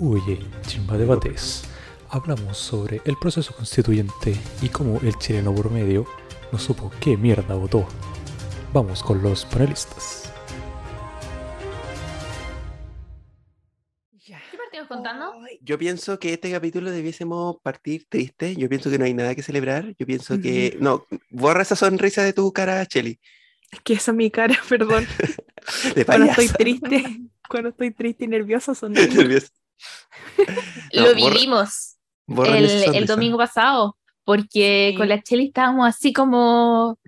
Oye, 0.00 0.38
Chimba 0.62 0.96
Debates. 0.96 1.64
Hablamos 2.10 2.56
sobre 2.56 3.02
el 3.04 3.16
proceso 3.16 3.52
constituyente 3.52 4.32
y 4.62 4.68
cómo 4.68 5.00
el 5.00 5.16
chileno 5.18 5.52
por 5.52 5.72
medio 5.72 6.06
no 6.52 6.58
supo 6.58 6.92
qué 7.00 7.16
mierda 7.16 7.56
votó. 7.56 7.84
Vamos 8.72 9.02
con 9.02 9.20
los 9.22 9.44
panelistas. 9.44 10.32
¿Qué 14.24 14.36
partimos 14.56 14.86
contando? 14.86 15.32
Yo 15.62 15.76
pienso 15.78 16.20
que 16.20 16.34
este 16.34 16.52
capítulo 16.52 16.92
debiésemos 16.92 17.56
partir 17.60 18.06
triste. 18.08 18.54
Yo 18.54 18.68
pienso 18.68 18.90
que 18.90 18.98
no 18.98 19.04
hay 19.04 19.14
nada 19.14 19.34
que 19.34 19.42
celebrar. 19.42 19.96
Yo 19.98 20.06
pienso 20.06 20.40
que. 20.40 20.76
No, 20.80 21.06
borra 21.30 21.62
esa 21.62 21.74
sonrisa 21.74 22.22
de 22.22 22.32
tu 22.32 22.52
cara, 22.52 22.86
Cheli. 22.86 23.18
Es 23.72 23.80
que 23.80 23.94
esa 23.94 24.12
es 24.12 24.16
mi 24.16 24.30
cara, 24.30 24.56
perdón. 24.68 25.06
De 25.94 26.04
Cuando 26.04 26.26
estoy 26.26 26.48
triste, 26.48 27.04
cuando 27.48 27.70
estoy 27.70 27.90
triste 27.90 28.24
y 28.24 28.28
nerviosa 28.28 28.74
son 28.74 28.92
Nervioso. 28.94 29.48
No, 30.94 31.02
Lo 31.02 31.14
borra- 31.14 31.14
vivimos 31.34 31.96
borra 32.26 32.58
el, 32.58 33.06
domingo 33.06 33.38
pasado, 33.38 33.96
porque 34.24 34.90
Sí. 34.92 34.96
con 34.98 35.08
la 35.08 35.22
Cheli 35.22 35.46
estábamos 35.48 35.88
así 35.88 36.12
como, 36.12 36.98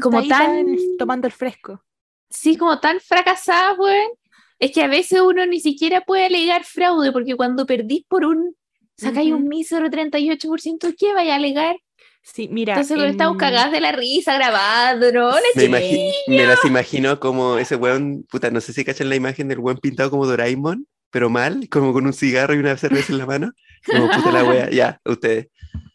Como 0.00 0.26
tan- 0.26 0.56
en 0.68 0.96
tomando 0.98 1.26
el 1.26 1.32
fresco. 1.32 1.82
sí, 2.30 2.56
como 2.56 2.78
tan 2.80 3.00
fracasadas, 3.00 3.78
weón. 3.78 4.10
Es 4.58 4.72
que 4.72 4.82
a 4.82 4.88
veces 4.88 5.20
uno 5.20 5.46
ni 5.46 5.60
siquiera 5.60 6.00
puede 6.00 6.26
alegar 6.26 6.64
fraude, 6.64 7.12
porque 7.12 7.36
cuando 7.36 7.64
perdís 7.64 8.04
por 8.08 8.24
un, 8.24 8.56
sacáis 8.96 9.30
un 9.32 9.42
Ujú. 9.42 9.48
mísero 9.48 9.88
38%, 9.88 10.94
¿qué 10.98 11.14
vaya 11.14 11.34
a 11.34 11.36
alegar? 11.36 11.76
Sí, 12.22 12.48
mira. 12.48 12.72
Entonces 12.74 12.96
cuando 12.96 13.10
estamos 13.12 13.34
en- 13.34 13.38
cagadas 13.38 13.70
de 13.72 13.80
la 13.80 13.92
risa 13.92 14.34
grabando, 14.34 15.12
¿no? 15.12 15.30
La 15.30 15.38
Me, 15.54 16.12
me 16.26 16.44
las 16.46 16.64
imagino 16.64 17.20
como 17.20 17.56
ese 17.56 17.76
weón, 17.76 18.26
puta, 18.28 18.50
no 18.50 18.60
sé 18.60 18.72
si 18.72 18.84
cachan 18.84 19.08
la 19.08 19.14
imagen 19.16 19.46
del 19.48 19.60
weón 19.60 19.78
pintado 19.78 20.10
como 20.10 20.26
Doraemon, 20.26 20.86
pero 21.10 21.30
mal, 21.30 21.68
como 21.68 21.92
con 21.92 22.06
un 22.06 22.12
cigarro 22.12 22.54
y 22.54 22.58
una 22.58 22.76
cerveza 22.76 23.12
en 23.12 23.18
la 23.18 23.26
mano. 23.26 23.52
Como 23.86 24.08
puta 24.08 24.32
la 24.32 24.44
wea, 24.44 24.70
ya, 24.70 25.00
ustedes. 25.04 25.48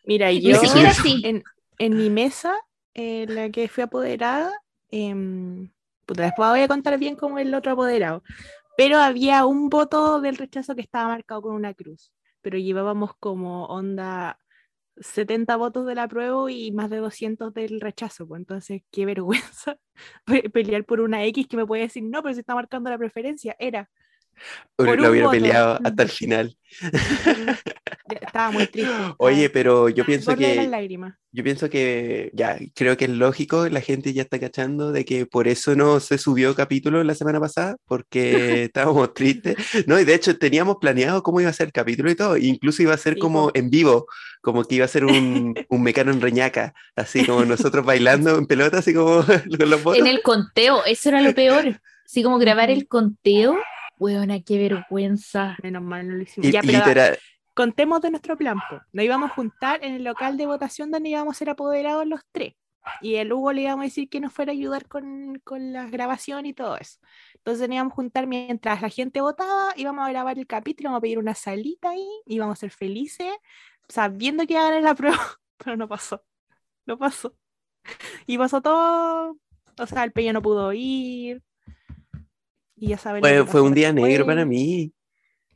Mira, 0.05 0.31
yo 0.31 0.55
así. 0.87 1.21
en, 1.23 1.43
en 1.77 1.97
mi 1.97 2.09
mesa, 2.09 2.55
en 2.93 3.35
la 3.35 3.49
que 3.49 3.67
fui 3.67 3.83
apoderada, 3.83 4.51
em, 4.91 5.69
puta, 6.05 6.23
después 6.23 6.49
voy 6.49 6.61
a 6.61 6.67
contar 6.67 6.97
bien 6.97 7.15
cómo 7.15 7.39
el 7.39 7.53
otro 7.53 7.71
apoderado, 7.73 8.23
pero 8.77 8.97
había 8.97 9.45
un 9.45 9.69
voto 9.69 10.19
del 10.21 10.37
rechazo 10.37 10.75
que 10.75 10.81
estaba 10.81 11.07
marcado 11.09 11.41
con 11.41 11.55
una 11.55 11.73
cruz, 11.73 12.11
pero 12.41 12.57
llevábamos 12.57 13.11
como 13.19 13.65
onda 13.65 14.39
70 14.97 15.55
votos 15.55 15.85
del 15.85 15.99
apruebo 15.99 16.49
y 16.49 16.71
más 16.71 16.89
de 16.89 16.97
200 16.97 17.53
del 17.53 17.81
rechazo, 17.81 18.27
pues 18.27 18.39
entonces 18.39 18.81
qué 18.91 19.05
vergüenza 19.05 19.77
pe- 20.25 20.49
pelear 20.49 20.85
por 20.85 21.01
una 21.01 21.23
X 21.25 21.47
que 21.47 21.57
me 21.57 21.65
puede 21.65 21.83
decir, 21.83 22.03
no, 22.03 22.21
pero 22.21 22.33
se 22.33 22.41
está 22.41 22.55
marcando 22.55 22.89
la 22.89 22.97
preferencia, 22.97 23.55
era. 23.59 23.89
Por 24.75 24.99
Lo 24.99 25.11
hubiera 25.11 25.27
voto. 25.27 25.39
peleado 25.39 25.79
hasta 25.83 26.03
el 26.03 26.09
final. 26.09 26.57
Estaba 28.21 28.51
muy 28.51 28.67
triste. 28.67 28.91
Oye, 29.17 29.49
pero 29.49 29.89
yo 29.89 30.05
pienso 30.05 30.35
que. 30.35 30.69
Yo 31.31 31.43
pienso 31.43 31.69
que 31.69 32.31
ya, 32.33 32.57
creo 32.75 32.95
que 32.97 33.05
es 33.05 33.11
lógico, 33.11 33.67
la 33.67 33.81
gente 33.81 34.13
ya 34.13 34.21
está 34.21 34.39
cachando 34.39 34.91
de 34.91 35.03
que 35.03 35.25
por 35.25 35.47
eso 35.47 35.75
no 35.75 35.99
se 35.99 36.17
subió 36.17 36.53
capítulo 36.55 37.03
la 37.03 37.15
semana 37.15 37.39
pasada, 37.39 37.75
porque 37.85 38.65
estábamos 38.65 39.13
tristes. 39.13 39.55
No, 39.87 39.99
y 39.99 40.05
de 40.05 40.13
hecho 40.13 40.37
teníamos 40.37 40.77
planeado 40.79 41.23
cómo 41.23 41.41
iba 41.41 41.49
a 41.49 41.53
ser 41.53 41.67
el 41.67 41.73
capítulo 41.73 42.11
y 42.11 42.15
todo, 42.15 42.37
incluso 42.37 42.83
iba 42.83 42.93
a 42.93 42.97
ser 42.97 43.17
como 43.17 43.51
en 43.55 43.69
vivo, 43.69 44.05
como 44.41 44.63
que 44.63 44.75
iba 44.75 44.85
a 44.85 44.89
ser 44.89 45.05
un, 45.05 45.55
un 45.69 45.83
mecano 45.83 46.11
en 46.11 46.21
reñaca, 46.21 46.73
así 46.95 47.25
como 47.25 47.45
nosotros 47.45 47.83
bailando 47.85 48.37
en 48.37 48.45
pelota, 48.45 48.79
así 48.79 48.93
como 48.93 49.23
con 49.23 49.69
los. 49.69 49.97
En 49.97 50.07
el 50.07 50.21
conteo, 50.21 50.85
eso 50.85 51.09
era 51.09 51.21
lo 51.21 51.33
peor. 51.33 51.79
Así 52.05 52.21
como 52.21 52.37
grabar 52.37 52.69
el 52.69 52.87
conteo, 52.87 53.57
weona, 54.03 54.41
qué 54.41 54.57
vergüenza. 54.57 55.57
Menos 55.63 55.81
mal 55.81 56.07
no 56.07 56.15
lo 56.15 56.23
hicimos. 56.23 56.47
Y, 56.47 56.51
ya, 56.51 56.61
pero 56.61 56.79
literal, 56.79 57.17
contemos 57.53 58.01
de 58.01 58.11
nuestro 58.11 58.37
plan. 58.37 58.57
po. 58.69 58.81
Nos 58.91 59.05
íbamos 59.05 59.31
a 59.31 59.33
juntar 59.33 59.83
en 59.83 59.95
el 59.95 60.03
local 60.03 60.37
de 60.37 60.45
votación 60.45 60.91
donde 60.91 61.09
íbamos 61.09 61.35
a 61.35 61.39
ser 61.39 61.49
apoderados 61.49 62.05
los 62.05 62.21
tres. 62.31 62.53
Y 63.01 63.15
el 63.15 63.31
Hugo 63.31 63.53
le 63.53 63.61
íbamos 63.61 63.83
a 63.83 63.85
decir 63.85 64.09
que 64.09 64.19
nos 64.19 64.33
fuera 64.33 64.51
a 64.51 64.55
ayudar 64.55 64.87
con, 64.87 65.39
con 65.45 65.71
la 65.71 65.87
grabación 65.87 66.45
y 66.45 66.53
todo 66.53 66.77
eso. 66.77 66.99
Entonces 67.35 67.69
nos 67.69 67.75
íbamos 67.75 67.93
a 67.93 67.95
juntar 67.95 68.27
mientras 68.27 68.81
la 68.81 68.89
gente 68.89 69.21
votaba, 69.21 69.73
íbamos 69.77 70.05
a 70.05 70.09
grabar 70.09 70.37
el 70.37 70.47
capítulo, 70.47 70.87
íbamos 70.87 70.97
a 70.97 71.01
pedir 71.01 71.17
una 71.17 71.33
salita 71.33 71.91
ahí, 71.91 72.05
íbamos 72.25 72.57
a 72.57 72.59
ser 72.59 72.71
felices, 72.71 73.31
sabiendo 73.87 74.45
que 74.45 74.53
iba 74.53 74.63
a 74.63 74.69
ganar 74.69 74.83
la 74.83 74.95
prueba, 74.95 75.39
pero 75.57 75.77
no 75.77 75.87
pasó. 75.87 76.23
No 76.85 76.97
pasó. 76.97 77.35
Y 78.27 78.37
pasó 78.37 78.61
todo. 78.61 79.37
O 79.79 79.87
sea, 79.87 80.03
el 80.03 80.11
Peña 80.11 80.33
no 80.33 80.41
pudo 80.41 80.73
ir. 80.73 81.41
Y 82.83 82.89
ya 82.89 82.97
saben. 82.97 83.21
lo 83.21 83.27
fue, 83.45 83.45
fue 83.45 83.61
un 83.61 83.73
día 83.73 83.93
negro 83.93 84.25
para 84.25 84.41
después. 84.41 84.57
mí. 84.59 84.93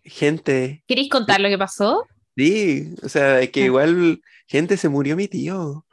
Gente, 0.04 0.84
¿Queréis 0.88 1.10
contar 1.10 1.42
lo 1.42 1.50
que 1.50 1.58
pasó? 1.58 2.06
sí, 2.38 2.94
o 3.04 3.10
sea, 3.10 3.42
es 3.42 3.50
que 3.50 3.64
Ah. 3.64 3.66
igual, 3.66 4.22
gente, 4.48 4.78
se 4.78 4.88
murió 4.90 5.16
mi 5.18 5.28
tío. 5.28 5.86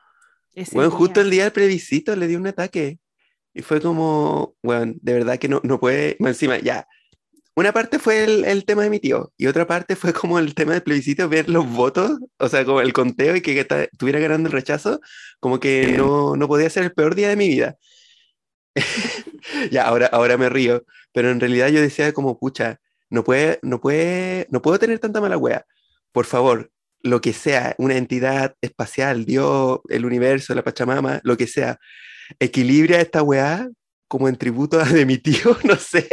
Ese 0.54 0.76
Bueno, 0.76 0.90
justo 0.92 1.14
día. 1.20 1.24
el 1.24 1.30
día 1.30 1.42
del 1.44 1.52
plebiscito 1.52 2.14
le 2.14 2.28
dio 2.28 2.38
un 2.38 2.46
ataque. 2.46 2.98
Y 3.52 3.62
fue 3.62 3.80
como, 3.80 4.54
bueno, 4.62 4.92
de 5.00 5.12
verdad 5.14 5.38
que 5.38 5.48
no, 5.48 5.60
no 5.64 5.80
puede. 5.80 6.16
más 6.20 6.30
Encima, 6.32 6.58
ya. 6.58 6.86
Una 7.56 7.72
parte 7.72 7.98
fue 7.98 8.24
el, 8.24 8.44
el 8.44 8.64
tema 8.64 8.82
de 8.84 8.90
mi 8.90 9.00
tío. 9.00 9.32
Y 9.36 9.46
otra 9.48 9.66
parte 9.66 9.96
fue 9.96 10.12
como 10.12 10.38
el 10.38 10.54
tema 10.54 10.72
del 10.74 10.82
plebiscito, 10.82 11.28
ver 11.28 11.48
los 11.48 11.68
votos, 11.68 12.18
o 12.38 12.48
sea, 12.48 12.64
como 12.64 12.80
el 12.80 12.92
conteo 12.92 13.34
y 13.36 13.40
que 13.42 13.58
estuviera 13.92 14.20
ganando 14.20 14.48
el 14.48 14.52
rechazo, 14.52 15.00
como 15.40 15.58
que 15.60 15.94
no, 15.96 16.36
no 16.36 16.46
podía 16.48 16.70
ser 16.70 16.84
el 16.84 16.92
peor 16.92 17.14
día 17.16 17.28
de 17.28 17.36
mi 17.36 17.48
vida. 17.48 17.76
ya, 19.70 19.84
ahora, 19.86 20.06
ahora 20.06 20.36
me 20.36 20.48
río. 20.48 20.84
Pero 21.14 21.30
en 21.30 21.38
realidad 21.40 21.68
yo 21.68 21.80
decía 21.80 22.12
como, 22.12 22.38
pucha, 22.38 22.80
no 23.08 23.22
puede, 23.22 23.60
no 23.62 23.80
puede, 23.80 24.48
no 24.50 24.60
puedo 24.60 24.78
tener 24.80 24.98
tanta 24.98 25.20
mala 25.20 25.38
wea. 25.38 25.64
Por 26.12 26.26
favor, 26.26 26.72
lo 27.02 27.20
que 27.20 27.32
sea, 27.32 27.74
una 27.78 27.96
entidad 27.96 28.56
espacial, 28.60 29.24
Dios, 29.24 29.78
el 29.88 30.04
universo, 30.04 30.54
la 30.54 30.64
Pachamama, 30.64 31.20
lo 31.22 31.36
que 31.36 31.46
sea, 31.46 31.78
equilibra 32.40 33.00
esta 33.00 33.22
weá 33.22 33.68
como 34.08 34.28
en 34.28 34.36
tributo 34.36 34.80
a 34.80 34.84
de 34.98 35.06
mi 35.06 35.18
tío, 35.18 35.56
no 35.62 35.76
sé, 35.76 36.08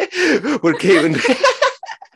porque, 0.62 1.12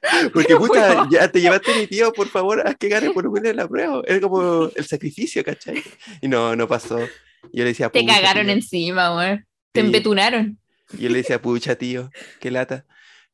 porque 0.34 0.56
puta, 0.56 1.08
ya 1.10 1.32
te 1.32 1.42
llevaste 1.42 1.74
a 1.74 1.78
mi 1.78 1.88
tío, 1.88 2.14
por 2.14 2.28
favor, 2.28 2.62
haz 2.68 2.76
que 2.78 2.88
gane 2.90 3.10
por 3.12 3.30
menos 3.32 3.56
la 3.56 3.68
prueba, 3.68 4.02
es 4.06 4.20
como 4.20 4.70
el 4.76 4.86
sacrificio, 4.86 5.44
¿cachai? 5.44 5.82
Y 6.22 6.28
no, 6.28 6.56
no 6.56 6.68
pasó. 6.68 7.00
Yo 7.00 7.64
le 7.64 7.66
decía, 7.66 7.90
Te 7.90 8.02
"Pucha, 8.02 8.16
cagaron 8.16 8.46
tío". 8.46 8.54
encima, 8.54 9.16
weón. 9.16 9.46
Te 9.72 9.82
Sí. 9.82 9.86
embetunaron. 9.88 10.60
Yo 10.94 11.10
le 11.10 11.18
decía, 11.18 11.42
pucha, 11.42 11.76
tío, 11.76 12.10
qué 12.40 12.52
lata. 12.52 12.86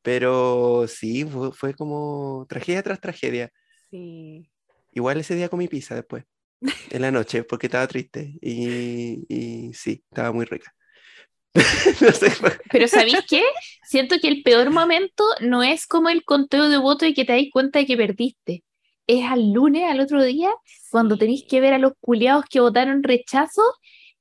Pero 0.02 0.86
sí, 0.88 1.24
fue, 1.24 1.52
fue 1.52 1.74
como 1.74 2.46
tragedia 2.48 2.82
tras 2.82 3.00
tragedia. 3.00 3.50
Sí. 3.90 4.50
Igual 4.92 5.18
ese 5.18 5.34
día 5.34 5.48
comí 5.48 5.68
pizza 5.68 5.94
después, 5.94 6.24
en 6.90 7.02
la 7.02 7.10
noche, 7.10 7.44
porque 7.44 7.66
estaba 7.66 7.86
triste. 7.86 8.34
Y, 8.40 9.24
y 9.28 9.72
sí, 9.74 10.04
estaba 10.10 10.32
muy 10.32 10.44
rica. 10.44 10.74
no 12.00 12.12
sé, 12.12 12.32
Pero 12.70 12.88
¿sabéis 12.88 13.24
qué? 13.28 13.42
Siento 13.84 14.16
que 14.20 14.28
el 14.28 14.42
peor 14.42 14.70
momento 14.70 15.22
no 15.40 15.62
es 15.62 15.86
como 15.86 16.08
el 16.08 16.24
conteo 16.24 16.68
de 16.68 16.78
votos 16.78 17.08
y 17.08 17.14
que 17.14 17.24
te 17.24 17.32
dais 17.32 17.50
cuenta 17.52 17.78
de 17.78 17.86
que 17.86 17.96
perdiste. 17.96 18.64
Es 19.06 19.24
al 19.30 19.52
lunes, 19.52 19.90
al 19.90 20.00
otro 20.00 20.22
día, 20.22 20.50
cuando 20.90 21.18
tenéis 21.18 21.44
que 21.48 21.60
ver 21.60 21.74
a 21.74 21.78
los 21.78 21.92
culiados 22.00 22.46
que 22.48 22.60
votaron 22.60 23.02
rechazo 23.02 23.62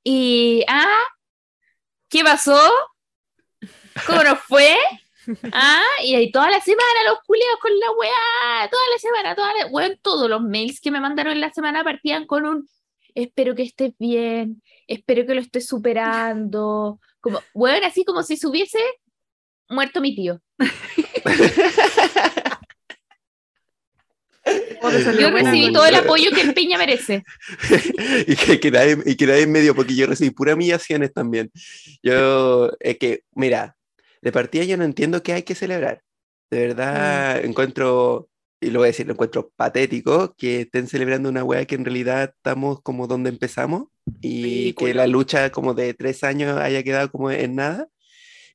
y. 0.03 0.63
¡Ah! 0.67 1.03
¿Qué 2.09 2.23
pasó? 2.23 2.59
¿Cómo 4.07 4.23
nos 4.23 4.39
fue? 4.39 4.75
Ah, 5.51 5.83
y 6.03 6.15
ahí 6.15 6.31
toda 6.31 6.49
la 6.49 6.61
semana 6.61 7.03
los 7.07 7.19
culiados 7.25 7.59
con 7.61 7.71
la 7.79 7.91
weá, 7.91 8.69
toda 8.69 8.83
la 8.91 8.97
semana, 8.97 9.35
toda 9.35 9.53
la, 9.53 9.67
weón, 9.67 9.97
todos 10.01 10.29
los 10.29 10.41
mails 10.41 10.81
que 10.81 10.91
me 10.91 10.99
mandaron 10.99 11.33
en 11.33 11.41
la 11.41 11.51
semana 11.51 11.83
partían 11.83 12.25
con 12.25 12.45
un 12.45 12.67
espero 13.13 13.55
que 13.55 13.63
estés 13.63 13.93
bien, 13.99 14.63
espero 14.87 15.25
que 15.25 15.35
lo 15.35 15.41
estés 15.41 15.67
superando, 15.67 16.99
como, 17.19 17.41
weón, 17.53 17.83
así 17.83 18.03
como 18.03 18.23
si 18.23 18.37
se 18.37 18.47
hubiese 18.47 18.79
muerto 19.69 20.01
mi 20.01 20.15
tío. 20.15 20.41
¿Cómo 24.81 24.91
te 24.91 25.03
salió 25.03 25.21
Yo 25.21 25.29
recibí 25.29 25.71
todo 25.71 25.85
el 25.85 25.95
apoyo 25.95 26.31
que 26.31 26.41
el 26.41 26.55
Peña 26.55 26.77
merece. 26.77 27.23
y, 28.27 28.35
que, 28.35 28.59
que 28.59 28.71
nadie, 28.71 28.97
y 29.05 29.15
que 29.15 29.27
nadie 29.27 29.45
me 29.45 29.61
dio, 29.61 29.75
porque 29.75 29.95
yo 29.95 30.07
recibí 30.07 30.31
puras 30.31 30.55
humillaciones 30.55 31.13
también. 31.13 31.51
Yo, 32.01 32.71
es 32.79 32.97
que, 32.97 33.23
mira, 33.33 33.77
de 34.21 34.31
partida 34.31 34.63
yo 34.63 34.77
no 34.77 34.83
entiendo 34.83 35.23
qué 35.23 35.33
hay 35.33 35.43
que 35.43 35.55
celebrar. 35.55 36.01
De 36.49 36.67
verdad, 36.67 37.43
encuentro, 37.45 38.29
y 38.59 38.69
lo 38.71 38.79
voy 38.79 38.87
a 38.87 38.91
decir, 38.91 39.07
lo 39.07 39.13
encuentro 39.13 39.51
patético 39.55 40.35
que 40.37 40.61
estén 40.61 40.87
celebrando 40.87 41.29
una 41.29 41.43
wea 41.43 41.65
que 41.65 41.75
en 41.75 41.85
realidad 41.85 42.33
estamos 42.35 42.81
como 42.81 43.07
donde 43.07 43.29
empezamos 43.29 43.85
y 44.19 44.73
que 44.73 44.93
la 44.93 45.07
lucha 45.07 45.51
como 45.51 45.73
de 45.73 45.93
tres 45.93 46.23
años 46.23 46.57
haya 46.57 46.83
quedado 46.83 47.09
como 47.11 47.31
en 47.31 47.55
nada 47.55 47.87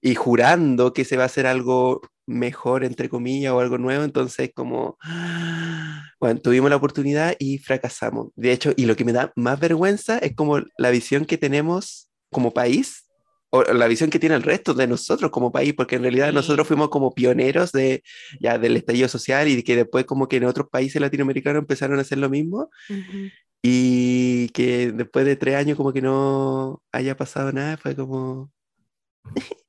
y 0.02 0.14
jurando 0.14 0.92
que 0.92 1.04
se 1.04 1.16
va 1.16 1.24
a 1.24 1.26
hacer 1.26 1.46
algo 1.46 2.02
mejor, 2.26 2.84
entre 2.84 3.08
comillas, 3.08 3.52
o 3.52 3.60
algo 3.60 3.78
nuevo, 3.78 4.04
entonces 4.04 4.50
como, 4.54 4.98
bueno, 6.20 6.40
tuvimos 6.40 6.70
la 6.70 6.76
oportunidad 6.76 7.34
y 7.38 7.58
fracasamos. 7.58 8.28
De 8.34 8.52
hecho, 8.52 8.72
y 8.76 8.86
lo 8.86 8.96
que 8.96 9.04
me 9.04 9.12
da 9.12 9.32
más 9.36 9.58
vergüenza 9.58 10.18
es 10.18 10.34
como 10.34 10.60
la 10.76 10.90
visión 10.90 11.24
que 11.24 11.38
tenemos 11.38 12.10
como 12.30 12.52
país 12.52 13.05
o 13.50 13.62
la 13.62 13.86
visión 13.86 14.10
que 14.10 14.18
tiene 14.18 14.34
el 14.34 14.42
resto 14.42 14.74
de 14.74 14.86
nosotros 14.86 15.30
como 15.30 15.52
país, 15.52 15.72
porque 15.74 15.96
en 15.96 16.02
realidad 16.02 16.28
Sí. 16.30 16.34
nosotros 16.34 16.66
fuimos 16.66 16.88
como 16.88 17.14
pioneros 17.14 17.72
de, 17.72 18.02
ya, 18.40 18.58
del 18.58 18.76
estallido 18.76 19.08
social 19.08 19.48
y 19.48 19.62
que 19.62 19.76
después 19.76 20.04
como 20.04 20.28
que 20.28 20.36
en 20.36 20.44
otros 20.44 20.68
países 20.68 21.00
latinoamericanos 21.00 21.60
empezaron 21.60 21.98
a 21.98 22.02
hacer 22.02 22.18
lo 22.18 22.28
mismo 22.28 22.70
Ujú. 22.90 23.30
y 23.62 24.48
que 24.50 24.90
después 24.92 25.24
de 25.24 25.36
tres 25.36 25.56
años 25.56 25.76
como 25.76 25.92
que 25.92 26.02
no 26.02 26.82
haya 26.92 27.16
pasado 27.16 27.52
nada, 27.52 27.76
fue 27.76 27.94
como... 27.96 28.50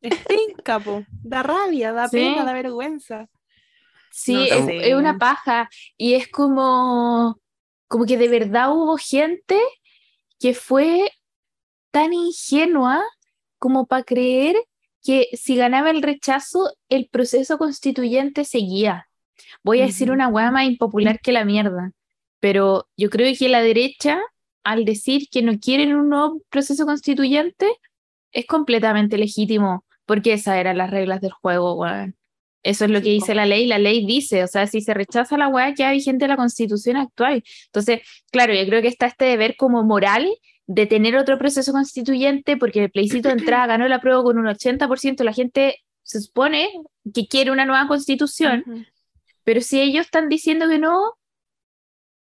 Estinca, 0.02 0.80
po. 0.80 1.04
Da 1.24 1.44
rabia, 1.44 1.92
da 1.94 2.08
Sí. 2.08 2.18
pena, 2.18 2.44
da 2.46 2.54
vergüenza. 2.54 3.28
Sí, 4.12 4.34
No 4.34 4.42
es, 4.44 4.86
es 4.88 4.94
una 4.96 5.18
paja. 5.18 5.70
Y 5.98 6.14
es 6.14 6.28
como, 6.30 7.40
como 7.88 8.06
que 8.06 8.18
de 8.18 8.28
verdad 8.30 8.72
hubo 8.74 8.98
gente 8.98 9.60
que 10.40 10.54
fue 10.54 11.12
tan 11.92 12.14
ingenua 12.14 13.04
como 13.60 13.88
para 13.88 14.04
creer 14.04 14.56
que 15.04 15.30
si 15.34 15.56
ganaba 15.56 15.90
el 15.90 16.02
rechazo, 16.02 16.72
el 16.90 17.08
proceso 17.08 17.58
constituyente 17.58 18.46
seguía. 18.46 19.08
Voy 19.64 19.82
a 19.82 19.86
decir 19.86 20.12
una 20.12 20.28
hueá 20.28 20.52
más 20.52 20.66
impopular 20.66 21.20
que 21.20 21.32
la 21.32 21.46
mierda, 21.46 21.92
pero 22.40 22.88
yo 22.98 23.10
creo 23.10 23.34
que 23.38 23.50
la 23.50 23.62
derecha, 23.62 24.20
al 24.64 24.86
decir 24.86 25.28
que 25.32 25.42
no 25.42 25.60
quieren 25.60 25.96
un 25.96 26.10
nuevo 26.10 26.42
proceso 26.50 26.86
constituyente, 26.86 27.68
es 28.32 28.46
completamente 28.46 29.18
legítimo, 29.18 29.86
porque 30.06 30.34
esas 30.34 30.58
eran 30.58 30.78
las 30.78 30.92
reglas 30.92 31.22
del 31.22 31.32
juego, 31.32 31.76
weón. 31.76 32.16
Eso 32.64 32.86
es 32.86 32.92
lo 32.92 33.02
que 33.02 33.10
dice 33.10 33.34
la 33.34 33.46
ley, 33.46 33.66
la 33.66 33.80
ley 33.80 34.06
dice, 34.06 34.44
o 34.44 34.48
sea, 34.48 34.68
si 34.68 34.82
se 34.82 34.94
rechaza 34.94 35.38
la 35.38 35.48
weá, 35.48 35.74
ya 35.74 35.92
vigente 35.92 36.28
la 36.28 36.36
constitución 36.36 36.98
actual. 36.98 37.44
Entonces, 37.68 38.02
claro, 38.32 38.54
yo 38.54 38.66
creo 38.66 38.82
que 38.82 38.90
está 38.90 39.06
este 39.06 39.26
deber 39.26 39.56
como 39.56 39.84
moral 39.84 40.28
de 40.68 40.86
tener 40.86 41.16
otro 41.16 41.38
proceso 41.38 41.72
constituyente, 41.72 42.58
porque 42.58 42.84
el 42.84 42.92
plebiscito 42.92 43.30
de 43.30 43.36
entrada 43.40 43.68
ganó 43.68 43.88
la 43.88 44.02
prueba 44.02 44.24
con 44.24 44.38
un 44.38 44.46
80%, 44.46 45.24
la 45.24 45.34
gente 45.34 45.84
se 46.04 46.22
supone 46.22 46.70
que 47.14 47.28
quiere 47.28 47.52
una 47.52 47.66
nueva 47.66 47.88
constitución, 47.88 48.86
pero 49.44 49.62
si 49.62 49.82
ellos 49.82 50.06
están 50.06 50.30
diciendo 50.30 50.68
que 50.70 50.78
no, 50.78 51.18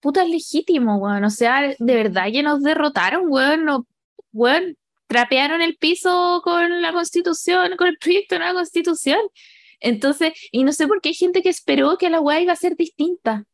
puta 0.01 0.23
es 0.23 0.31
legítimo, 0.31 0.97
weón. 0.99 1.25
O 1.25 1.31
sea, 1.31 1.75
de 1.79 1.95
verdad 1.95 2.31
que 2.31 2.43
nos 2.43 2.63
derrotaron, 2.63 3.25
weón. 3.27 3.65
No, 3.65 3.87
weón, 4.33 4.77
trapearon 5.07 5.63
el 5.63 5.77
piso 5.77 6.43
con 6.45 6.83
la 6.83 6.93
constitución, 6.93 7.77
con 7.79 7.89
el 7.89 7.97
proyecto 7.97 8.35
de 8.35 8.41
nueva 8.41 8.55
constitución. 8.55 9.21
Entonces, 9.81 10.35
y 10.53 10.65
no 10.65 10.73
sé 10.73 10.87
por 10.87 11.01
qué 11.01 11.11
hay 11.11 11.15
gente 11.15 11.43
que 11.43 11.49
esperó 11.49 11.97
que 11.99 12.11
la 12.11 12.21
weá 12.21 12.41
iba 12.41 12.53
a 12.53 12.57
ser 12.57 12.77
distinta. 12.77 13.47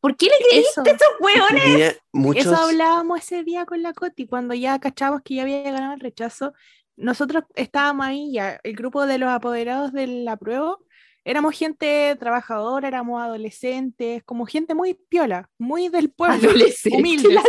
¿Por 0.00 0.16
qué 0.16 0.26
le 0.26 0.32
creíste 0.48 0.70
Eso. 0.70 0.82
a 0.82 0.84
esos? 0.90 1.48
Tenía 1.62 1.92
muchos... 2.12 2.46
Eso 2.46 2.56
hablábamos 2.56 3.18
ese 3.20 3.42
día 3.42 3.66
con 3.66 3.82
la 3.82 3.92
Coti, 3.92 4.26
cuando 4.26 4.54
ya 4.54 4.78
cachamos 4.78 5.22
que 5.22 5.34
ya 5.34 5.42
había 5.42 5.62
ganado 5.62 5.94
el 5.94 6.00
rechazo. 6.00 6.52
Nosotros 6.96 7.44
estábamos 7.54 8.06
ahí 8.06 8.32
ya, 8.32 8.60
el 8.62 8.74
grupo 8.74 9.06
de 9.06 9.18
los 9.18 9.28
apoderados 9.28 9.92
de 9.92 10.06
la 10.06 10.36
prueba, 10.36 10.76
éramos 11.24 11.56
gente 11.56 12.16
trabajadora, 12.18 12.88
éramos 12.88 13.20
adolescentes, 13.22 14.22
como 14.24 14.46
gente 14.46 14.74
muy 14.74 14.94
piola, 14.94 15.48
muy 15.58 15.88
del 15.88 16.10
pueblo, 16.10 16.50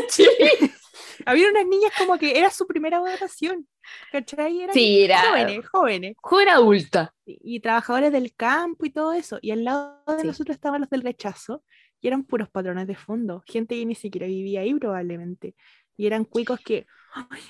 chile. 0.07 0.27
Había 1.25 1.49
unas 1.49 1.65
niñas 1.65 1.91
como 1.97 2.17
que 2.17 2.37
era 2.37 2.49
su 2.49 2.65
primera 2.65 2.99
votación, 2.99 3.67
¿cachai? 4.11 4.61
Eran 4.61 4.73
Sí, 4.73 5.03
era 5.03 5.21
jóvenes, 5.21 5.67
jóvenes. 5.67 6.15
joven 6.21 6.49
adulta. 6.49 7.13
y, 7.25 7.55
y 7.55 7.59
trabajadores 7.59 8.11
del 8.11 8.33
campo 8.35 8.85
y 8.85 8.89
todo 8.91 9.13
eso. 9.13 9.37
Y 9.41 9.51
al 9.51 9.63
lado 9.65 10.01
de 10.07 10.21
Sí. 10.21 10.27
nosotros 10.27 10.55
estaban 10.55 10.81
los 10.81 10.89
del 10.89 11.01
rechazo 11.01 11.63
y 12.01 12.07
eran 12.07 12.23
puros 12.23 12.49
patrones 12.49 12.87
de 12.87 12.95
fondo, 12.95 13.43
gente 13.45 13.75
que 13.75 13.85
ni 13.85 13.95
siquiera 13.95 14.27
vivía 14.27 14.61
ahí 14.61 14.73
probablemente. 14.73 15.55
Y 15.97 16.07
eran 16.07 16.23
cuicos 16.25 16.59
que, 16.61 16.85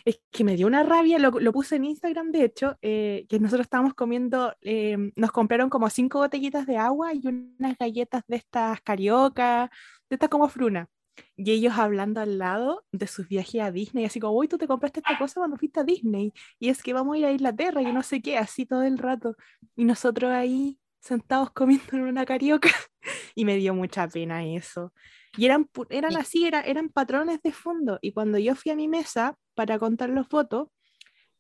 es 0.05 0.21
que 0.31 0.43
me 0.43 0.55
dio 0.55 0.67
una 0.67 0.83
rabia, 0.83 1.19
lo, 1.19 1.31
lo 1.31 1.51
puse 1.51 1.75
en 1.75 1.85
Instagram 1.85 2.31
de 2.31 2.43
hecho, 2.43 2.77
eh, 2.81 3.25
que 3.29 3.39
nosotros 3.39 3.65
estábamos 3.65 3.93
comiendo, 3.93 4.55
eh, 4.61 4.97
nos 5.15 5.31
compraron 5.31 5.69
como 5.69 5.89
cinco 5.89 6.19
botellitas 6.19 6.65
de 6.65 6.77
agua 6.77 7.13
y 7.13 7.27
unas 7.27 7.77
galletas 7.77 8.23
de 8.27 8.37
estas 8.37 8.81
carioca, 8.81 9.69
de 10.09 10.15
estas 10.15 10.29
como 10.29 10.49
fruna. 10.49 10.89
Y 11.35 11.51
ellos 11.51 11.77
hablando 11.77 12.21
al 12.21 12.37
lado 12.37 12.85
de 12.91 13.07
sus 13.07 13.27
viajes 13.27 13.61
a 13.61 13.71
Disney, 13.71 14.05
así 14.05 14.19
como, 14.19 14.37
uy, 14.37 14.47
tú 14.47 14.57
te 14.57 14.67
compraste 14.67 15.01
esta 15.01 15.17
cosa 15.17 15.41
cuando 15.41 15.57
fuiste 15.57 15.81
a 15.81 15.83
Disney. 15.83 16.33
Y 16.59 16.69
es 16.69 16.81
que 16.81 16.93
vamos 16.93 17.15
a 17.15 17.19
ir 17.19 17.25
a 17.25 17.31
Inglaterra 17.31 17.81
y 17.81 17.91
no 17.91 18.03
sé 18.03 18.21
qué, 18.21 18.37
así 18.37 18.65
todo 18.65 18.83
el 18.83 18.97
rato. 18.97 19.35
Y 19.75 19.85
nosotros 19.85 20.31
ahí 20.31 20.79
sentados 20.99 21.51
comiendo 21.51 21.97
en 21.97 22.01
una 22.01 22.25
carioca. 22.25 22.69
Y 23.33 23.45
me 23.45 23.55
dio 23.55 23.73
mucha 23.73 24.07
pena 24.09 24.45
eso. 24.45 24.91
Y 25.37 25.45
eran, 25.45 25.69
eran 25.89 26.17
así, 26.17 26.45
era, 26.45 26.61
eran 26.61 26.89
patrones 26.89 27.41
de 27.41 27.53
fondo. 27.53 27.97
Y 28.01 28.11
cuando 28.11 28.37
yo 28.37 28.55
fui 28.55 28.71
a 28.71 28.75
mi 28.75 28.89
mesa 28.89 29.37
para 29.55 29.79
contar 29.79 30.09
los 30.09 30.27
votos, 30.27 30.67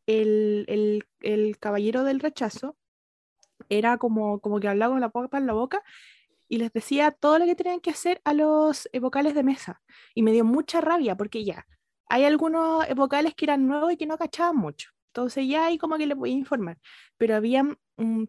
el, 0.07 0.65
el, 0.69 1.05
el 1.19 1.57
caballero 1.59 2.05
del 2.05 2.21
rechazo 2.21 2.77
era 3.67 3.97
como, 3.97 4.39
como 4.39 4.59
que 4.59 4.69
hablaba 4.69 4.93
con 4.93 5.01
la 5.01 5.09
boca 5.09 5.37
en 5.37 5.47
la 5.47 5.53
boca 5.53 5.83
y 6.47 6.57
les 6.57 6.73
decía 6.73 7.11
todo 7.11 7.39
lo 7.39 7.45
que 7.45 7.55
tenían 7.55 7.79
que 7.79 7.91
hacer 7.91 8.21
a 8.25 8.33
los 8.33 8.89
eh, 8.91 8.99
vocales 8.99 9.35
de 9.35 9.43
mesa. 9.43 9.81
Y 10.15 10.23
me 10.23 10.31
dio 10.31 10.43
mucha 10.43 10.81
rabia 10.81 11.15
porque 11.15 11.45
ya, 11.45 11.65
hay 12.07 12.25
algunos 12.25 12.87
eh, 12.89 12.93
vocales 12.95 13.35
que 13.35 13.45
eran 13.45 13.67
nuevos 13.67 13.93
y 13.93 13.97
que 13.97 14.07
no 14.07 14.17
cachaban 14.17 14.57
mucho. 14.57 14.89
Entonces 15.09 15.47
ya 15.47 15.67
ahí 15.67 15.77
como 15.77 15.97
que 15.97 16.07
les 16.07 16.17
voy 16.17 16.31
a 16.31 16.33
informar. 16.33 16.77
Pero 17.17 17.35
habían 17.35 17.77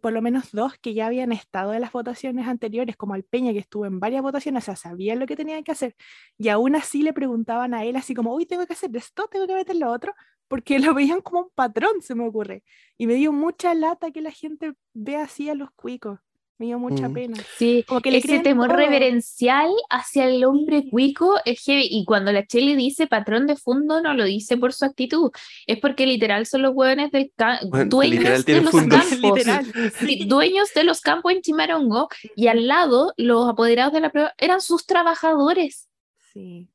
por 0.01 0.13
lo 0.13 0.23
menos 0.23 0.51
dos 0.53 0.75
que 0.79 0.95
ya 0.95 1.07
habían 1.07 1.33
estado 1.33 1.75
en 1.75 1.81
las 1.81 1.93
votaciones 1.93 2.47
anteriores, 2.49 2.97
como 2.97 3.15
el 3.15 3.25
Peña, 3.25 3.53
que 3.53 3.61
estuvo 3.61 3.87
en 3.87 4.01
varias 4.01 4.23
votaciones, 4.23 4.65
o 4.65 4.67
sea, 4.67 4.77
sabían 4.77 5.19
lo 5.21 5.27
que 5.27 5.37
tenían 5.37 5.63
que 5.65 5.73
hacer. 5.73 5.95
Y 6.39 6.49
aún 6.49 6.75
así 6.77 7.03
le 7.03 7.13
preguntaban 7.13 7.75
a 7.75 7.85
él 7.85 7.97
así 7.97 8.15
como, 8.15 8.35
uy, 8.35 8.47
tengo 8.47 8.67
que 8.67 8.73
hacer 8.73 8.95
esto, 8.97 9.29
tengo 9.31 9.47
que 9.47 9.55
meter 9.55 9.77
lo 9.77 9.91
otro, 9.91 10.15
porque 10.49 10.79
lo 10.93 10.95
veían 10.95 11.21
como 11.21 11.41
un 11.43 11.51
patrón, 11.55 12.03
se 12.03 12.15
me 12.15 12.27
ocurre. 12.27 12.65
Y 12.99 13.07
me 13.07 13.15
dio 13.15 13.33
mucha 13.33 13.75
lata 13.75 14.11
que 14.11 14.21
la 14.23 14.33
gente 14.33 14.75
vea 14.93 15.23
así 15.25 15.49
a 15.49 15.55
los 15.55 15.71
cuicos. 15.73 16.21
Me 16.61 16.67
dio 16.67 16.79
mucha 16.79 17.09
Mm. 17.09 17.15
pena. 17.15 17.37
Sí, 17.57 17.85
Como 17.89 18.03
que 18.03 18.11
le 18.11 18.19
ese 18.19 18.39
temor 18.41 18.69
todo. 18.69 18.77
reverencial 18.77 19.71
hacia 19.89 20.27
el 20.27 20.45
hombre 20.45 20.83
Sí. 20.83 20.91
cuico 20.91 21.37
es 21.47 21.59
heavy. 21.65 21.89
Y 21.91 22.05
cuando 22.05 22.33
la 22.33 22.47
Cheli 22.47 22.77
dice 22.77 23.07
patrón 23.07 23.47
de 23.47 23.57
fondo, 23.57 24.03
no 24.03 24.13
lo 24.13 24.25
dice 24.25 24.59
por 24.59 24.75
su 24.75 24.85
actitud, 24.85 25.31
es 25.67 25.79
porque 25.81 26.05
literal 26.07 26.45
son 26.45 26.61
los 26.61 26.73
hueones 26.75 27.13
del 27.13 27.33
ca- 27.35 27.61
Bueno, 27.67 27.87
dueños 27.89 28.19
literal 28.19 28.45
de 28.45 28.61
los 28.61 28.71
fundos. 28.73 29.01
campos. 29.07 29.39
Literal. 29.39 29.65
Sí, 29.99 30.25
dueños 30.27 30.69
de 30.75 30.85
los 30.85 31.01
campos 31.01 31.33
en 31.33 31.41
Chimarongo 31.41 32.09
y 32.37 32.49
al 32.49 32.67
lado 32.69 33.15
los 33.17 33.49
apoderados 33.49 33.95
de 33.95 34.01
la 34.01 34.11
prueba 34.11 34.35
eran 34.37 34.61
sus 34.61 34.85
trabajadores. 34.85 35.89
Sí. 36.35 36.69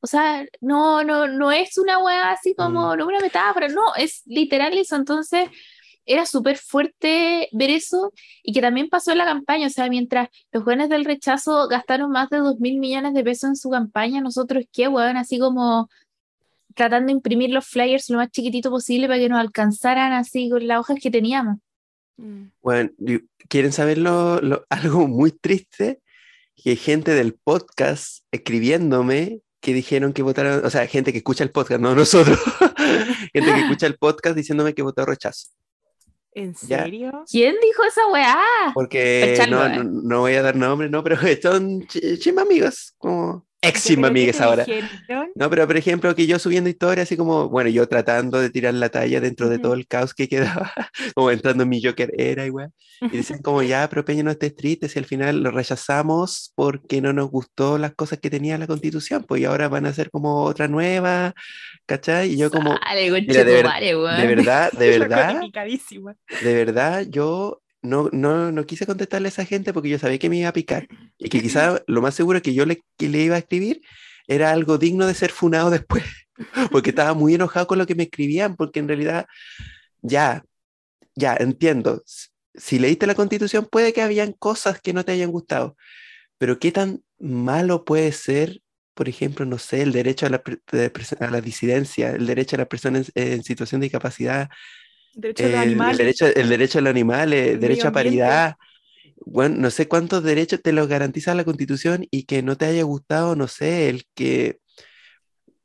O 0.00 0.08
sea, 0.08 0.44
no, 0.60 1.04
no, 1.04 1.28
no 1.28 1.52
es 1.52 1.78
una 1.78 1.98
weá 2.00 2.32
así 2.32 2.50
Mm. 2.50 2.54
como, 2.56 2.96
no 2.96 3.06
una 3.06 3.20
metáfora, 3.20 3.68
no, 3.68 3.94
es 3.94 4.22
literal 4.26 4.76
eso. 4.76 4.96
Entonces, 4.96 5.48
era 6.06 6.26
súper 6.26 6.56
fuerte 6.58 7.48
ver 7.52 7.70
eso 7.70 8.12
y 8.42 8.52
que 8.52 8.60
también 8.60 8.88
pasó 8.88 9.12
en 9.12 9.18
la 9.18 9.24
campaña. 9.24 9.66
O 9.66 9.70
sea, 9.70 9.88
mientras 9.88 10.28
los 10.52 10.64
jóvenes 10.64 10.88
del 10.88 11.04
rechazo 11.04 11.68
gastaron 11.68 12.10
más 12.10 12.28
de 12.30 12.38
dos 12.38 12.58
mil 12.60 12.78
millones 12.78 13.14
de 13.14 13.22
pesos 13.24 13.50
en 13.50 13.56
su 13.56 13.70
campaña, 13.70 14.20
nosotros, 14.20 14.64
¿qué, 14.72 14.88
weón? 14.88 15.16
Así 15.16 15.38
como 15.38 15.88
tratando 16.74 17.06
de 17.06 17.12
imprimir 17.12 17.50
los 17.50 17.66
flyers 17.66 18.08
lo 18.10 18.16
más 18.16 18.30
chiquitito 18.30 18.70
posible 18.70 19.06
para 19.06 19.18
que 19.18 19.28
nos 19.28 19.38
alcanzaran 19.38 20.12
así 20.12 20.48
con 20.48 20.66
las 20.66 20.78
hojas 20.80 20.98
que 21.00 21.10
teníamos. 21.10 21.58
Mm. 22.16 22.44
Bueno, 22.62 22.90
yo- 22.98 23.18
¿quieren 23.48 23.72
saber 23.72 23.98
lo- 23.98 24.40
lo- 24.40 24.64
algo 24.70 25.06
muy 25.06 25.30
triste? 25.32 26.00
Que 26.56 26.76
gente 26.76 27.12
del 27.12 27.34
podcast 27.34 28.24
escribiéndome 28.30 29.40
que 29.60 29.74
dijeron 29.74 30.12
que 30.12 30.22
votaron, 30.22 30.64
o 30.64 30.70
sea, 30.70 30.86
gente 30.86 31.12
que 31.12 31.18
escucha 31.18 31.44
el 31.44 31.50
podcast, 31.50 31.80
no 31.80 31.94
nosotros, 31.94 32.38
gente 33.32 33.52
que 33.54 33.60
escucha 33.60 33.86
el 33.86 33.96
podcast 33.96 34.34
diciéndome 34.36 34.74
que 34.74 34.82
votó 34.82 35.04
rechazo. 35.06 35.48
¿En 36.34 36.54
Ya. 36.66 36.84
serio? 36.84 37.24
¿Quién 37.30 37.56
dijo 37.62 37.84
esa 37.84 38.06
weá? 38.08 38.38
Porque 38.74 39.44
no, 39.50 39.66
eh. 39.66 39.76
no, 39.76 39.84
no 39.84 40.20
voy 40.20 40.34
a 40.34 40.42
dar 40.42 40.56
nombre, 40.56 40.88
no, 40.88 41.02
pero 41.02 41.16
son 41.42 41.82
ch- 41.82 42.18
chima 42.18 42.42
amigos, 42.42 42.94
como 42.98 43.46
ex 43.62 43.84
¿Ya, 43.84 43.88
chima 43.88 44.08
pero 44.08 44.16
qué 44.18 44.26
amigas 44.26 44.36
te 44.36 44.42
ahora. 44.42 44.64
dijeron? 44.64 45.32
No, 45.34 45.48
pero 45.50 45.66
por 45.66 45.76
ejemplo, 45.78 46.14
que 46.14 46.26
yo 46.26 46.38
subiendo 46.38 46.68
historias, 46.70 47.08
así 47.08 47.16
como, 47.16 47.48
bueno, 47.48 47.70
yo 47.70 47.88
tratando 47.88 48.38
de 48.40 48.50
tirar 48.50 48.74
la 48.74 48.90
talla 48.90 49.20
dentro 49.20 49.48
de 49.48 49.58
todo 49.58 49.74
el 49.74 49.86
caos 49.86 50.14
que 50.14 50.28
quedaba, 50.28 50.72
como 51.14 51.30
entrando 51.30 51.62
en 51.62 51.70
mi 51.70 51.82
Joker 51.82 52.12
era 52.18 52.44
igual. 52.46 52.70
Y 53.10 53.18
dicen 53.18 53.40
como, 53.42 53.62
ya, 53.64 53.88
pero 53.88 54.04
Peña, 54.04 54.22
no 54.24 54.30
estés 54.30 54.54
triste, 54.56 54.88
si 54.88 54.98
al 54.98 55.06
final 55.06 55.42
lo 55.42 55.50
rechazamos 55.50 56.52
porque 56.54 57.00
no 57.00 57.12
nos 57.14 57.30
gustó 57.30 57.78
las 57.78 57.94
cosas 57.94 58.20
que 58.20 58.30
tenía 58.30 58.58
la 58.58 58.66
constitución, 58.66 59.24
pues 59.26 59.40
y 59.42 59.44
ahora 59.46 59.68
van 59.68 59.86
a 59.86 59.92
ser 59.94 60.10
como 60.10 60.42
otra 60.44 60.68
nueva, 60.68 61.34
¿cachai? 61.86 62.32
Y 62.32 62.36
yo 62.38 62.50
como, 62.50 62.86
Sale, 62.88 63.10
mira, 63.26 63.44
de, 63.44 63.52
ver- 63.54 63.66
weón. 63.96 64.06
de 64.16 64.26
verdad, 64.26 64.72
de 64.72 64.90
verdad, 64.90 65.48
de 66.40 66.54
verdad, 66.54 67.06
yo 67.08 67.61
no, 67.82 68.08
no, 68.12 68.52
no 68.52 68.64
quise 68.64 68.86
contestarle 68.86 69.28
a 69.28 69.30
esa 69.30 69.44
gente 69.44 69.72
porque 69.72 69.88
yo 69.88 69.98
sabía 69.98 70.18
que 70.18 70.30
me 70.30 70.38
iba 70.38 70.48
a 70.48 70.52
picar. 70.52 70.86
Y 71.18 71.28
que 71.28 71.42
quizá 71.42 71.82
lo 71.86 72.00
más 72.00 72.14
seguro 72.14 72.40
que 72.40 72.54
yo 72.54 72.64
le, 72.64 72.82
que 72.96 73.08
le 73.08 73.18
iba 73.18 73.36
a 73.36 73.40
escribir 73.40 73.82
era 74.28 74.52
algo 74.52 74.78
digno 74.78 75.06
de 75.06 75.14
ser 75.14 75.30
funado 75.32 75.70
después. 75.70 76.04
Porque 76.70 76.90
estaba 76.90 77.14
muy 77.14 77.34
enojado 77.34 77.66
con 77.66 77.78
lo 77.78 77.86
que 77.86 77.94
me 77.94 78.04
escribían, 78.04 78.56
porque 78.56 78.80
en 78.80 78.88
realidad, 78.88 79.26
ya, 80.00 80.42
ya, 81.14 81.36
entiendo. 81.36 82.02
Si 82.54 82.78
leíste 82.78 83.06
la 83.06 83.14
constitución, 83.14 83.68
puede 83.70 83.92
que 83.92 84.02
habían 84.02 84.32
cosas 84.32 84.80
que 84.80 84.92
no 84.92 85.04
te 85.04 85.12
hayan 85.12 85.30
gustado. 85.30 85.76
Pero 86.38 86.58
qué 86.58 86.72
tan 86.72 87.02
malo 87.18 87.84
puede 87.84 88.12
ser, 88.12 88.60
por 88.94 89.08
ejemplo, 89.08 89.44
no 89.44 89.58
sé, 89.58 89.82
el 89.82 89.92
derecho 89.92 90.26
a 90.26 90.30
la, 90.30 90.42
a 91.20 91.30
la 91.30 91.40
disidencia, 91.42 92.10
el 92.10 92.26
derecho 92.26 92.56
a 92.56 92.60
las 92.60 92.68
personas 92.68 93.12
en, 93.14 93.32
en 93.34 93.44
situación 93.44 93.80
de 93.80 93.86
discapacidad, 93.86 94.48
Derecho 95.14 95.44
el, 95.44 95.78
derecho, 95.96 96.26
el 96.26 96.48
derecho 96.48 96.78
a 96.78 96.82
los 96.82 96.90
animales, 96.90 97.50
el 97.50 97.60
derecho 97.60 97.88
a 97.88 97.92
paridad. 97.92 98.56
Bueno, 99.24 99.56
no 99.58 99.70
sé 99.70 99.86
cuántos 99.86 100.22
derechos 100.22 100.62
te 100.62 100.72
los 100.72 100.88
garantiza 100.88 101.34
la 101.34 101.44
Constitución 101.44 102.06
y 102.10 102.24
que 102.24 102.42
no 102.42 102.56
te 102.56 102.66
haya 102.66 102.82
gustado, 102.82 103.36
no 103.36 103.46
sé, 103.46 103.88
el 103.88 104.04
que, 104.14 104.58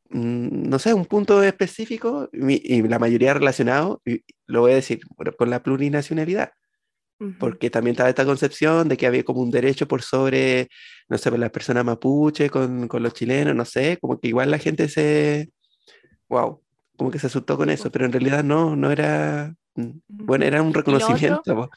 mm, 0.09 0.69
no 0.69 0.79
sé, 0.79 0.93
un 0.93 1.05
punto 1.05 1.41
específico 1.43 2.29
y, 2.33 2.81
la 2.83 2.99
mayoría 2.99 3.33
relacionado, 3.33 4.01
y 4.05 4.23
lo 4.45 4.61
voy 4.61 4.73
a 4.73 4.75
decir, 4.75 4.99
con 5.37 5.49
la 5.49 5.63
plurinacionalidad, 5.63 6.51
porque 7.39 7.71
también 7.71 7.93
estaba 7.93 8.09
esta 8.09 8.25
concepción 8.25 8.87
de 8.89 8.97
que 8.97 9.07
había 9.07 9.23
como 9.23 9.41
un 9.41 9.49
derecho 9.49 9.87
por 9.87 10.03
sobre, 10.03 10.69
no 11.09 11.17
sé, 11.17 11.31
por 11.31 11.39
las 11.39 11.49
personas 11.51 11.83
mapuche 11.85 12.49
con, 12.49 12.87
con 12.87 13.01
los 13.01 13.13
chilenos, 13.13 13.55
no 13.55 13.65
sé, 13.65 13.97
como 13.99 14.19
que 14.19 14.27
igual 14.27 14.51
la 14.51 14.59
gente 14.59 14.87
se, 14.87 15.49
wow, 16.29 16.61
como 16.97 17.11
que 17.11 17.19
se 17.19 17.27
asustó 17.27 17.57
con 17.57 17.69
eso, 17.69 17.91
pero 17.91 18.05
en 18.05 18.11
realidad 18.13 18.43
no, 18.43 18.75
no 18.75 18.91
era, 18.91 19.55
mm, 19.75 19.89
bueno, 20.07 20.45
era 20.45 20.61
un 20.63 20.73
Y 20.85 20.95
lo 20.95 21.09
otro, 21.11 21.39
reconocimiento. 21.41 21.69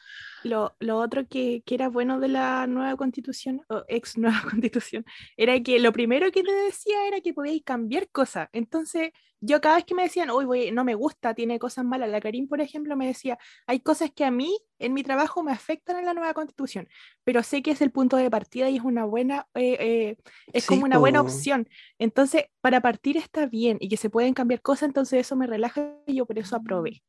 lo, 0.43 0.75
lo 0.79 0.97
otro 0.99 1.27
que, 1.27 1.63
que 1.65 1.75
era 1.75 1.89
bueno 1.89 2.19
de 2.19 2.27
la 2.29 2.67
nueva 2.67 2.95
constitución, 2.97 3.61
o 3.69 3.83
ex 3.87 4.17
nueva 4.17 4.41
constitución, 4.49 5.05
era 5.37 5.59
que 5.61 5.79
lo 5.79 5.91
primero 5.93 6.31
que 6.31 6.43
te 6.43 6.51
decía 6.51 7.07
era 7.07 7.21
que 7.21 7.33
podíais 7.33 7.63
cambiar 7.63 8.09
cosas. 8.09 8.49
Entonces, 8.53 9.11
yo 9.41 9.59
cada 9.59 9.75
vez 9.75 9.85
que 9.85 9.95
me 9.95 10.03
decían, 10.03 10.29
uy, 10.29 10.71
no 10.71 10.83
me 10.83 10.95
gusta, 10.95 11.33
tiene 11.33 11.59
cosas 11.59 11.83
malas, 11.83 12.09
la 12.09 12.21
Karim, 12.21 12.47
por 12.47 12.61
ejemplo, 12.61 12.95
me 12.95 13.07
decía, 13.07 13.37
hay 13.65 13.79
cosas 13.79 14.11
que 14.11 14.23
a 14.23 14.31
mí 14.31 14.55
en 14.79 14.93
mi 14.93 15.03
trabajo 15.03 15.43
me 15.43 15.51
afectan 15.51 15.97
en 15.97 16.05
la 16.05 16.13
nueva 16.13 16.33
constitución, 16.33 16.87
pero 17.23 17.43
sé 17.43 17.61
que 17.61 17.71
es 17.71 17.81
el 17.81 17.91
punto 17.91 18.17
de 18.17 18.29
partida 18.29 18.69
y 18.69 18.77
es 18.77 18.83
una 18.83 19.05
buena, 19.05 19.47
eh, 19.55 19.77
eh, 19.79 20.17
es 20.53 20.63
Sí, 20.63 20.69
como 20.69 20.85
una 20.85 20.99
buena 20.99 21.21
opción. 21.21 21.67
Entonces, 21.99 22.45
para 22.61 22.81
partir 22.81 23.17
está 23.17 23.47
bien 23.47 23.77
y 23.79 23.89
que 23.89 23.97
se 23.97 24.09
pueden 24.09 24.33
cambiar 24.33 24.61
cosas, 24.61 24.89
entonces 24.89 25.21
eso 25.21 25.35
me 25.35 25.47
relaja 25.47 25.95
y 26.05 26.15
yo 26.15 26.25
por 26.25 26.37
eso 26.37 26.55
aprobé. 26.55 27.01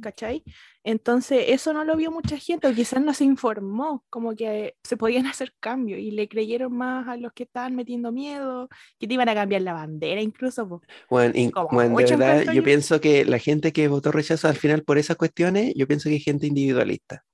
¿Cachai? 0.00 0.42
Entonces, 0.82 1.44
eso 1.48 1.72
no 1.72 1.84
lo 1.84 1.96
vio 1.96 2.10
mucha 2.10 2.36
gente, 2.36 2.66
o 2.66 2.74
quizás 2.74 3.00
no 3.00 3.14
se 3.14 3.22
informó, 3.22 4.04
como 4.10 4.34
que 4.34 4.74
se 4.82 4.96
podían 4.96 5.26
hacer 5.32 5.54
cambios 5.60 6.00
y 6.00 6.10
le 6.10 6.28
creyeron 6.28 6.76
más 6.76 7.06
a 7.06 7.16
los 7.16 7.32
que 7.32 7.44
estaban 7.44 7.76
metiendo 7.76 8.10
miedo, 8.10 8.68
que 8.98 9.06
te 9.06 9.14
iban 9.14 9.28
a 9.28 9.34
cambiar 9.34 9.62
la 9.62 9.74
bandera 9.74 10.20
incluso. 10.20 10.82
Bueno, 11.08 11.32
Como 11.52 11.71
bueno, 11.72 11.96
de 11.96 12.16
verdad, 12.16 12.52
yo 12.52 12.62
pienso 12.62 13.00
que 13.00 13.24
la 13.24 13.38
gente 13.38 13.72
que 13.72 13.88
votó 13.88 14.12
rechazo 14.12 14.48
al 14.48 14.56
final 14.56 14.82
por 14.84 14.98
esas 14.98 15.16
cuestiones, 15.16 15.72
yo 15.74 15.86
pienso 15.86 16.08
que 16.08 16.16
es 16.16 16.24
gente 16.24 16.46
individualista, 16.46 17.24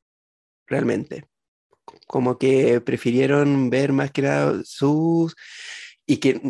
realmente. 0.67 1.27
Como 2.07 2.39
que 2.39 2.81
prefirieron 2.81 3.71
ver 3.71 3.93
más 3.93 4.11
que 4.11 4.23
nada 4.23 4.61
sus... 4.65 5.35
Y 6.07 6.19
que, 6.19 6.41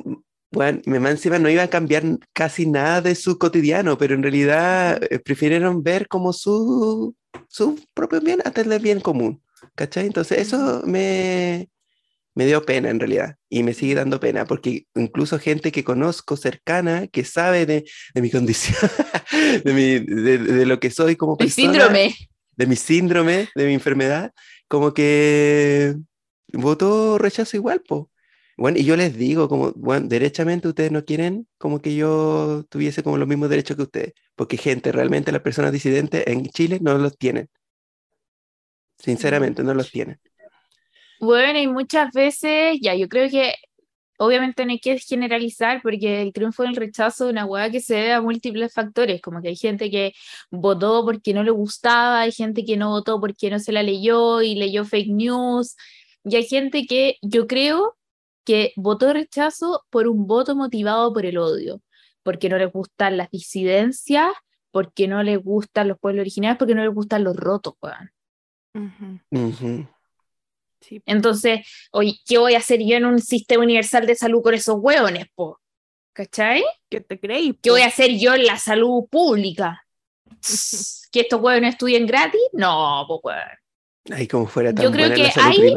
bueno, 0.50 0.80
me 0.86 1.00
más 1.00 1.12
encima 1.12 1.38
no 1.38 1.48
iba 1.48 1.62
a 1.62 1.70
cambiar 1.70 2.04
casi 2.32 2.66
nada 2.66 3.00
de 3.00 3.14
su 3.14 3.38
cotidiano, 3.38 3.98
pero 3.98 4.14
en 4.14 4.22
realidad 4.22 5.02
eh, 5.10 5.18
prefirieron 5.18 5.82
ver 5.82 6.06
como 6.08 6.32
su, 6.32 7.16
su 7.48 7.80
propio 7.94 8.20
bien 8.20 8.40
antes 8.44 8.68
del 8.68 8.80
bien 8.80 9.00
común, 9.00 9.42
¿cachai? 9.74 10.06
Entonces 10.06 10.38
eso 10.38 10.82
me, 10.84 11.68
me 12.38 12.46
dio 12.46 12.64
pena 12.64 12.88
en 12.88 13.00
realidad 13.00 13.34
y 13.48 13.64
me 13.64 13.74
sigue 13.74 13.96
dando 13.96 14.20
pena 14.20 14.44
porque 14.44 14.86
incluso 14.94 15.40
gente 15.40 15.72
que 15.72 15.82
conozco 15.82 16.36
cercana, 16.36 17.08
que 17.08 17.24
sabe 17.24 17.66
de, 17.66 17.84
de 18.14 18.22
mi 18.22 18.30
condición, 18.30 18.78
de, 19.64 19.72
mi, 19.74 19.98
de, 19.98 20.38
de 20.38 20.64
lo 20.64 20.78
que 20.78 20.92
soy 20.92 21.16
como 21.16 21.36
persona, 21.36 21.72
síndrome. 21.72 22.14
de 22.52 22.66
mi 22.68 22.76
síndrome, 22.76 23.48
de 23.56 23.66
mi 23.66 23.74
enfermedad, 23.74 24.32
como 24.68 24.94
que 24.94 25.96
votó 26.52 27.18
rechazo 27.18 27.56
igual, 27.56 27.80
po. 27.80 28.08
Bueno, 28.56 28.78
y 28.78 28.84
yo 28.84 28.94
les 28.94 29.16
digo, 29.16 29.48
como, 29.48 29.72
bueno, 29.72 30.06
derechamente 30.06 30.68
ustedes 30.68 30.92
no 30.92 31.04
quieren 31.04 31.48
como 31.58 31.80
que 31.80 31.96
yo 31.96 32.64
tuviese 32.68 33.02
como 33.02 33.16
los 33.16 33.26
mismos 33.26 33.50
derechos 33.50 33.76
que 33.76 33.82
ustedes, 33.82 34.12
porque 34.36 34.56
gente, 34.56 34.92
realmente 34.92 35.32
las 35.32 35.42
personas 35.42 35.72
disidentes 35.72 36.22
en 36.28 36.46
Chile 36.46 36.78
no 36.80 36.96
los 36.98 37.18
tienen. 37.18 37.48
Sinceramente, 38.96 39.64
no 39.64 39.74
los 39.74 39.90
tienen. 39.90 40.20
Bueno, 41.20 41.58
y 41.58 41.66
muchas 41.66 42.12
veces, 42.12 42.78
ya, 42.80 42.94
yo 42.94 43.08
creo 43.08 43.28
que 43.28 43.54
obviamente 44.18 44.64
no 44.64 44.72
hay 44.72 44.80
que 44.80 44.98
generalizar 44.98 45.80
porque 45.82 46.22
el 46.22 46.32
triunfo 46.32 46.64
del 46.64 46.76
rechazo 46.76 47.26
es 47.26 47.32
una 47.32 47.46
hueá 47.46 47.70
que 47.70 47.80
se 47.80 47.94
debe 47.94 48.12
a 48.12 48.20
múltiples 48.20 48.72
factores, 48.72 49.20
como 49.20 49.40
que 49.40 49.48
hay 49.48 49.56
gente 49.56 49.90
que 49.90 50.12
votó 50.50 51.04
porque 51.04 51.32
no 51.32 51.42
le 51.42 51.50
gustaba, 51.50 52.20
hay 52.20 52.32
gente 52.32 52.64
que 52.64 52.76
no 52.76 52.90
votó 52.90 53.20
porque 53.20 53.50
no 53.50 53.58
se 53.58 53.72
la 53.72 53.82
leyó 53.82 54.42
y 54.42 54.54
leyó 54.54 54.84
fake 54.84 55.10
news, 55.10 55.76
y 56.24 56.36
hay 56.36 56.44
gente 56.44 56.84
que 56.86 57.16
yo 57.22 57.46
creo 57.46 57.96
que 58.44 58.72
votó 58.76 59.12
rechazo 59.12 59.84
por 59.90 60.08
un 60.08 60.26
voto 60.26 60.56
motivado 60.56 61.12
por 61.12 61.24
el 61.26 61.38
odio, 61.38 61.80
porque 62.22 62.48
no 62.48 62.58
les 62.58 62.72
gustan 62.72 63.16
las 63.16 63.30
disidencias, 63.30 64.32
porque 64.70 65.08
no 65.08 65.22
les 65.22 65.42
gustan 65.42 65.88
los 65.88 65.98
pueblos 65.98 66.22
originarios, 66.22 66.58
porque 66.58 66.74
no 66.74 66.84
les 66.84 66.94
gustan 66.94 67.24
los 67.24 67.36
rotos, 67.36 67.74
weón. 67.80 68.10
Ujú, 68.74 69.20
Ujú. 69.30 69.88
Sí. 70.80 71.02
Entonces, 71.06 71.66
oye, 71.92 72.18
¿qué 72.26 72.38
voy 72.38 72.54
a 72.54 72.58
hacer 72.58 72.80
yo 72.80 72.96
en 72.96 73.04
un 73.06 73.20
sistema 73.20 73.62
universal 73.64 74.06
de 74.06 74.14
salud 74.14 74.42
con 74.42 74.54
esos 74.54 74.76
hueones, 74.78 75.26
po? 75.34 75.60
¿Cachai? 76.12 76.64
¿Qué 76.90 77.00
te 77.00 77.18
creí? 77.18 77.54
¿Qué 77.62 77.70
voy 77.70 77.80
po? 77.80 77.84
a 77.84 77.88
hacer 77.88 78.18
yo 78.18 78.34
en 78.34 78.46
la 78.46 78.58
salud 78.58 79.04
pública? 79.10 79.84
¿Que 81.12 81.20
estos 81.20 81.40
hueones 81.40 81.74
estudien 81.74 82.06
gratis? 82.06 82.40
No, 82.52 83.04
po, 83.06 83.20
hueón. 83.22 83.40
Ay, 84.10 84.26
como 84.26 84.46
fuera 84.46 84.74
tan 84.74 84.84
Yo 84.84 84.90
creo 84.90 85.14
que 85.14 85.30
hay-. 85.34 85.74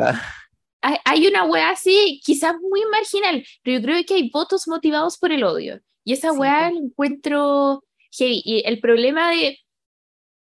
Hay, 0.84 0.98
hay 1.06 1.28
una 1.28 1.46
hueá 1.46 1.70
así, 1.70 2.20
quizás 2.24 2.56
muy 2.60 2.82
marginal, 2.92 3.46
pero 3.62 3.78
yo 3.78 3.84
creo 3.84 4.04
que 4.04 4.16
hay 4.16 4.30
votos 4.32 4.68
motivados 4.68 5.18
por 5.20 5.32
el 5.32 5.44
odio. 5.44 5.80
Y 6.04 6.14
esa 6.14 6.32
Sí, 6.32 6.38
hueá 6.38 6.70
po. 6.70 6.74
la 6.76 6.82
encuentro 6.82 7.84
heavy. 8.12 8.42
Y 8.44 8.64
el 8.66 8.80
problema 8.80 9.30
de, 9.30 9.60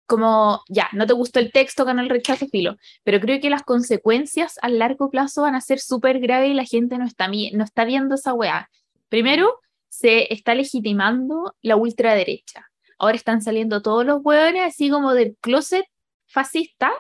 como, 0.08 0.64
ya, 0.70 0.90
no 0.94 1.06
te 1.06 1.14
gustó 1.14 1.40
el 1.40 1.52
texto, 1.52 1.86
ganó 1.86 2.02
el 2.02 2.10
rechazo, 2.10 2.48
filo, 2.48 2.78
pero 3.04 3.20
creo 3.20 3.40
que 3.40 3.50
las 3.50 3.64
consecuencias 3.64 4.58
a 4.62 4.70
largo 4.70 5.10
plazo 5.10 5.44
van 5.44 5.54
a 5.54 5.62
ser 5.62 5.80
súper 5.80 6.20
graves 6.20 6.50
y 6.50 6.54
la 6.54 6.66
gente 6.66 6.98
no 6.98 7.06
está, 7.06 7.28
no 7.28 7.64
está 7.64 7.86
viendo 7.86 8.16
esa 8.16 8.34
hueá. 8.34 8.70
Primero, 9.10 9.60
se 9.90 10.34
está 10.34 10.56
legitimando 10.56 11.56
la 11.62 11.76
ultraderecha. 11.76 12.68
Ahora 12.98 13.16
están 13.16 13.42
saliendo 13.42 13.82
todos 13.82 14.06
los 14.06 14.22
hueones 14.24 14.64
así 14.64 14.90
como 14.90 15.14
del 15.14 15.38
closet 15.42 15.86
fascista 16.28 16.92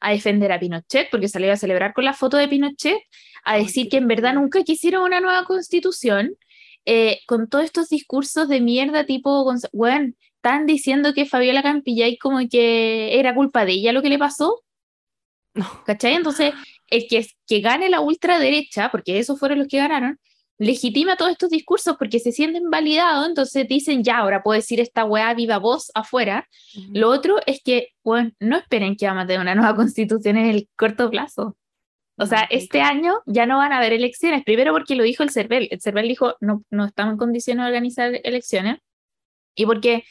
a 0.00 0.10
defender 0.10 0.52
a 0.52 0.58
Pinochet, 0.58 1.08
porque 1.10 1.28
salió 1.28 1.52
a 1.52 1.56
celebrar 1.56 1.94
con 1.94 2.04
la 2.04 2.12
foto 2.12 2.36
de 2.36 2.48
Pinochet, 2.48 2.98
a 3.44 3.56
decir 3.56 3.88
que 3.88 3.98
en 3.98 4.08
verdad 4.08 4.34
nunca 4.34 4.62
quisieron 4.62 5.02
una 5.02 5.20
nueva 5.20 5.44
constitución, 5.44 6.36
eh, 6.86 7.20
con 7.26 7.48
todos 7.48 7.64
estos 7.64 7.88
discursos 7.88 8.48
de 8.48 8.60
mierda 8.60 9.06
tipo, 9.06 9.50
weón, 9.72 10.16
están 10.44 10.66
diciendo 10.66 11.14
que 11.14 11.24
Fabiola 11.24 11.62
Campillay 11.62 12.18
como 12.18 12.38
que 12.50 13.18
era 13.18 13.34
culpa 13.34 13.64
de 13.64 13.72
ella 13.72 13.92
lo 13.92 14.02
que 14.02 14.10
le 14.10 14.18
pasó, 14.18 14.60
No. 15.54 15.66
¿cachai? 15.86 16.14
Entonces, 16.14 16.52
el 16.88 17.06
que, 17.08 17.26
que 17.46 17.60
gane 17.60 17.88
la 17.88 18.00
ultraderecha, 18.00 18.90
porque 18.90 19.18
esos 19.18 19.38
fueron 19.38 19.58
los 19.60 19.68
que 19.68 19.78
ganaron, 19.78 20.18
legitima 20.58 21.16
todos 21.16 21.30
estos 21.32 21.50
discursos 21.50 21.96
porque 21.98 22.18
se 22.20 22.30
sienten 22.30 22.70
validados, 22.70 23.26
entonces 23.26 23.66
dicen, 23.66 24.04
ya, 24.04 24.18
ahora 24.18 24.42
puedo 24.42 24.56
decir 24.60 24.80
esta 24.80 25.04
weá 25.04 25.32
viva 25.34 25.58
voz 25.58 25.90
afuera, 25.94 26.46
Ujú. 26.76 26.90
lo 26.92 27.08
otro 27.08 27.36
es 27.46 27.60
que, 27.64 27.88
bueno, 28.04 28.30
no 28.38 28.56
esperen 28.58 28.96
que 28.96 29.06
vamos 29.06 29.24
a 29.24 29.26
tener 29.26 29.40
una 29.40 29.54
nueva 29.54 29.74
constitución 29.76 30.36
en 30.36 30.46
el 30.46 30.68
corto 30.76 31.10
plazo. 31.10 31.56
O 32.16 32.26
sea, 32.26 32.42
este 32.50 32.78
nunca. 32.78 32.90
año 32.90 33.14
ya 33.26 33.46
no 33.46 33.56
van 33.58 33.72
a 33.72 33.78
haber 33.78 33.92
elecciones. 33.92 34.44
Primero 34.44 34.72
porque 34.72 34.94
lo 34.94 35.02
dijo 35.02 35.24
el 35.24 35.30
CERVEL. 35.30 35.66
El 35.72 35.80
CERVEL 35.80 36.06
dijo, 36.06 36.36
no, 36.40 36.62
no 36.70 36.84
estamos 36.84 37.12
en 37.12 37.18
condiciones 37.18 37.64
de 37.64 37.68
organizar 37.70 38.20
elecciones. 38.22 38.78
Y 39.56 39.66
porque 39.66 40.04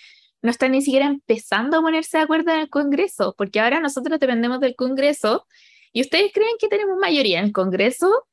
no 0.44 0.52
están 0.52 0.74
ni 0.74 0.82
siquiera 0.82 1.08
empezando 1.08 1.78
a 1.78 1.82
ponerse 1.82 2.18
de 2.18 2.24
acuerdo 2.24 2.52
en 2.52 2.60
el 2.60 2.70
Congreso. 2.70 3.34
Porque 3.38 3.60
ahora 3.60 3.80
nosotros 3.80 4.20
dependemos 4.20 4.60
del 4.60 4.76
Congreso. 4.76 5.48
¿Y 5.94 6.02
ustedes 6.02 6.32
creen 6.34 6.56
que 6.60 6.68
tenemos 6.68 6.98
mayoría 6.98 7.40
en 7.40 7.46
el 7.46 7.52
Congreso? 7.54 8.28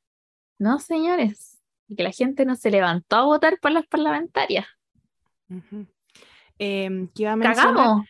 No, 0.59 0.81
señores. 0.81 1.59
Y 1.89 1.95
que 1.97 2.03
la 2.03 2.11
gente 2.11 2.45
no 2.45 2.57
se 2.57 2.71
levantó 2.71 3.17
a 3.17 3.25
votar 3.25 3.59
por 3.61 3.71
las 3.71 3.87
parlamentarias. 3.87 4.67
Ujú. 5.49 5.87
Em, 6.59 7.09
que 7.09 7.23
iba 7.23 7.33
a 7.33 7.37
mencionar, 7.37 7.75
Cagamos. 7.75 8.07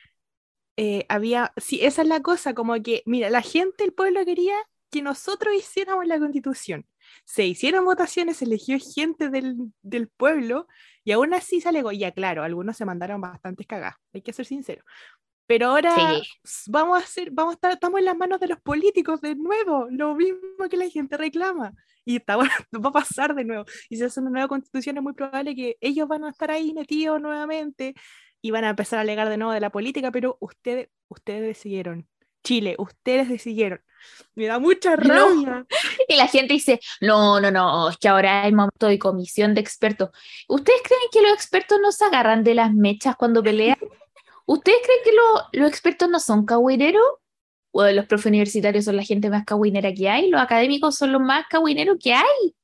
eh, 0.77 1.05
había, 1.09 1.53
sí, 1.59 1.81
esa 1.85 2.03
es 2.03 2.09
la 2.09 2.21
cosa, 2.21 2.55
como 2.55 2.75
que, 2.83 3.03
mira, 3.07 3.31
la 3.31 3.43
gente, 3.43 3.85
el 3.85 3.93
pueblo 3.93 4.25
quería 4.25 4.57
que 4.91 5.03
nosotros 5.03 5.55
hiciéramos 5.55 6.07
la 6.07 6.19
constitución. 6.19 6.87
Se 7.25 7.45
hicieron 7.47 7.85
votaciones, 7.85 8.39
se 8.39 8.45
eligió 8.45 8.79
gente 8.79 9.29
del, 9.31 9.57
del 9.83 10.09
pueblo 10.09 10.67
y 11.05 11.13
aún 11.13 11.35
así 11.35 11.61
sale, 11.61 11.83
go- 11.83 11.93
ya 11.93 12.13
claro, 12.13 12.43
algunos 12.43 12.77
se 12.77 12.85
mandaron 12.85 13.21
bastantes 13.21 13.67
cagadas, 13.67 13.97
hay 14.13 14.23
que 14.23 14.33
ser 14.33 14.47
sincero. 14.47 14.85
Pero 15.47 15.67
ahora 15.69 15.95
Sí. 16.45 16.71
vamos 16.71 17.01
a 17.01 17.05
hacer, 17.05 17.31
vamos 17.33 17.53
a 17.53 17.55
estar, 17.55 17.73
estamos 17.73 17.99
en 17.99 18.05
las 18.05 18.17
manos 18.17 18.39
de 18.39 18.47
los 18.47 18.61
políticos 18.61 19.21
de 19.21 19.35
nuevo, 19.35 19.89
lo 19.91 20.15
mismo 20.15 20.39
que 20.71 20.77
la 20.77 20.89
gente 20.89 21.17
reclama. 21.17 21.73
Y 22.05 22.17
está, 22.17 22.37
bueno, 22.37 22.53
va 22.85 22.91
a 22.91 22.93
pasar 22.93 23.35
de 23.35 23.45
nuevo. 23.45 23.65
Y 23.89 23.97
si 23.97 24.05
hace 24.05 24.21
una 24.21 24.31
nueva 24.31 24.47
constitución 24.49 24.97
es 24.99 25.03
muy 25.03 25.13
probable 25.13 25.57
que 25.57 25.77
ellos 25.81 26.07
van 26.07 26.23
a 26.25 26.31
estar 26.31 26.51
ahí 26.53 26.73
metidos 26.73 27.21
nuevamente 27.21 27.95
y 28.41 28.53
van 28.53 28.65
a 28.65 28.71
empezar 28.71 28.99
a 28.99 29.03
alegar 29.03 29.29
de 29.29 29.37
nuevo 29.39 29.53
de 29.53 29.61
la 29.61 29.71
política, 29.71 30.13
pero 30.13 30.37
ustedes, 30.41 30.89
ustedes 31.09 31.43
decidieron. 31.43 32.07
Chile, 32.45 32.75
ustedes 32.79 33.29
decidieron. 33.29 33.81
Me 34.35 34.47
da 34.47 34.59
mucha 34.61 34.97
No. 34.97 35.67
Y 36.13 36.17
la 36.17 36.27
gente 36.27 36.55
dice, 36.55 36.81
no, 37.01 37.41
no, 37.41 37.51
no, 37.51 37.89
es 37.91 37.97
que 37.99 38.09
ahora 38.09 38.43
hay 38.43 38.53
momento 38.53 38.87
de 38.89 38.99
comisión 38.99 39.55
de 39.55 39.61
expertos. 39.61 40.11
¿Ustedes 40.49 40.81
creen 40.83 41.01
que 41.13 41.23
los 41.23 41.33
expertos 41.33 41.79
no 41.81 41.93
se 41.93 42.05
agarran 42.05 42.43
de 42.43 42.55
las 42.55 42.73
mechas 42.75 43.15
cuando 43.17 43.43
pelean? 43.43 43.77
¿Ustedes 44.47 44.79
creen 44.85 44.99
que 45.05 45.13
lo- 45.13 45.61
los 45.63 45.71
expertos 45.71 46.09
no 46.09 46.19
son 46.21 46.45
cagüineros? 46.45 47.03
¿O 47.73 47.85
los 47.85 48.07
profes 48.07 48.27
universitarios 48.27 48.85
son 48.87 48.97
la 48.97 49.05
gente 49.05 49.31
más 49.31 49.45
cagüinera 49.45 49.95
que 49.95 50.09
hay? 50.09 50.29
¿Los 50.29 50.41
académicos 50.41 50.97
son 50.97 51.13
los 51.13 51.21
más 51.21 51.45
cagüineros 51.49 51.97
que 52.03 52.13
hay? 52.13 52.55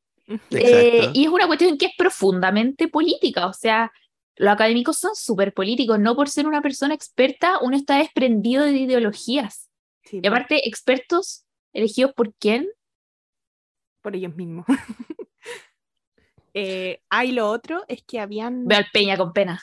Eh, 0.51 1.11
y 1.15 1.25
es 1.25 1.31
una 1.31 1.47
cuestión 1.47 1.79
que 1.79 1.87
es 1.87 1.93
profundamente 1.97 2.89
política, 2.89 3.47
o 3.47 3.53
sea, 3.53 3.93
los 4.35 4.53
académicos 4.53 4.99
son 4.99 5.15
súper 5.15 5.55
políticos, 5.55 6.01
no 6.01 6.17
por 6.17 6.29
ser 6.29 6.49
una 6.49 6.61
persona 6.61 6.95
experta, 6.95 7.59
uno 7.63 7.77
está 7.77 7.99
desprendido 7.99 8.65
de 8.65 8.73
ideologías. 8.73 9.71
Sí, 10.03 10.19
Y 10.21 10.27
aparte, 10.27 10.69
expertos 10.69 11.45
elegidos 11.73 12.13
por 12.13 12.35
quién? 12.35 12.69
Por 14.07 14.15
ellos 14.15 14.37
mismos. 14.37 14.65
eh, 16.55 17.01
ah, 17.11 17.25
y 17.25 17.33
lo 17.33 17.51
otro 17.51 17.83
es 17.89 18.05
que 18.05 18.21
habían, 18.21 18.65
Veo 18.65 18.79
al 18.79 18.87
Peña 18.93 19.17
con 19.17 19.33
pena. 19.33 19.61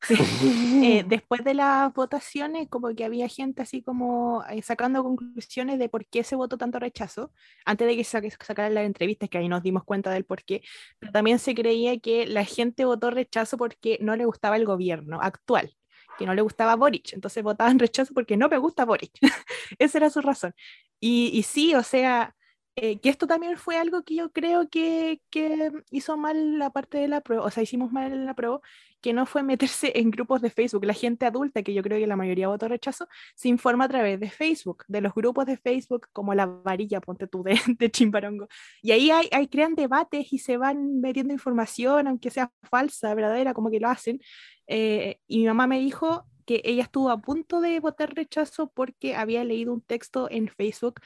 eh, 0.82 1.04
después 1.06 1.44
de 1.44 1.52
las 1.52 1.92
votaciones, 1.92 2.66
como 2.70 2.94
que 2.94 3.04
había 3.04 3.28
gente 3.28 3.60
así 3.60 3.82
como 3.82 4.42
eh, 4.48 4.62
sacando 4.62 5.02
conclusiones 5.02 5.78
de 5.78 5.90
por 5.90 6.06
qué 6.06 6.24
se 6.24 6.34
votó 6.34 6.56
tanto 6.56 6.78
rechazo, 6.78 7.30
antes 7.66 7.86
de 7.86 7.94
que 7.94 8.04
se 8.04 8.30
sacaran 8.40 8.72
las 8.72 8.86
entrevistas, 8.86 9.28
que 9.28 9.36
ahí 9.36 9.50
nos 9.50 9.62
dimos 9.62 9.84
cuenta 9.84 10.10
del 10.10 10.24
por 10.24 10.42
qué, 10.44 10.62
pero 10.98 11.12
también 11.12 11.38
se 11.38 11.54
creía 11.54 11.98
que 12.00 12.26
la 12.26 12.46
gente 12.46 12.86
votó 12.86 13.10
rechazo 13.10 13.58
porque 13.58 13.98
no 14.00 14.16
le 14.16 14.24
gustaba 14.24 14.56
el 14.56 14.64
gobierno 14.64 15.20
actual, 15.20 15.76
que 16.16 16.24
no 16.24 16.32
le 16.32 16.40
gustaba 16.40 16.74
Boric, 16.74 17.12
entonces 17.12 17.42
votaban 17.42 17.78
rechazo 17.78 18.14
porque 18.14 18.38
no 18.38 18.48
me 18.48 18.56
gusta 18.56 18.86
Boric. 18.86 19.12
Esa 19.78 19.98
era 19.98 20.08
su 20.08 20.22
razón. 20.22 20.54
Y, 21.00 21.30
y 21.34 21.42
sí, 21.42 21.74
o 21.74 21.82
sea, 21.82 22.34
eh, 22.76 22.98
que 22.98 23.08
esto 23.08 23.26
también 23.28 23.56
fue 23.56 23.76
algo 23.76 24.02
que 24.02 24.16
yo 24.16 24.32
creo 24.32 24.68
que, 24.68 25.20
que 25.30 25.70
hizo 25.90 26.16
mal 26.16 26.58
la 26.58 26.70
parte 26.70 26.98
de 26.98 27.06
la 27.06 27.20
prueba, 27.20 27.44
o 27.44 27.50
sea, 27.50 27.62
hicimos 27.62 27.92
mal 27.92 28.12
en 28.12 28.26
la 28.26 28.34
prueba, 28.34 28.60
que 29.00 29.12
no 29.12 29.26
fue 29.26 29.42
meterse 29.44 29.92
en 30.00 30.10
grupos 30.10 30.42
de 30.42 30.50
Facebook. 30.50 30.84
La 30.84 30.94
gente 30.94 31.26
adulta, 31.26 31.62
que 31.62 31.74
yo 31.74 31.82
creo 31.82 31.98
que 31.98 32.06
la 32.06 32.16
mayoría 32.16 32.48
votó 32.48 32.66
rechazo, 32.66 33.06
se 33.36 33.48
informa 33.48 33.84
a 33.84 33.88
través 33.88 34.18
de 34.18 34.30
Facebook, 34.30 34.84
de 34.88 35.00
los 35.02 35.14
grupos 35.14 35.46
de 35.46 35.56
Facebook, 35.56 36.08
como 36.12 36.34
la 36.34 36.46
varilla, 36.46 37.00
ponte 37.00 37.28
tú, 37.28 37.44
de, 37.44 37.54
de 37.78 37.90
Chimbarongo. 37.90 38.48
Y 38.82 38.92
ahí 38.92 39.10
hay, 39.10 39.28
hay, 39.30 39.46
crean 39.46 39.74
debates 39.74 40.32
y 40.32 40.38
se 40.38 40.56
van 40.56 41.00
metiendo 41.00 41.32
información, 41.32 42.08
aunque 42.08 42.30
sea 42.30 42.50
falsa, 42.62 43.14
verdadera, 43.14 43.54
como 43.54 43.70
que 43.70 43.78
lo 43.78 43.88
hacen. 43.88 44.20
Eh, 44.66 45.20
y 45.28 45.38
mi 45.40 45.46
mamá 45.46 45.66
me 45.66 45.78
dijo 45.78 46.24
que 46.46 46.60
ella 46.64 46.82
estuvo 46.82 47.10
a 47.10 47.20
punto 47.20 47.60
de 47.60 47.78
votar 47.80 48.14
rechazo 48.14 48.70
porque 48.74 49.14
había 49.14 49.44
leído 49.44 49.72
un 49.72 49.80
texto 49.80 50.28
en 50.30 50.48
Facebook 50.48 51.00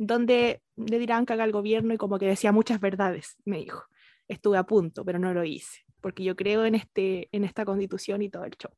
donde 0.00 0.62
le 0.76 0.98
dirán 0.98 1.26
caga 1.26 1.44
al 1.44 1.52
gobierno 1.52 1.92
y 1.92 1.98
como 1.98 2.18
que 2.18 2.26
decía 2.26 2.52
muchas 2.52 2.80
verdades, 2.80 3.36
me 3.44 3.58
dijo. 3.58 3.84
Estuve 4.28 4.56
a 4.56 4.62
punto, 4.62 5.04
pero 5.04 5.18
no 5.18 5.34
lo 5.34 5.44
hice, 5.44 5.80
porque 6.00 6.24
yo 6.24 6.36
creo 6.36 6.64
en, 6.64 6.74
este, 6.74 7.28
en 7.32 7.44
esta 7.44 7.66
constitución 7.66 8.22
y 8.22 8.30
todo 8.30 8.44
el 8.44 8.52
show. 8.52 8.70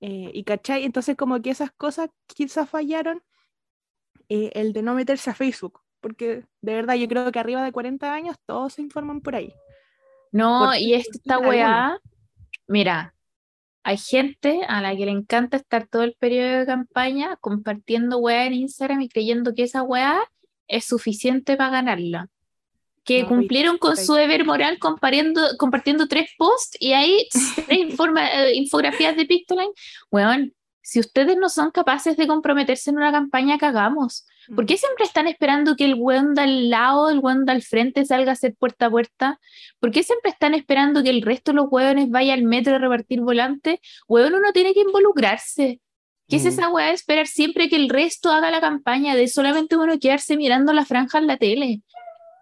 Eh, 0.00 0.30
y 0.32 0.44
cachai, 0.44 0.84
entonces 0.84 1.16
como 1.16 1.42
que 1.42 1.50
esas 1.50 1.72
cosas 1.72 2.08
quizás 2.26 2.70
fallaron, 2.70 3.20
eh, 4.28 4.52
el 4.54 4.72
de 4.72 4.82
no 4.82 4.94
meterse 4.94 5.30
a 5.30 5.34
Facebook, 5.34 5.80
porque 6.00 6.44
de 6.60 6.74
verdad 6.74 6.94
yo 6.94 7.08
creo 7.08 7.32
que 7.32 7.40
arriba 7.40 7.64
de 7.64 7.72
40 7.72 8.14
años 8.14 8.36
todos 8.46 8.74
se 8.74 8.82
informan 8.82 9.22
por 9.22 9.34
ahí. 9.34 9.52
No, 10.30 10.66
Por- 10.66 10.76
y 10.78 10.94
esta 10.94 11.38
weá, 11.40 11.98
mira, 12.68 13.12
hay 13.82 13.96
gente 13.98 14.60
a 14.68 14.80
la 14.80 14.94
que 14.94 15.04
le 15.04 15.10
encanta 15.10 15.56
estar 15.56 15.88
todo 15.88 16.04
el 16.04 16.14
periodo 16.14 16.60
de 16.60 16.66
campaña 16.66 17.36
compartiendo 17.38 18.18
weá 18.18 18.46
en 18.46 18.52
Instagram 18.52 19.00
y 19.00 19.08
creyendo 19.08 19.52
que 19.52 19.64
esa 19.64 19.82
weá 19.82 20.20
es 20.68 20.84
suficiente 20.84 21.56
para 21.56 21.70
ganarla. 21.70 22.28
Que 23.04 23.22
No, 23.22 23.28
cumplieron 23.28 23.76
con 23.78 23.96
su 23.96 24.14
deber 24.14 24.46
moral 24.46 24.78
compartiendo, 24.78 25.42
compartiendo 25.58 26.08
tres 26.08 26.30
posts 26.38 26.76
y 26.80 26.92
ahí 26.92 27.28
tres 27.66 27.78
informa- 27.78 28.28
eh, 28.32 28.54
infografías 28.54 29.14
de 29.16 29.26
Pictoline. 29.26 29.72
Weón, 30.10 30.54
si 30.80 31.00
ustedes 31.00 31.36
no 31.36 31.48
son 31.48 31.70
capaces 31.70 32.16
de 32.16 32.26
comprometerse 32.26 32.90
en 32.90 32.96
una 32.96 33.10
campaña, 33.12 33.58
cagamos. 33.58 34.26
¿Por 34.54 34.66
qué 34.66 34.76
siempre 34.76 35.06
están 35.06 35.26
esperando 35.26 35.76
que 35.76 35.86
el 35.86 35.94
weón 35.94 36.34
de 36.34 36.42
al 36.42 36.68
lado, 36.68 37.08
el 37.08 37.18
weón 37.20 37.46
de 37.46 37.52
al 37.52 37.62
frente 37.62 38.04
salga 38.04 38.30
a 38.30 38.34
hacer 38.34 38.54
puerta 38.54 38.86
a 38.86 38.90
puerta? 38.90 39.40
¿Por 39.80 39.90
qué 39.90 40.02
siempre 40.02 40.30
están 40.30 40.52
esperando 40.52 41.02
que 41.02 41.08
el 41.08 41.22
resto 41.22 41.52
de 41.52 41.56
los 41.56 41.66
weones 41.70 42.10
vaya 42.10 42.34
al 42.34 42.42
metro 42.42 42.74
a 42.76 42.78
repartir 42.78 43.22
volantes? 43.22 43.78
Weón, 44.08 44.34
uno 44.34 44.52
tiene 44.52 44.74
que 44.74 44.80
involucrarse. 44.80 45.80
¿Qué 46.28 46.36
es 46.36 46.44
Mm. 46.44 46.48
esa 46.48 46.68
weá 46.70 46.86
de 46.88 46.92
esperar 46.94 47.26
siempre 47.26 47.68
que 47.68 47.76
el 47.76 47.88
resto 47.88 48.30
haga 48.30 48.50
la 48.50 48.60
campaña, 48.60 49.14
de 49.14 49.28
solamente 49.28 49.76
uno 49.76 49.98
quedarse 49.98 50.36
mirando 50.36 50.72
la 50.72 50.84
franja 50.84 51.18
en 51.18 51.26
la 51.26 51.36
tele? 51.36 51.82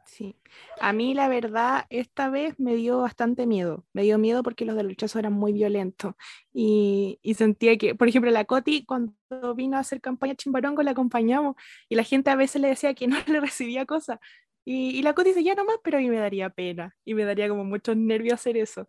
Sí. 0.06 0.36
A 0.80 0.92
mí 0.92 1.14
la 1.14 1.28
verdad 1.28 1.86
esta 1.90 2.28
vez 2.28 2.58
me 2.58 2.74
dio 2.76 2.98
bastante 2.98 3.46
miedo. 3.46 3.84
Me 3.92 4.02
dio 4.02 4.18
miedo 4.18 4.42
porque 4.42 4.64
los 4.64 4.76
del 4.76 4.88
rechazo 4.88 5.18
eran 5.18 5.32
muy 5.32 5.52
violentos. 5.52 6.14
Y, 6.52 7.18
y 7.22 7.34
sentía 7.34 7.76
que, 7.78 7.94
por 7.94 8.08
ejemplo, 8.08 8.30
la 8.30 8.44
Coti 8.44 8.84
cuando 8.84 9.14
vino 9.56 9.76
a 9.76 9.80
hacer 9.80 10.00
campaña 10.00 10.34
Chimbarongo 10.34 10.82
la 10.82 10.90
acompañamos 10.92 11.56
y 11.88 11.94
la 11.94 12.04
gente 12.04 12.30
a 12.30 12.36
veces 12.36 12.60
le 12.62 12.68
decía 12.68 12.94
que 12.94 13.06
no 13.08 13.16
le 13.26 13.40
recibía 13.40 13.86
cosas. 13.86 14.18
Y, 14.64 14.90
y 14.90 15.02
la 15.02 15.12
Coti 15.14 15.30
dice, 15.30 15.42
ya 15.44 15.54
nomás, 15.54 15.76
pero 15.82 15.98
a 15.98 16.00
mí 16.00 16.08
me 16.08 16.18
daría 16.18 16.50
pena 16.50 16.94
y 17.04 17.14
me 17.14 17.24
daría 17.24 17.48
como 17.48 17.64
muchos 17.64 17.96
nervios 17.96 18.34
hacer 18.34 18.56
eso. 18.56 18.88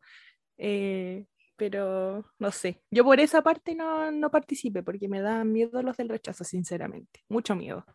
Eh, 0.58 1.26
pero 1.70 2.26
no 2.40 2.52
sé, 2.52 2.82
yo 2.92 3.06
por 3.06 3.22
esa 3.22 3.42
parte 3.42 3.74
no, 3.74 4.12
no 4.12 4.30
participé 4.30 4.84
porque 4.84 5.08
me 5.08 5.22
dan 5.22 5.50
miedo 5.50 5.82
los 5.82 5.96
del 5.96 6.10
rechazo, 6.10 6.44
sinceramente. 6.44 7.22
Mucho 7.30 7.56
miedo. 7.56 7.86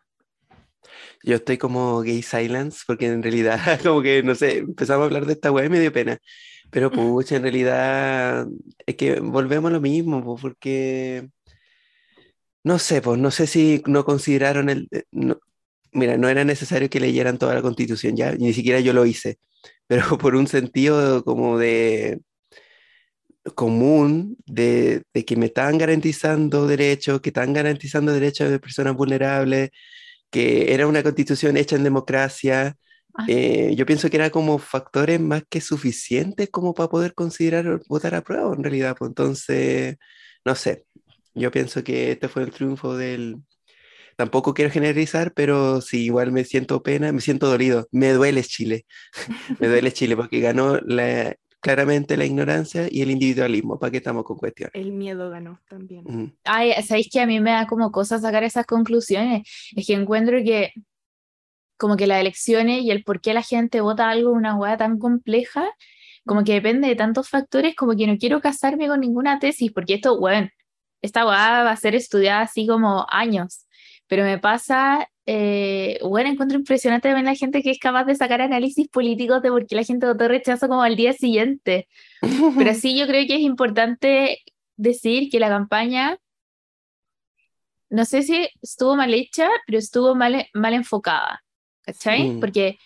Yo 1.21 1.35
estoy 1.35 1.59
como 1.59 2.01
gay 2.01 2.23
silence 2.23 2.79
porque 2.87 3.05
en 3.05 3.21
realidad 3.21 3.59
como 3.83 4.01
que, 4.01 4.23
no 4.23 4.33
sé, 4.33 4.57
empezamos 4.57 5.03
a 5.03 5.05
hablar 5.05 5.27
de 5.27 5.33
esta 5.33 5.51
weá 5.51 5.65
y 5.65 5.69
me 5.69 5.79
dio 5.79 5.93
pena. 5.93 6.17
Pero 6.71 6.89
pucha, 6.91 7.35
en 7.35 7.43
realidad 7.43 8.47
es 8.87 8.95
que 8.95 9.19
volvemos 9.19 9.69
a 9.69 9.73
lo 9.73 9.81
mismo, 9.81 10.23
po, 10.23 10.35
porque 10.35 11.29
no 12.63 12.79
sé, 12.79 13.03
pues 13.03 13.19
no 13.19 13.29
sé 13.29 13.45
si 13.45 13.83
no 13.85 14.03
consideraron 14.03 14.69
el... 14.69 14.87
eh, 14.89 15.03
no- 15.11 15.37
mira, 15.91 16.17
no 16.17 16.27
era 16.27 16.43
necesario 16.43 16.89
que 16.89 16.99
leyeran 16.99 17.37
toda 17.37 17.53
la 17.53 17.61
constitución 17.61 18.15
ya, 18.15 18.31
ni 18.31 18.51
siquiera 18.53 18.79
yo 18.79 18.93
lo 18.93 19.05
hice, 19.05 19.37
pero 19.87 20.01
por 20.17 20.35
un 20.35 20.47
sentido 20.47 21.23
como 21.23 21.59
de 21.59 22.19
común 23.55 24.37
de, 24.45 25.03
de 25.13 25.25
que 25.25 25.35
me 25.35 25.47
estaban 25.47 25.77
garantizando 25.77 26.67
derechos, 26.67 27.21
que 27.21 27.29
están 27.29 27.53
garantizando 27.53 28.13
derechos 28.13 28.49
de 28.49 28.59
personas 28.59 28.95
vulnerables, 28.95 29.71
que 30.29 30.73
era 30.73 30.87
una 30.87 31.03
constitución 31.03 31.57
hecha 31.57 31.75
en 31.75 31.83
democracia. 31.83 32.75
Ah. 33.15 33.25
eh, 33.27 33.73
yo 33.75 33.85
pienso 33.85 34.09
que 34.09 34.17
era 34.17 34.29
como 34.29 34.59
factores 34.59 35.19
más 35.19 35.43
que 35.49 35.61
suficientes 35.61 36.49
como 36.51 36.73
para 36.73 36.89
poder 36.89 37.13
considerar 37.15 37.81
votar 37.87 38.15
a 38.15 38.21
prueba 38.21 38.53
en 38.53 38.63
realidad. 38.63 38.95
Pues 38.97 39.09
entonces, 39.09 39.97
no 40.45 40.55
sé, 40.55 40.85
yo 41.33 41.51
pienso 41.51 41.83
que 41.83 42.11
este 42.11 42.27
fue 42.27 42.43
el 42.43 42.51
triunfo 42.51 42.95
del... 42.97 43.37
Tampoco 44.17 44.53
quiero 44.53 44.69
generalizar, 44.71 45.33
pero 45.33 45.79
sí, 45.79 46.03
igual 46.05 46.33
me 46.33 46.43
siento 46.43 46.83
pena, 46.83 47.11
me 47.13 47.21
siento 47.21 47.47
dolido. 47.47 47.87
Me 47.91 48.11
duele 48.11 48.43
Chile. 48.43 48.85
me 49.59 49.67
duele 49.69 49.93
Chile 49.93 50.17
porque 50.17 50.41
ganó 50.41 50.77
la, 50.81 51.35
claramente 51.59 52.17
la 52.17 52.25
ignorancia 52.25 52.87
y 52.89 53.01
el 53.01 53.11
individualismo. 53.11 53.79
¿Para 53.79 53.91
qué 53.91 53.97
estamos 53.97 54.23
con 54.23 54.37
cuestiones? 54.37 54.73
El 54.73 54.91
miedo 54.91 55.29
ganó 55.29 55.59
también. 55.67 56.05
Ujú. 56.07 56.31
Ay, 56.43 56.73
¿sabéis 56.83 57.09
que 57.11 57.19
a 57.19 57.25
mí 57.25 57.39
me 57.39 57.51
da 57.51 57.67
como 57.67 57.91
cosa 57.91 58.19
sacar 58.19 58.43
esas 58.43 58.65
conclusiones? 58.65 59.47
Es 59.75 59.85
que 59.85 59.93
encuentro 59.93 60.37
que 60.43 60.73
como 61.77 61.95
que 61.95 62.07
las 62.07 62.19
elecciones 62.19 62.83
y 62.83 62.91
el 62.91 63.03
por 63.03 63.21
qué 63.21 63.33
la 63.33 63.41
gente 63.41 63.79
vota 63.79 64.09
algo 64.09 64.31
una 64.31 64.55
hueá 64.55 64.75
tan 64.77 64.99
compleja, 64.99 65.65
como 66.25 66.43
que 66.43 66.53
depende 66.53 66.89
de 66.89 66.95
tantos 66.95 67.29
factores, 67.29 67.73
como 67.75 67.95
que 67.95 68.05
no 68.05 68.17
quiero 68.17 68.41
casarme 68.41 68.87
con 68.87 68.99
ninguna 68.99 69.39
tesis, 69.39 69.71
porque 69.71 69.95
esto, 69.95 70.19
bueno, 70.19 70.49
esta 71.01 71.25
hueá 71.25 71.63
va 71.63 71.71
a 71.71 71.77
ser 71.77 71.95
estudiada 71.95 72.41
así 72.41 72.67
como 72.67 73.05
años, 73.09 73.65
pero 74.09 74.25
me 74.25 74.39
pasa, 74.39 75.09
eh, 75.27 75.99
bueno, 76.03 76.31
encuentro 76.31 76.59
impresionante 76.59 77.09
también 77.09 77.27
la 77.27 77.35
gente 77.35 77.63
que 77.63 77.71
es 77.71 77.79
capaz 77.79 78.05
de 78.05 78.15
sacar 78.15 78.41
análisis 78.41 78.89
políticos 78.89 79.41
de 79.43 79.51
por 79.51 79.67
qué 79.67 79.75
la 79.77 79.85
gente 79.85 80.07
votó 80.07 80.27
rechazo 80.29 80.67
como 80.69 80.83
al 80.83 80.97
día 80.97 81.13
siguiente. 81.13 81.87
Pero 82.57 82.73
sí, 82.75 82.97
yo 82.99 83.07
creo 83.07 83.27
que 83.27 83.35
es 83.35 83.41
importante 83.41 84.39
decir 84.77 85.29
que 85.31 85.39
la 85.39 85.49
campaña, 85.49 86.19
no 87.89 88.05
sé 88.05 88.21
si 88.23 88.47
estuvo 88.61 88.95
mal 88.95 89.13
hecha, 89.13 89.47
pero 89.65 89.79
estuvo 89.79 90.15
mal, 90.15 90.47
mal 90.53 90.73
enfocada, 90.73 91.43
¿cachai? 91.81 92.35
Porque 92.39 92.77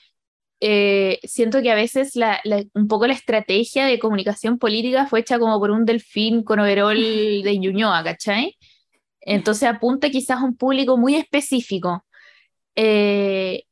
eh, 0.62 1.20
siento 1.24 1.62
que 1.62 1.72
a 1.72 1.76
veces 1.76 2.16
la, 2.16 2.42
la- 2.46 2.64
un 2.76 2.88
poco 2.88 3.08
la 3.08 3.14
estrategia 3.14 3.86
de 3.88 4.00
comunicación 4.00 4.60
política 4.60 5.08
fue 5.08 5.22
hecha 5.22 5.40
como 5.40 5.60
por 5.60 5.72
un 5.72 5.86
delfín 5.86 6.44
con 6.44 6.60
overol 6.62 6.98
de 6.98 7.58
Ñuñoa, 7.60 8.04
¿cachai? 8.04 8.58
Entonces 9.26 9.68
apunta 9.70 10.10
quizás 10.10 10.40
a 10.40 10.44
un 10.44 10.56
público 10.56 10.98
muy 10.98 11.16
específico. 11.16 12.06
Eh, 12.76 13.64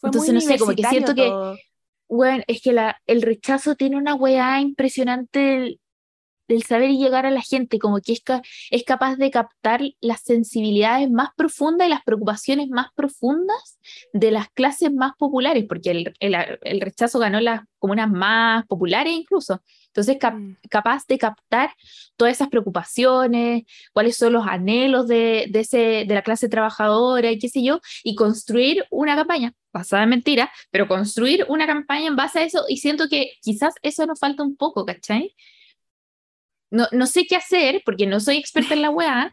Fue 0.00 0.08
Entonces, 0.08 0.34
muy 0.34 0.42
no 0.44 0.50
sé, 0.52 0.58
como 0.58 0.74
que 0.74 0.82
siento 0.84 1.14
que- 1.14 1.28
todo. 1.28 1.56
bueno, 2.08 2.44
es 2.46 2.60
que 2.60 2.72
la, 2.72 3.00
el 3.06 3.22
rechazo 3.22 3.74
tiene 3.74 3.96
una 3.96 4.14
weá 4.14 4.60
impresionante 4.60 5.38
del- 5.38 5.80
del 6.46 6.62
saber 6.62 6.90
llegar 6.90 7.24
a 7.24 7.30
la 7.30 7.40
gente, 7.40 7.78
como 7.78 8.00
que 8.02 8.12
es, 8.12 8.22
es 8.70 8.84
capaz 8.84 9.16
de 9.16 9.30
captar 9.30 9.80
las 10.02 10.20
sensibilidades 10.20 11.10
más 11.10 11.30
profundas 11.34 11.86
y 11.86 11.90
las 11.90 12.02
preocupaciones 12.04 12.68
más 12.68 12.88
profundas 12.94 13.78
de 14.12 14.30
las 14.30 14.50
clases 14.50 14.92
más 14.92 15.12
populares, 15.18 15.64
porque 15.66 15.90
el, 15.90 16.14
el- 16.20 16.58
el 16.60 16.80
rechazo 16.82 17.18
ganó 17.18 17.40
las 17.40 17.62
comunas 17.78 18.10
más 18.10 18.66
populares 18.66 19.14
incluso. 19.14 19.62
Entonces, 19.94 20.16
cap- 20.18 20.34
Mm. 20.34 20.56
capaz 20.68 21.06
de 21.06 21.18
captar 21.18 21.70
todas 22.16 22.32
esas 22.34 22.48
preocupaciones, 22.48 23.62
cuáles 23.92 24.16
son 24.16 24.32
los 24.32 24.44
anhelos 24.44 25.06
de, 25.06 25.46
de, 25.50 25.60
ese, 25.60 26.04
de 26.04 26.14
la 26.14 26.22
clase 26.22 26.48
trabajadora 26.48 27.30
y 27.30 27.38
qué 27.38 27.48
sé 27.48 27.62
yo, 27.62 27.78
y 28.02 28.16
construir 28.16 28.84
una 28.90 29.14
campaña 29.14 29.52
basada 29.72 30.02
en 30.02 30.08
mentiras, 30.10 30.50
pero 30.72 30.88
construir 30.88 31.46
una 31.48 31.66
campaña 31.68 32.08
en 32.08 32.16
base 32.16 32.40
a 32.40 32.42
eso, 32.42 32.64
y 32.68 32.78
siento 32.78 33.08
que 33.08 33.34
quizás 33.40 33.74
eso 33.82 34.04
nos 34.04 34.18
falta 34.18 34.42
un 34.42 34.56
poco, 34.56 34.84
¿cachai? 34.84 35.32
No, 36.70 36.86
no 36.90 37.06
sé 37.06 37.24
qué 37.28 37.36
hacer, 37.36 37.82
porque 37.84 38.06
no 38.06 38.18
soy 38.18 38.38
experta 38.38 38.74
en 38.74 38.82
la 38.82 38.90
weá, 38.90 39.32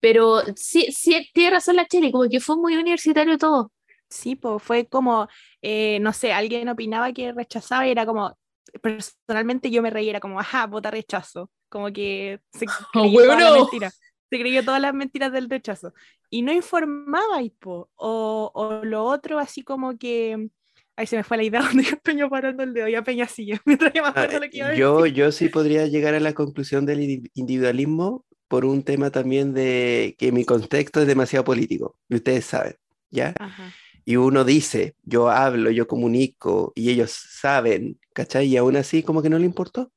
pero 0.00 0.42
sí, 0.56 0.92
sí 0.92 1.26
tiene 1.32 1.52
razón 1.52 1.76
la 1.76 1.86
Chile, 1.86 2.12
como 2.12 2.28
que 2.28 2.40
fue 2.40 2.56
muy 2.56 2.76
universitario 2.76 3.38
todo. 3.38 3.72
Sí, 4.10 4.36
pues 4.36 4.62
fue 4.62 4.86
como, 4.86 5.26
eh, 5.62 5.98
no 6.00 6.12
sé, 6.12 6.32
alguien 6.34 6.68
opinaba 6.68 7.12
que 7.14 7.32
rechazaba 7.32 7.86
y 7.86 7.92
era 7.92 8.04
como, 8.04 8.36
personalmente 8.80 9.70
yo 9.70 9.82
me 9.82 9.90
reía, 9.90 10.10
era 10.10 10.20
como, 10.20 10.40
ajá, 10.40 10.66
vota 10.66 10.90
rechazo. 10.90 11.50
Como 11.68 11.92
que 11.92 12.40
se 12.52 12.66
creyó 12.92 13.24
todas 13.26 13.42
las 13.42 13.50
huevo, 13.50 13.56
no. 13.56 13.60
mentiras. 13.60 14.00
Se 14.30 14.38
creyó 14.40 14.64
todas 14.64 14.80
las 14.80 14.94
mentiras 14.94 15.32
del 15.32 15.48
rechazo. 15.50 15.92
Y 16.30 16.42
no 16.42 16.52
informaba, 16.52 17.42
y 17.42 17.50
po. 17.50 17.90
O, 17.96 18.50
o 18.54 18.84
lo 18.84 19.04
otro, 19.04 19.38
así 19.38 19.62
como 19.64 19.98
que. 19.98 20.48
Ahí 20.96 21.06
se 21.06 21.16
me 21.16 21.24
fue 21.24 21.36
la 21.38 21.42
idea 21.44 21.62
donde 21.62 21.84
yo 21.84 21.98
Peña 22.00 22.28
parando 22.28 22.62
el 22.62 22.74
dedo, 22.74 22.88
ya 22.88 23.02
Peña 23.02 23.26
sigue. 23.26 23.60
Mientras 23.66 23.92
yo 23.94 24.02
me 24.02 24.08
Ah, 24.14 24.26
acuerdo 24.26 24.40
lo 24.40 24.50
que 24.50 24.58
iba 24.58 24.68
a 24.68 24.72
yo, 24.74 25.00
decir. 25.00 25.06
yo 25.06 25.32
sí 25.32 25.48
podría 25.48 25.86
llegar 25.86 26.14
a 26.14 26.20
la 26.20 26.34
conclusión 26.34 26.84
del 26.86 27.00
indi- 27.00 27.30
individualismo 27.34 28.24
por 28.48 28.64
un 28.66 28.82
tema 28.82 29.10
también 29.10 29.54
de 29.54 30.14
que 30.18 30.32
mi 30.32 30.44
contexto 30.44 31.00
es 31.00 31.06
demasiado 31.06 31.44
político, 31.44 31.96
y 32.08 32.16
ustedes 32.16 32.44
saben, 32.44 32.76
¿ya? 33.10 33.34
Ajá. 33.38 33.76
Y 34.04 34.16
uno 34.16 34.44
dice, 34.44 34.96
yo 35.02 35.30
hablo, 35.30 35.70
yo 35.70 35.86
comunico, 35.88 36.72
y 36.74 36.90
ellos 36.90 37.12
saben, 37.12 37.98
¿cachai? 38.12 38.46
Y 38.46 38.56
aún 38.56 38.76
así 38.76 39.02
como 39.02 39.22
que 39.22 39.30
no 39.30 39.38
le 39.38 39.46
importó. 39.46 39.90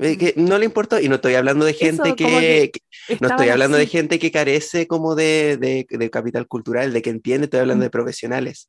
Eh, 0.00 0.18
que 0.18 0.34
no 0.36 0.58
le 0.58 0.66
importó, 0.66 1.00
y 1.00 1.08
no 1.08 1.14
estoy 1.14 1.34
hablando 1.34 1.64
de 1.64 1.72
gente 1.72 2.08
Eso, 2.08 2.16
que, 2.16 2.72
no 3.20 3.28
estoy 3.28 3.48
hablando 3.48 3.78
de 3.78 3.86
gente 3.86 4.18
que 4.18 4.30
carece 4.30 4.86
como 4.86 5.14
de, 5.14 5.56
de, 5.56 5.86
de 5.88 6.10
capital 6.10 6.46
cultural, 6.46 6.92
de 6.92 7.00
que 7.00 7.10
entiende, 7.10 7.46
estoy 7.46 7.60
hablando 7.60 7.84
de 7.84 7.90
profesionales. 7.90 8.68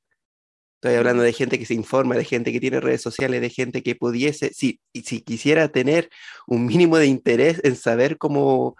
Estoy 0.81 0.95
hablando 0.95 1.23
de 1.23 1.33
gente 1.33 1.59
que 1.59 1.65
se 1.65 1.73
informa, 1.73 2.15
de 2.15 2.23
gente 2.23 2.53
que 2.53 2.61
tiene 2.61 2.79
redes 2.79 3.01
sociales, 3.01 3.41
de 3.41 3.49
gente 3.49 3.83
que 3.83 3.95
pudiese, 3.95 4.53
si, 4.53 4.79
si 4.93 5.21
quisiera 5.21 5.67
tener 5.67 6.09
un 6.47 6.65
mínimo 6.65 6.97
de 6.97 7.07
interés 7.07 7.59
en 7.65 7.75
saber 7.75 8.17
cómo, 8.17 8.77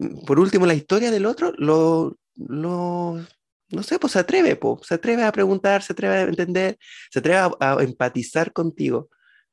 mm, 0.00 0.24
por 0.24 0.40
último, 0.40 0.66
la 0.66 0.74
historia 0.74 1.12
del 1.12 1.26
otro, 1.26 1.52
lo, 1.56 2.18
lo 2.34 3.24
no 3.70 3.82
sé, 3.82 3.98
pues 3.98 4.14
se 4.14 4.20
atreve, 4.20 4.56
po, 4.56 4.80
se 4.82 4.94
atreve 4.94 5.24
a 5.24 5.32
preguntar, 5.32 5.82
se 5.82 5.92
atreve 5.92 6.14
a 6.14 6.22
entender, 6.22 6.78
se 7.10 7.18
atreve 7.18 7.38
a, 7.38 7.50
a 7.60 7.82
empatizar 7.82 8.52
contigo, 8.52 9.08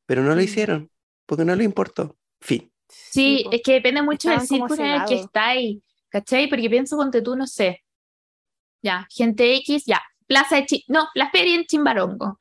pero 0.06 0.24
no 0.24 0.36
lo 0.36 0.42
hicieron, 0.42 0.90
porque 1.26 1.46
no 1.46 1.56
le 1.56 1.64
importó. 1.64 2.18
Fin. 2.40 2.72
Sí, 2.88 3.42
po. 3.46 3.52
es 3.52 3.62
que 3.64 3.74
depende 3.74 4.02
mucho 4.02 4.30
del 4.30 4.42
círculo 4.42 4.76
en 4.76 5.02
el 5.02 5.06
que 5.06 5.16
estáis, 5.16 5.82
¿cachai? 6.10 6.48
Porque 6.48 6.70
pienso, 6.70 6.96
ponte 6.96 7.22
tú, 7.22 7.36
no 7.36 7.48
sé, 7.48 7.84
ya, 8.82 9.08
gente 9.10 9.56
X, 9.56 9.84
ya, 9.86 10.02
Plaza 10.28 10.58
de 10.58 10.66
Chi, 10.66 10.86
no, 10.88 11.08
la 11.16 11.30
feria 11.32 11.56
en 11.56 11.66
Chimbarongo. 11.66 12.40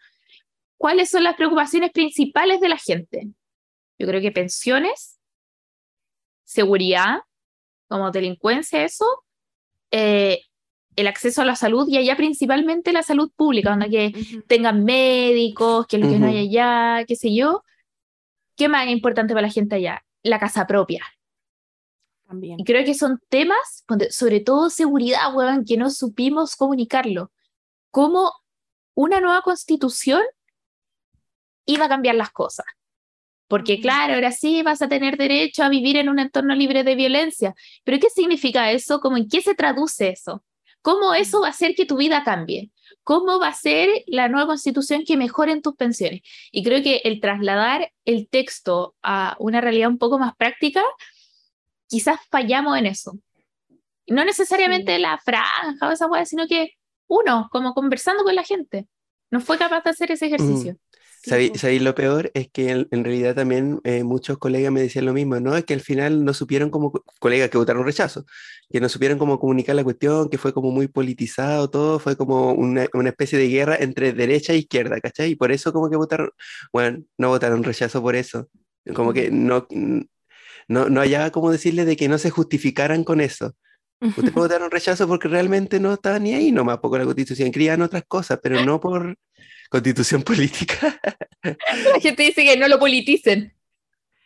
¿Cuáles 0.76 1.08
son 1.08 1.24
las 1.24 1.36
preocupaciones 1.36 1.90
principales 1.92 2.60
de 2.60 2.68
la 2.68 2.76
gente? 2.76 3.28
Yo 3.98 4.06
creo 4.06 4.20
que 4.20 4.32
pensiones, 4.32 5.18
seguridad, 6.44 7.20
como 7.88 8.10
delincuencia, 8.10 8.84
eso, 8.84 9.06
eh, 9.90 10.42
el 10.96 11.06
acceso 11.06 11.42
a 11.42 11.44
la 11.44 11.56
salud 11.56 11.88
y 11.88 11.96
allá 11.96 12.16
principalmente 12.16 12.92
la 12.92 13.02
salud 13.02 13.30
pública, 13.34 13.70
donde 13.70 13.90
que 13.90 14.42
tengan 14.46 14.84
médicos, 14.84 15.86
que 15.86 15.98
lo 15.98 16.08
que 16.08 16.18
no 16.18 16.26
hay 16.26 16.38
allá, 16.38 17.04
qué 17.06 17.16
sé 17.16 17.34
yo. 17.34 17.62
¿Qué 18.56 18.68
más 18.68 18.86
es 18.86 18.92
importante 18.92 19.34
para 19.34 19.46
la 19.46 19.52
gente 19.52 19.76
allá? 19.76 20.04
La 20.22 20.38
casa 20.38 20.66
propia. 20.66 21.04
También. 22.26 22.60
Y 22.60 22.64
creo 22.64 22.84
que 22.84 22.94
son 22.94 23.20
temas, 23.28 23.84
sobre 24.10 24.40
todo 24.40 24.70
seguridad, 24.70 25.34
weón, 25.34 25.64
que 25.64 25.76
no 25.76 25.90
supimos 25.90 26.56
comunicarlo. 26.56 27.32
Cómo 27.90 28.32
una 28.94 29.20
nueva 29.20 29.42
constitución 29.42 30.22
iba 31.66 31.86
a 31.86 31.88
cambiar 31.88 32.14
las 32.14 32.30
cosas. 32.30 32.66
Porque 33.48 33.80
claro, 33.80 34.14
ahora 34.14 34.32
sí 34.32 34.62
vas 34.62 34.80
a 34.82 34.88
tener 34.88 35.16
derecho 35.16 35.62
a 35.64 35.68
vivir 35.68 35.96
en 35.96 36.08
un 36.08 36.18
entorno 36.18 36.54
libre 36.54 36.82
de 36.82 36.94
violencia. 36.94 37.54
Pero 37.84 37.98
¿qué 38.00 38.08
significa 38.10 38.70
eso? 38.72 39.00
¿Cómo 39.00 39.16
en 39.16 39.28
qué 39.28 39.42
se 39.42 39.54
traduce 39.54 40.08
eso? 40.08 40.42
¿Cómo 40.84 41.14
eso 41.14 41.40
va 41.40 41.46
a 41.46 41.50
hacer 41.50 41.74
que 41.74 41.86
tu 41.86 41.96
vida 41.96 42.24
cambie? 42.24 42.70
¿Cómo 43.04 43.38
va 43.38 43.48
a 43.48 43.54
ser 43.54 43.88
la 44.06 44.28
nueva 44.28 44.48
constitución 44.48 45.02
que 45.06 45.16
mejoren 45.16 45.62
tus 45.62 45.74
pensiones? 45.76 46.20
Y 46.52 46.62
creo 46.62 46.82
que 46.82 47.00
el 47.04 47.20
trasladar 47.20 47.90
el 48.04 48.28
texto 48.28 48.94
a 49.02 49.34
una 49.38 49.62
realidad 49.62 49.88
un 49.88 49.96
poco 49.96 50.18
más 50.18 50.36
práctica, 50.36 50.84
quizás 51.88 52.20
fallamos 52.30 52.76
en 52.76 52.84
eso. 52.84 53.18
No 54.06 54.26
necesariamente 54.26 54.96
Sí. 54.96 55.00
la 55.00 55.16
franja 55.16 55.88
o 55.88 55.90
esa 55.90 56.06
hueá, 56.06 56.26
sino 56.26 56.46
que 56.46 56.72
uno, 57.06 57.48
como 57.50 57.72
conversando 57.72 58.22
con 58.22 58.34
la 58.34 58.44
gente, 58.44 58.86
no 59.30 59.40
fue 59.40 59.56
capaz 59.56 59.84
de 59.84 59.90
hacer 59.90 60.12
ese 60.12 60.26
ejercicio. 60.26 60.74
Sí, 60.74 60.80
¿Sabéis, 61.26 61.80
lo 61.82 61.94
peor? 61.94 62.30
Es 62.34 62.48
que 62.50 62.70
en, 62.70 62.88
en 62.90 63.02
realidad 63.04 63.34
también 63.34 63.80
eh, 63.84 64.04
muchos 64.04 64.36
colegas 64.38 64.70
me 64.72 64.82
decían 64.82 65.06
lo 65.06 65.14
mismo, 65.14 65.40
¿no? 65.40 65.56
Es 65.56 65.64
que 65.64 65.72
al 65.74 65.80
final 65.80 66.24
no 66.24 66.34
supieron 66.34 66.68
cómo, 66.70 66.92
co- 66.92 67.04
colegas 67.18 67.48
que 67.50 67.56
votaron 67.58 67.84
rechazo, 67.84 68.26
que 68.70 68.80
no 68.80 68.88
supieron 68.90 69.18
cómo 69.18 69.38
comunicar 69.40 69.74
la 69.74 69.84
cuestión, 69.84 70.28
que 70.28 70.36
fue 70.38 70.52
como 70.52 70.70
muy 70.70 70.86
politizado 70.88 71.70
todo, 71.70 71.98
fue 71.98 72.16
como 72.16 72.52
una, 72.52 72.86
una 72.92 73.08
especie 73.08 73.38
de 73.38 73.48
guerra 73.48 73.76
entre 73.80 74.12
derecha 74.12 74.52
e 74.52 74.58
izquierda, 74.58 75.00
¿cachai? 75.00 75.30
Y 75.30 75.36
por 75.36 75.50
eso 75.50 75.72
como 75.72 75.88
que 75.88 75.96
votaron, 75.96 76.30
bueno, 76.72 77.02
no 77.16 77.28
votaron 77.28 77.62
rechazo 77.64 78.02
por 78.02 78.16
eso, 78.16 78.48
como 78.94 79.12
que 79.14 79.30
no, 79.30 79.66
no, 80.68 80.88
no 80.88 81.00
hallaba 81.00 81.30
cómo 81.30 81.50
decirle 81.50 81.84
de 81.84 81.96
que 81.96 82.08
no 82.08 82.18
se 82.18 82.30
justificaran 82.30 83.04
con 83.04 83.20
eso. 83.20 83.54
Ustedes 84.00 84.34
votaron 84.34 84.70
rechazo 84.70 85.08
porque 85.08 85.28
realmente 85.28 85.80
no 85.80 85.94
estaban 85.94 86.24
ni 86.24 86.34
ahí 86.34 86.52
nomás, 86.52 86.78
por 86.78 86.98
la 86.98 87.04
constitución, 87.04 87.50
querían 87.50 87.82
otras 87.82 88.04
cosas, 88.06 88.38
pero 88.42 88.62
no 88.64 88.80
por 88.80 89.16
constitución 89.68 90.22
política. 90.22 91.00
La 91.42 92.00
gente 92.00 92.22
dice 92.22 92.44
que 92.44 92.56
no 92.56 92.68
lo 92.68 92.78
politicen. 92.78 93.52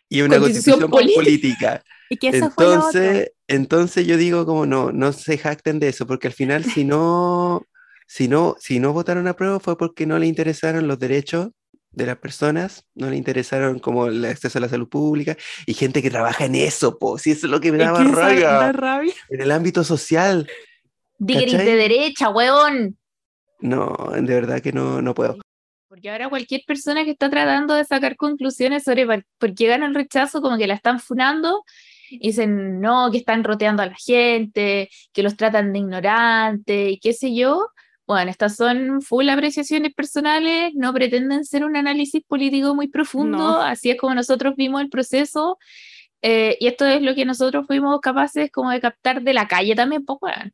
y 0.07 0.21
una 0.21 0.39
Constitución 0.39 0.89
constitución 0.89 1.15
política. 1.15 1.83
Y 2.09 2.17
que 2.17 2.29
eso. 2.29 2.45
Entonces, 2.45 3.31
entonces 3.47 4.07
yo 4.07 4.17
digo 4.17 4.45
como 4.45 4.65
no, 4.65 4.91
no 4.91 5.13
se 5.13 5.37
jacten 5.37 5.79
de 5.79 5.89
eso, 5.89 6.07
porque 6.07 6.27
al 6.27 6.33
final 6.33 6.63
si 6.63 6.83
no, 6.83 7.65
si 8.07 8.27
no, 8.27 8.55
si 8.59 8.79
no 8.79 8.93
votaron 8.93 9.27
a 9.27 9.35
prueba 9.35 9.59
fue 9.59 9.77
porque 9.77 10.05
no 10.05 10.17
le 10.17 10.27
interesaron 10.27 10.87
los 10.87 10.99
derechos 10.99 11.49
de 11.91 12.05
las 12.05 12.17
personas, 12.17 12.85
no 12.95 13.09
le 13.09 13.17
interesaron 13.17 13.79
como 13.79 14.07
el 14.07 14.23
acceso 14.25 14.57
a 14.57 14.61
la 14.61 14.69
salud 14.69 14.87
pública 14.87 15.35
y 15.65 15.73
gente 15.73 16.01
que 16.01 16.09
trabaja 16.09 16.45
en 16.45 16.55
eso, 16.55 16.97
po, 16.99 17.17
si 17.17 17.31
eso 17.31 17.47
es 17.47 17.51
lo 17.51 17.59
que 17.59 17.71
me 17.71 17.79
daba 17.79 18.03
rabia, 18.03 18.71
en 19.29 19.41
el 19.41 19.51
ámbito 19.51 19.83
social. 19.83 20.47
Digris 21.17 21.57
de 21.57 21.75
derecha, 21.75 22.29
weón. 22.29 22.97
No, 23.59 23.95
de 24.13 24.33
verdad 24.33 24.61
que 24.61 24.71
no, 24.71 25.01
no 25.01 25.13
puedo. 25.13 25.37
Porque 25.87 26.09
ahora 26.09 26.29
cualquier 26.29 26.61
persona 26.67 27.03
que 27.03 27.11
está 27.11 27.29
tratando 27.29 27.73
de 27.73 27.83
sacar 27.83 28.15
conclusiones 28.15 28.83
sobre 28.83 29.05
por, 29.37 29.55
qué 29.55 29.67
gana 29.67 29.87
el 29.87 29.95
rechazo, 29.95 30.41
como 30.41 30.57
que 30.57 30.67
la 30.67 30.75
están 30.75 30.99
funando, 30.99 31.63
y 32.09 32.27
dicen, 32.27 32.79
no, 32.79 33.09
que 33.11 33.17
están 33.17 33.43
roteando 33.43 33.83
a 33.83 33.87
la 33.87 33.95
gente, 33.95 34.89
que 35.11 35.23
los 35.23 35.35
tratan 35.35 35.73
de 35.73 35.79
ignorante, 35.79 36.91
y 36.91 36.99
qué 36.99 37.13
sé 37.13 37.33
yo. 37.33 37.69
Bueno, 38.05 38.31
estas 38.31 38.55
son 38.55 39.01
full 39.01 39.29
apreciaciones 39.29 39.93
personales, 39.93 40.73
no 40.75 40.93
pretenden 40.93 41.43
ser 41.45 41.63
un 41.63 41.75
análisis 41.75 42.23
político 42.27 42.73
muy 42.75 42.87
profundo, 42.87 43.37
No. 43.37 43.61
así 43.61 43.91
es 43.91 43.97
como 43.97 44.15
nosotros 44.15 44.55
vimos 44.55 44.81
el 44.81 44.89
proceso, 44.89 45.57
eh, 46.21 46.57
y 46.59 46.67
esto 46.67 46.85
es 46.85 47.01
lo 47.01 47.15
que 47.15 47.25
nosotros 47.25 47.65
fuimos 47.67 47.99
capaces 48.01 48.51
como 48.51 48.71
de 48.71 48.79
captar 48.79 49.21
de 49.21 49.33
la 49.33 49.47
calle 49.47 49.75
también, 49.75 50.05
pues 50.05 50.19
bueno. 50.19 50.51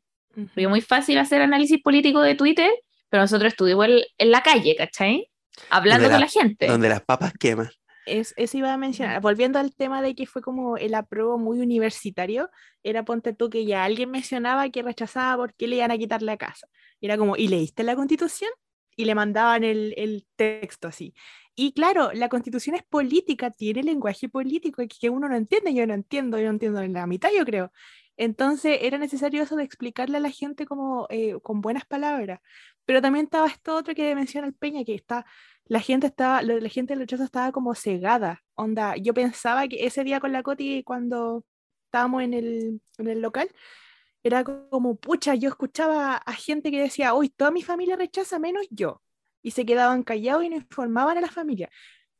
Es 0.54 0.68
muy 0.68 0.82
fácil 0.82 1.16
hacer 1.18 1.40
análisis 1.40 1.80
político 1.80 2.20
de 2.20 2.34
Twitter, 2.34 2.70
pero 3.08 3.22
nosotros 3.22 3.52
estuvimos 3.52 3.86
en, 3.86 4.00
en 4.18 4.30
la 4.30 4.42
calle, 4.42 4.74
¿cachai? 4.76 5.30
Hablando 5.70 6.04
Donde 6.04 6.14
con 6.14 6.20
la- 6.20 6.26
la 6.26 6.30
gente. 6.30 6.66
Donde 6.66 6.88
las 6.88 7.02
papas 7.02 7.32
queman. 7.38 7.70
Es, 8.04 8.34
eso 8.36 8.58
iba 8.58 8.72
a 8.72 8.76
mencionar. 8.76 9.20
Volviendo 9.20 9.58
al 9.58 9.74
tema 9.74 10.00
de 10.00 10.14
que 10.14 10.26
fue 10.26 10.40
como 10.40 10.76
el 10.76 10.94
apruebo 10.94 11.38
muy 11.38 11.58
universitario, 11.58 12.50
era 12.84 13.04
ponte 13.04 13.32
tú 13.32 13.50
que 13.50 13.64
ya 13.64 13.82
alguien 13.84 14.10
mencionaba 14.12 14.68
que 14.70 14.82
rechazaba 14.82 15.36
porque 15.36 15.66
le 15.66 15.76
iban 15.76 15.90
a 15.90 15.98
quitar 15.98 16.22
la 16.22 16.36
casa. 16.36 16.68
Y 17.00 17.06
era 17.06 17.16
como, 17.18 17.36
¿y 17.36 17.48
leíste 17.48 17.82
la 17.82 17.96
constitución? 17.96 18.50
Y 18.94 19.06
le 19.06 19.14
mandaban 19.16 19.64
el, 19.64 19.92
el 19.96 20.24
texto 20.36 20.86
así. 20.88 21.14
Y 21.56 21.72
claro, 21.72 22.10
la 22.12 22.28
constitución 22.28 22.76
es 22.76 22.82
política, 22.84 23.50
tiene 23.50 23.82
lenguaje 23.82 24.28
político 24.28 24.82
que- 24.82 24.88
que 24.88 25.10
uno 25.10 25.28
no 25.28 25.34
entiende, 25.36 25.74
yo 25.74 25.84
no 25.86 25.94
entiendo, 25.94 26.38
yo 26.38 26.44
no 26.44 26.50
entiendo 26.50 26.80
en 26.82 26.92
la 26.92 27.06
mitad, 27.08 27.30
yo 27.36 27.44
creo. 27.44 27.72
Entonces 28.16 28.78
era 28.82 28.98
necesario 28.98 29.42
eso 29.42 29.56
de 29.56 29.64
explicarle 29.64 30.16
a 30.18 30.20
la 30.20 30.30
gente 30.30 30.64
como 30.64 31.06
eh, 31.10 31.34
con 31.42 31.60
buenas 31.60 31.84
palabras. 31.86 32.40
Pero 32.86 33.02
también 33.02 33.26
estaba 33.26 33.48
esto 33.48 33.76
otro 33.76 33.94
que 33.94 34.14
menciona 34.14 34.46
el 34.46 34.54
Peña, 34.54 34.84
que 34.84 34.94
está 34.94 35.26
la 35.68 35.80
gente 35.80 36.06
estaba, 36.06 36.42
la, 36.42 36.68
gente 36.68 36.92
del 36.94 37.00
rechazo 37.00 37.24
estaba 37.24 37.52
como 37.52 37.74
cegada. 37.74 38.44
Onda, 38.54 38.96
yo 38.96 39.14
pensaba 39.14 39.66
que 39.68 39.86
ese 39.86 40.04
día 40.04 40.20
con 40.20 40.32
la 40.32 40.42
Coti, 40.42 40.82
cuando 40.84 41.44
estábamos 41.86 42.22
en 42.22 42.34
el, 42.34 42.80
en 42.98 43.08
el 43.08 43.20
local, 43.20 43.50
era 44.22 44.44
como, 44.44 44.96
pucha, 44.96 45.34
yo 45.34 45.48
escuchaba 45.48 46.16
a 46.16 46.32
gente 46.34 46.70
que 46.70 46.80
decía, 46.80 47.14
uy, 47.14 47.30
toda 47.30 47.50
mi 47.50 47.62
familia 47.62 47.96
rechaza 47.96 48.38
menos 48.38 48.66
yo. 48.70 49.02
Y 49.42 49.52
se 49.52 49.66
quedaban 49.66 50.02
callados 50.02 50.44
y 50.44 50.48
no 50.50 50.56
informaban 50.56 51.18
a 51.18 51.20
la 51.20 51.30
familia. 51.30 51.70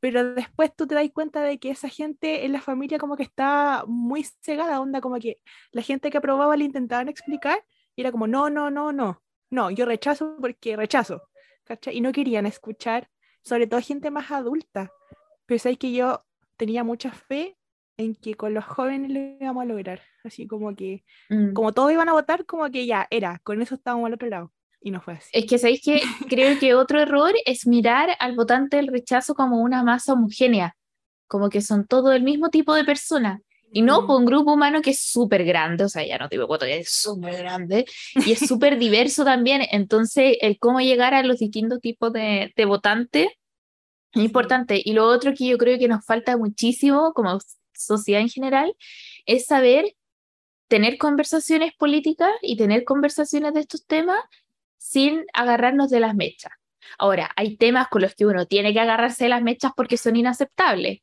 Pero 0.00 0.34
después 0.34 0.74
tú 0.76 0.86
te 0.86 0.94
das 0.94 1.08
cuenta 1.12 1.42
de 1.42 1.58
que 1.58 1.70
esa 1.70 1.88
gente 1.88 2.44
en 2.46 2.52
la 2.52 2.60
familia 2.60 2.98
como 2.98 3.16
que 3.16 3.22
está 3.24 3.84
muy 3.86 4.24
cegada, 4.42 4.80
onda, 4.80 5.00
como 5.00 5.18
que 5.18 5.40
la 5.72 5.82
gente 5.82 6.10
que 6.10 6.18
aprobaba 6.18 6.56
le 6.56 6.64
intentaban 6.64 7.08
explicar 7.08 7.64
y 7.96 8.02
era 8.02 8.12
como, 8.12 8.26
no, 8.26 8.50
no, 8.50 8.70
no, 8.70 8.92
no, 8.92 9.22
no, 9.50 9.70
yo 9.70 9.84
rechazo 9.86 10.36
porque 10.40 10.76
rechazo. 10.76 11.22
¿cachai? 11.64 11.96
Y 11.96 12.00
no 12.00 12.12
querían 12.12 12.46
escuchar, 12.46 13.08
sobre 13.42 13.66
todo 13.66 13.80
gente 13.80 14.10
más 14.10 14.30
adulta. 14.30 14.90
Pero 15.46 15.58
sabes 15.58 15.78
que 15.78 15.92
yo 15.92 16.24
tenía 16.56 16.84
mucha 16.84 17.10
fe 17.10 17.56
en 17.96 18.14
que 18.14 18.34
con 18.34 18.54
los 18.54 18.64
jóvenes 18.64 19.10
lo 19.10 19.18
íbamos 19.44 19.62
a 19.62 19.66
lograr. 19.66 20.00
Así 20.22 20.46
como 20.46 20.76
que, 20.76 21.04
Mm. 21.28 21.54
como 21.54 21.72
todos 21.72 21.90
iban 21.92 22.08
a 22.08 22.12
votar, 22.12 22.46
como 22.46 22.70
que 22.70 22.86
ya 22.86 23.06
era, 23.10 23.40
con 23.42 23.60
eso 23.62 23.74
estábamos 23.74 24.06
al 24.06 24.14
otro 24.14 24.28
lado. 24.28 24.52
Y 24.80 24.90
no 24.92 25.00
fue 25.00 25.14
así. 25.14 25.30
Es 25.32 25.46
que 25.46 25.58
sabéis 25.58 25.82
que 25.82 26.00
creo 26.30 26.58
que 26.60 26.74
otro 26.74 27.00
error 27.00 27.32
es 27.46 27.66
mirar 27.66 28.10
al 28.20 28.36
votante 28.36 28.76
del 28.76 28.86
rechazo 28.88 29.34
como 29.34 29.60
una 29.60 29.82
masa 29.82 30.12
homogénea, 30.12 30.76
como 31.26 31.48
que 31.48 31.60
son 31.62 31.86
todo 31.86 32.12
el 32.12 32.22
mismo 32.22 32.50
tipo 32.50 32.74
de 32.74 32.84
persona. 32.84 33.40
Y 33.72 33.82
no 33.82 34.06
por 34.06 34.18
un 34.18 34.24
grupo 34.24 34.54
humano 34.54 34.80
que 34.80 34.90
es 34.90 35.00
súper 35.00 35.44
grande, 35.44 35.84
o 35.84 35.88
sea, 35.88 36.06
ya 36.06 36.18
no 36.18 36.28
te 36.28 36.36
digo 36.36 36.46
cuánto, 36.46 36.66
ya 36.66 36.76
es 36.76 36.90
súper 36.90 37.36
grande 37.36 37.84
y 38.14 38.32
es 38.32 38.38
súper 38.40 38.78
diverso 38.78 39.24
también. 39.24 39.62
Entonces, 39.70 40.38
el 40.40 40.58
cómo 40.58 40.80
llegar 40.80 41.14
a 41.14 41.22
los 41.22 41.38
distintos 41.38 41.80
tipos 41.80 42.12
de, 42.12 42.52
de 42.56 42.64
votantes 42.64 43.28
es 44.12 44.22
importante. 44.22 44.80
Y 44.82 44.92
lo 44.92 45.06
otro 45.06 45.34
que 45.34 45.46
yo 45.46 45.58
creo 45.58 45.78
que 45.78 45.88
nos 45.88 46.04
falta 46.04 46.36
muchísimo 46.36 47.12
como 47.12 47.38
sociedad 47.74 48.20
en 48.20 48.28
general 48.28 48.74
es 49.26 49.46
saber 49.46 49.94
tener 50.68 50.98
conversaciones 50.98 51.72
políticas 51.74 52.30
y 52.42 52.56
tener 52.56 52.84
conversaciones 52.84 53.54
de 53.54 53.60
estos 53.60 53.86
temas 53.86 54.20
sin 54.78 55.24
agarrarnos 55.32 55.90
de 55.90 56.00
las 56.00 56.14
mechas. 56.14 56.52
Ahora, 56.98 57.30
hay 57.36 57.56
temas 57.56 57.88
con 57.88 58.02
los 58.02 58.14
que 58.14 58.26
uno 58.26 58.46
tiene 58.46 58.72
que 58.72 58.80
agarrarse 58.80 59.24
de 59.24 59.30
las 59.30 59.42
mechas 59.42 59.72
porque 59.76 59.96
son 59.96 60.16
inaceptables, 60.16 61.00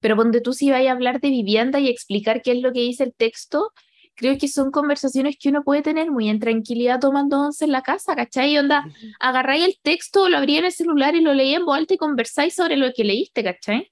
pero 0.00 0.16
donde 0.16 0.40
tú 0.40 0.52
sí 0.52 0.70
vayas 0.70 0.90
a 0.90 0.92
hablar 0.92 1.20
de 1.20 1.28
vivienda 1.28 1.78
y 1.78 1.88
explicar 1.88 2.42
qué 2.42 2.52
es 2.52 2.62
lo 2.62 2.72
que 2.72 2.80
dice 2.80 3.04
el 3.04 3.14
texto, 3.14 3.72
creo 4.14 4.36
que 4.38 4.48
son 4.48 4.70
conversaciones 4.70 5.36
que 5.40 5.48
uno 5.48 5.62
puede 5.62 5.82
tener 5.82 6.10
muy 6.10 6.28
en 6.28 6.40
tranquilidad 6.40 7.00
tomando 7.00 7.40
once 7.40 7.64
en 7.64 7.72
la 7.72 7.82
casa, 7.82 8.14
¿cachai? 8.14 8.52
Y 8.52 8.58
onda, 8.58 8.84
agarráis 9.18 9.64
el 9.64 9.78
texto, 9.82 10.28
lo 10.28 10.38
abrí 10.38 10.58
en 10.58 10.66
el 10.66 10.72
celular 10.72 11.14
y 11.14 11.20
lo 11.20 11.32
leí 11.32 11.54
en 11.54 11.64
voz 11.64 11.78
alta 11.78 11.94
y 11.94 11.96
conversáis 11.96 12.54
sobre 12.54 12.76
lo 12.76 12.92
que 12.92 13.04
leíste, 13.04 13.42
¿cachai? 13.42 13.90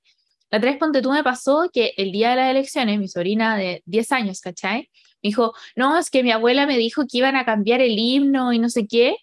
La 0.50 0.60
tres 0.60 0.78
ponte 0.78 1.02
tú 1.02 1.12
me 1.12 1.22
pasó 1.22 1.70
que 1.72 1.92
el 1.96 2.10
día 2.12 2.30
de 2.30 2.36
las 2.36 2.50
elecciones, 2.50 2.98
mi 2.98 3.08
sobrina 3.08 3.56
de 3.56 3.82
10 3.86 4.12
años, 4.12 4.40
¿cachai? 4.40 4.90
Me 5.22 5.28
dijo, 5.28 5.52
no, 5.76 5.98
es 5.98 6.10
que 6.10 6.22
mi 6.22 6.30
abuela 6.30 6.66
me 6.66 6.78
dijo 6.78 7.02
que 7.02 7.18
iban 7.18 7.36
a 7.36 7.44
cambiar 7.44 7.80
el 7.80 7.98
himno 7.98 8.52
y 8.52 8.58
no 8.58 8.70
sé 8.70 8.86
qué. 8.86 9.16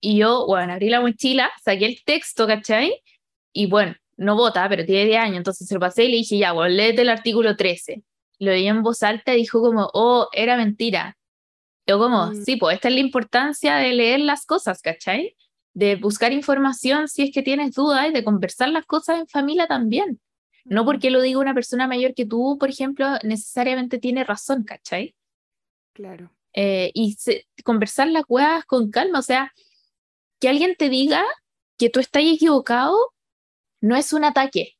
Y 0.00 0.18
yo, 0.18 0.46
bueno, 0.46 0.72
abrí 0.74 0.90
la 0.90 1.00
mochila, 1.00 1.50
saqué 1.62 1.86
el 1.86 2.02
texto, 2.04 2.46
¿cachai? 2.46 3.02
Y 3.52 3.66
bueno, 3.66 3.94
no 4.18 4.36
vota, 4.36 4.68
pero 4.68 4.84
tiene 4.84 5.06
10 5.06 5.18
años, 5.20 5.36
entonces 5.38 5.66
se 5.66 5.74
lo 5.74 5.80
pasé 5.80 6.04
y 6.04 6.08
le 6.10 6.16
dije, 6.18 6.36
ya, 6.38 6.52
bueno, 6.52 6.74
léete 6.74 7.02
el 7.02 7.08
artículo 7.08 7.56
13. 7.56 8.02
Lo 8.40 8.50
leí 8.52 8.66
en 8.68 8.82
voz 8.82 9.02
alta 9.02 9.32
y 9.34 9.38
dijo 9.38 9.60
como, 9.62 9.88
oh, 9.94 10.28
era 10.32 10.56
mentira. 10.56 11.16
Yo 11.86 11.98
como, 11.98 12.26
Mm. 12.26 12.44
sí, 12.44 12.56
pues 12.56 12.74
esta 12.76 12.88
es 12.88 12.94
la 12.94 13.00
importancia 13.00 13.76
de 13.76 13.92
leer 13.94 14.20
las 14.20 14.44
cosas, 14.44 14.82
¿cachai? 14.82 15.34
De 15.72 15.96
buscar 15.96 16.32
información 16.32 17.08
si 17.08 17.22
es 17.22 17.30
que 17.32 17.42
tienes 17.42 17.72
dudas 17.74 18.08
y 18.08 18.12
de 18.12 18.22
conversar 18.24 18.68
las 18.68 18.84
cosas 18.84 19.20
en 19.20 19.26
familia 19.28 19.66
también. 19.66 20.20
No 20.64 20.84
porque 20.84 21.10
lo 21.10 21.22
diga 21.22 21.38
una 21.40 21.54
persona 21.54 21.86
mayor 21.86 22.12
que 22.14 22.26
tú, 22.26 22.58
por 22.60 22.68
ejemplo, 22.68 23.06
necesariamente 23.22 23.98
tiene 23.98 24.22
razón, 24.24 24.64
¿cachai? 24.64 25.14
Claro. 25.94 26.30
Eh, 26.52 26.90
y 26.94 27.12
se- 27.14 27.46
conversar 27.64 28.08
las 28.08 28.24
cosas 28.26 28.64
con 28.66 28.90
calma, 28.90 29.20
o 29.20 29.22
sea, 29.22 29.52
que 30.40 30.48
alguien 30.48 30.74
te 30.76 30.88
diga 30.88 31.24
que 31.78 31.88
tú 31.90 32.00
estás 32.00 32.22
equivocado 32.24 32.96
no 33.80 33.96
es 33.96 34.12
un 34.12 34.24
ataque. 34.24 34.76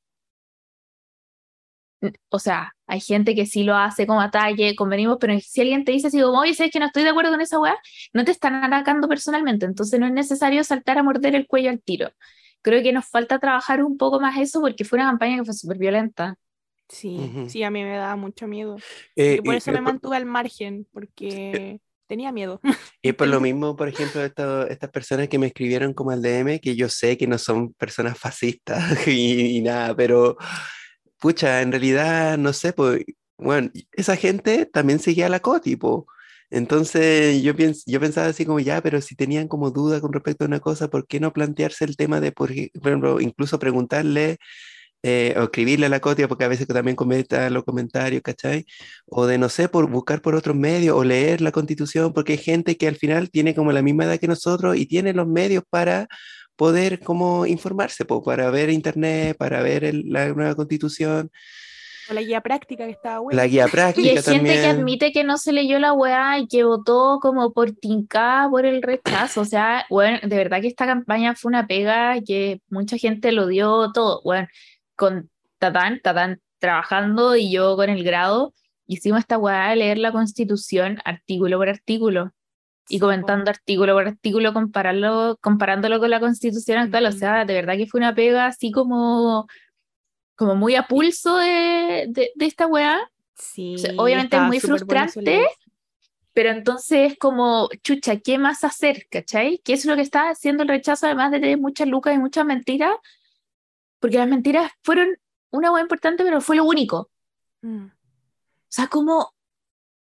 O 2.30 2.38
sea, 2.38 2.74
hay 2.86 3.00
gente 3.00 3.34
que 3.34 3.46
sí 3.46 3.64
lo 3.64 3.74
hace 3.76 4.06
como 4.06 4.20
ataque, 4.20 4.74
convenimos, 4.76 5.18
pero 5.20 5.38
si 5.40 5.60
alguien 5.60 5.84
te 5.84 5.92
dice 5.92 6.08
así 6.08 6.20
como, 6.20 6.38
oye, 6.40 6.54
sabes 6.54 6.72
que 6.72 6.78
no 6.80 6.86
estoy 6.86 7.02
de 7.02 7.10
acuerdo 7.10 7.30
con 7.32 7.40
esa 7.40 7.58
weá, 7.58 7.76
no 8.12 8.24
te 8.24 8.30
están 8.30 8.54
atacando 8.64 9.08
personalmente, 9.08 9.66
entonces 9.66 9.98
no 10.00 10.06
es 10.06 10.12
necesario 10.12 10.62
saltar 10.64 10.98
a 10.98 11.02
morder 11.02 11.34
el 11.34 11.46
cuello 11.46 11.70
al 11.70 11.80
tiro. 11.82 12.10
Creo 12.62 12.82
que 12.82 12.92
nos 12.92 13.06
falta 13.06 13.38
trabajar 13.38 13.82
un 13.84 13.96
poco 13.98 14.20
más 14.20 14.38
eso 14.38 14.60
porque 14.60 14.84
fue 14.84 14.98
una 14.98 15.08
campaña 15.08 15.38
que 15.38 15.44
fue 15.44 15.54
súper 15.54 15.78
violenta. 15.78 16.36
Sí, 16.88 17.38
sí, 17.44 17.62
a 17.62 17.70
mí 17.70 17.82
me 17.84 17.96
daba 17.96 18.16
mucho 18.16 18.46
miedo. 18.46 18.82
Eh, 19.16 19.38
Y 19.38 19.42
por 19.42 19.54
y- 19.54 19.56
eso 19.56 19.72
eh, 19.72 19.72
me 19.72 19.80
por- 19.82 19.98
mantuve 19.98 20.16
al 20.16 20.24
margen, 20.26 20.86
porque 20.92 21.80
tenía 22.08 22.32
miedo. 22.32 22.60
Y 23.02 23.12
por 23.12 23.28
lo 23.28 23.40
mismo, 23.40 23.76
por 23.76 23.88
ejemplo, 23.88 24.24
esto- 24.24 24.66
estas 24.66 24.90
personas 24.90 25.28
que 25.28 25.38
me 25.38 25.46
escribieron 25.46 25.94
como 25.94 26.10
al 26.10 26.22
DM, 26.22 26.58
que 26.60 26.74
yo 26.74 26.88
sé 26.88 27.16
que 27.16 27.26
no 27.28 27.38
son 27.38 27.72
personas 27.74 28.18
fascistas 28.18 28.80
y, 29.06 29.56
y 29.58 29.60
nada, 29.62 29.94
pero 29.94 30.36
pucha, 31.20 31.62
en 31.62 31.70
realidad, 31.72 32.38
no 32.38 32.52
sé, 32.52 32.72
pues, 32.72 33.04
bueno, 33.36 33.70
esa 33.92 34.16
gente 34.16 34.66
también 34.66 34.98
seguía 34.98 35.26
a 35.26 35.28
la 35.28 35.40
COTI, 35.40 35.76
po. 35.76 36.06
Entonces 36.50 37.42
yo, 37.42 37.54
piens- 37.54 37.84
yo 37.86 38.00
pensaba 38.00 38.28
así 38.28 38.46
como, 38.46 38.58
ya, 38.60 38.80
pero 38.82 39.00
si 39.00 39.14
tenían 39.14 39.48
como 39.48 39.70
duda 39.70 40.00
con 40.00 40.12
respecto 40.12 40.44
a 40.44 40.48
una 40.48 40.60
cosa, 40.60 40.88
¿por 40.88 41.06
qué 41.06 41.20
no 41.20 41.32
plantearse 41.32 41.84
el 41.84 41.96
tema 41.96 42.20
de, 42.20 42.32
por 42.32 42.50
ejemplo, 42.52 43.20
incluso 43.20 43.58
preguntarle 43.58 44.38
eh, 45.02 45.34
o 45.38 45.44
escribirle 45.44 45.86
a 45.86 45.88
la 45.88 46.00
Cotia, 46.00 46.26
porque 46.28 46.44
a 46.44 46.48
veces 46.48 46.66
también 46.66 46.96
comenta 46.96 47.48
los 47.50 47.64
comentarios, 47.64 48.22
¿cachai? 48.22 48.64
O 49.06 49.26
de, 49.26 49.38
no 49.38 49.48
sé, 49.48 49.68
por 49.68 49.88
buscar 49.90 50.20
por 50.20 50.34
otros 50.34 50.56
medios 50.56 50.96
o 50.96 51.04
leer 51.04 51.40
la 51.40 51.52
constitución, 51.52 52.12
porque 52.12 52.32
hay 52.32 52.38
gente 52.38 52.76
que 52.76 52.88
al 52.88 52.96
final 52.96 53.30
tiene 53.30 53.54
como 53.54 53.72
la 53.72 53.82
misma 53.82 54.04
edad 54.04 54.18
que 54.18 54.26
nosotros 54.28 54.76
y 54.76 54.86
tiene 54.86 55.12
los 55.12 55.26
medios 55.28 55.62
para 55.70 56.08
poder 56.56 56.98
como 57.00 57.46
informarse, 57.46 58.04
po, 58.04 58.22
para 58.24 58.50
ver 58.50 58.70
internet, 58.70 59.36
para 59.38 59.62
ver 59.62 59.84
el- 59.84 60.04
la 60.08 60.28
nueva 60.34 60.56
constitución, 60.56 61.30
O 62.10 62.14
la 62.14 62.22
guía 62.22 62.40
práctica 62.40 62.84
que 62.86 62.90
estaba 62.92 63.20
buena. 63.20 63.40
la 63.42 63.46
guía 63.46 63.62
Y 63.66 63.66
hay 63.66 63.70
práctica 63.70 64.08
gente 64.22 64.22
también. 64.22 64.56
que 64.62 64.66
admite 64.66 65.12
que 65.12 65.24
no 65.24 65.36
se 65.38 65.52
leyó 65.52 65.78
la 65.78 65.92
weá 65.92 66.38
y 66.38 66.48
que 66.48 66.64
votó 66.64 67.18
como 67.20 67.52
por 67.52 67.70
tincada 67.72 68.48
por 68.50 68.64
el 68.66 68.82
rechazo. 68.82 69.42
O 69.42 69.44
sea, 69.44 69.84
bueno, 69.90 70.18
de 70.22 70.36
verdad 70.36 70.60
que 70.62 70.68
esta 70.68 70.86
campaña 70.86 71.34
fue 71.36 71.50
una 71.50 71.66
pega 71.68 72.16
que 72.26 72.60
mucha 72.70 72.96
gente 72.96 73.30
lo 73.30 73.46
dio 73.46 73.92
todo. 73.92 74.22
Bueno, 74.24 74.48
con 74.98 75.30
Tatán, 75.58 76.00
Tatán 76.02 76.40
trabajando 76.58 77.36
y 77.36 77.52
yo 77.52 77.76
con 77.76 77.88
el 77.88 78.02
grado, 78.02 78.52
hicimos 78.86 79.20
esta 79.20 79.38
weá 79.38 79.70
de 79.70 79.76
leer 79.76 79.98
la 79.98 80.10
constitución 80.10 80.98
artículo 81.04 81.56
por 81.56 81.68
artículo 81.68 82.32
y 82.88 82.94
Sí, 82.94 82.98
po. 82.98 83.06
comentando 83.06 83.48
artículo 83.50 83.94
por 83.94 84.08
artículo, 84.08 84.52
compararlo, 84.52 85.38
comparándolo 85.40 86.00
con 86.00 86.10
la 86.10 86.20
constitución 86.20 86.78
actual. 86.78 87.06
O 87.06 87.08
Ujú. 87.10 87.18
sea, 87.18 87.44
de 87.44 87.54
verdad 87.54 87.76
que 87.76 87.86
fue 87.86 88.00
una 88.00 88.14
pega 88.14 88.46
así 88.46 88.72
como, 88.72 89.46
como 90.34 90.56
muy 90.56 90.74
a 90.74 90.88
pulso 90.88 91.36
de, 91.38 92.06
de, 92.08 92.32
de 92.34 92.46
esta 92.46 92.66
weá. 92.66 92.98
Sí, 93.34 93.74
O 93.76 93.78
sea, 93.78 93.92
obviamente 93.98 94.36
es 94.36 94.42
muy 94.42 94.58
frustrante, 94.58 95.46
pero 96.32 96.50
entonces 96.50 97.12
es 97.12 97.18
como, 97.18 97.68
chucha, 97.84 98.16
¿qué 98.16 98.36
más 98.38 98.64
hacer? 98.64 99.06
¿Cachai? 99.10 99.60
¿Qué 99.62 99.74
es 99.74 99.84
lo 99.84 99.94
que 99.94 100.02
está 100.02 100.30
haciendo 100.30 100.64
el 100.64 100.68
rechazo, 100.68 101.06
además 101.06 101.30
de 101.30 101.38
tener 101.40 101.58
muchas 101.58 101.86
lucas 101.86 102.14
y 102.14 102.18
muchas 102.18 102.44
mentiras? 102.44 102.94
Porque 104.00 104.18
las 104.18 104.28
mentiras 104.28 104.70
fueron 104.82 105.08
una 105.50 105.72
hueá 105.72 105.82
importante, 105.82 106.22
pero 106.24 106.40
fue 106.40 106.56
lo 106.56 106.64
único. 106.64 107.10
Mm. 107.62 107.86
O 107.86 108.70
sea, 108.70 108.86
¿cómo, 108.88 109.34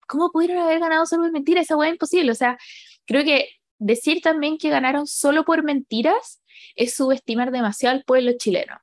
cómo 0.07 0.31
pudieron 0.31 0.57
haber 0.59 0.79
ganado 0.79 1.05
solo 1.05 1.23
por 1.23 1.31
mentiras? 1.31 1.65
Esa 1.65 1.77
hueá 1.77 1.89
es 1.89 1.93
imposible. 1.95 2.31
O 2.31 2.35
sea, 2.35 2.57
creo 3.05 3.23
que 3.23 3.49
decir 3.77 4.21
también 4.21 4.57
que 4.57 4.69
ganaron 4.69 5.07
solo 5.07 5.45
por 5.45 5.63
mentiras 5.63 6.41
es 6.75 6.93
subestimar 6.95 7.51
demasiado 7.51 7.95
al 7.95 8.03
pueblo 8.03 8.31
chileno. 8.37 8.79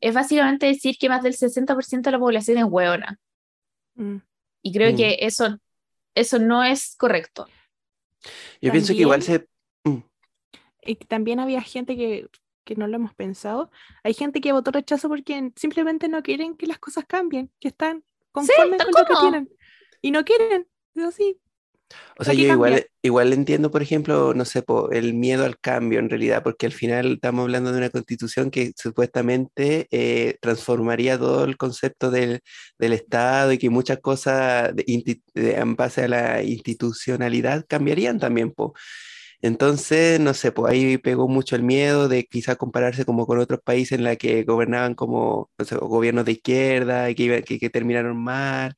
Es 0.00 0.12
básicamente 0.14 0.66
decir 0.66 0.96
que 0.98 1.08
más 1.08 1.22
del 1.22 1.34
60% 1.34 2.02
de 2.02 2.10
la 2.10 2.18
población 2.18 2.58
es 2.58 2.64
hueona. 2.64 3.18
Mm. 3.94 4.16
Y 4.62 4.72
creo 4.72 4.92
Mm. 4.92 4.96
que 4.96 5.16
eso, 5.20 5.58
eso 6.14 6.38
no 6.38 6.62
es 6.64 6.96
correcto. 6.96 7.46
Yo 8.60 8.72
pienso 8.72 8.92
que 8.92 9.00
igual 9.00 9.24
También- 9.24 9.46
se... 9.84 9.90
mm, 9.90 10.02
Y 10.82 10.94
también 10.96 11.40
había 11.40 11.62
gente 11.62 11.96
que, 11.96 12.28
que 12.66 12.76
no 12.76 12.86
lo 12.86 12.96
hemos 12.96 13.14
pensado. 13.14 13.70
Hay 14.04 14.12
gente 14.12 14.42
que 14.42 14.52
votó 14.52 14.70
rechazo 14.72 15.08
porque 15.08 15.52
simplemente 15.56 16.08
no 16.08 16.22
quieren 16.22 16.56
que 16.56 16.66
las 16.66 16.78
cosas 16.78 17.06
cambien, 17.06 17.50
que 17.60 17.68
están 17.68 18.04
conformes 18.32 18.82
con 18.84 18.92
lo 19.02 19.06
que 19.06 19.14
tienen. 19.22 19.48
Y 20.02 20.10
no 20.10 20.22
quieren. 20.24 20.66
Es 20.94 21.04
así. 21.04 21.40
O 22.18 22.24
sea, 22.24 22.34
yo 22.34 22.52
igual, 22.52 22.86
igual 23.00 23.32
entiendo, 23.32 23.70
por 23.70 23.80
ejemplo, 23.80 24.34
no 24.34 24.44
sé, 24.44 24.62
po, 24.62 24.90
el 24.90 25.14
miedo 25.14 25.44
al 25.44 25.56
cambio 25.60 26.00
en 26.00 26.10
realidad, 26.10 26.42
porque 26.42 26.66
al 26.66 26.72
final 26.72 27.12
estamos 27.14 27.42
hablando 27.44 27.70
de 27.70 27.78
una 27.78 27.90
constitución 27.90 28.50
que 28.50 28.72
supuestamente 28.76 29.86
eh, 29.92 30.36
transformaría 30.40 31.16
todo 31.16 31.44
el 31.44 31.56
concepto 31.56 32.10
del, 32.10 32.40
del 32.76 32.92
Estado 32.92 33.52
y 33.52 33.58
que 33.58 33.70
muchas 33.70 34.00
cosas 34.00 34.74
de 34.74 34.84
de- 35.34 35.54
en 35.54 35.76
base 35.76 36.02
a 36.02 36.08
la 36.08 36.42
institucionalidad 36.42 37.64
cambiarían 37.68 38.18
también, 38.18 38.50
po. 38.50 38.74
Entonces, 39.46 40.18
no 40.20 40.34
sé, 40.34 40.52
pues 40.52 40.72
ahí 40.72 40.98
pegó 40.98 41.28
mucho 41.28 41.56
el 41.56 41.62
miedo 41.62 42.08
de 42.08 42.24
quizás 42.26 42.56
compararse 42.56 43.04
como 43.04 43.26
con 43.26 43.38
otros 43.38 43.60
países 43.64 43.98
en 43.98 44.04
la 44.04 44.16
que 44.16 44.42
gobernaban 44.44 44.94
como 44.94 45.50
no 45.58 45.64
sé, 45.64 45.76
gobiernos 45.76 46.24
de 46.24 46.32
izquierda 46.32 47.14
que, 47.14 47.42
que, 47.44 47.58
que 47.58 47.70
terminaron 47.70 48.16
mal. 48.22 48.74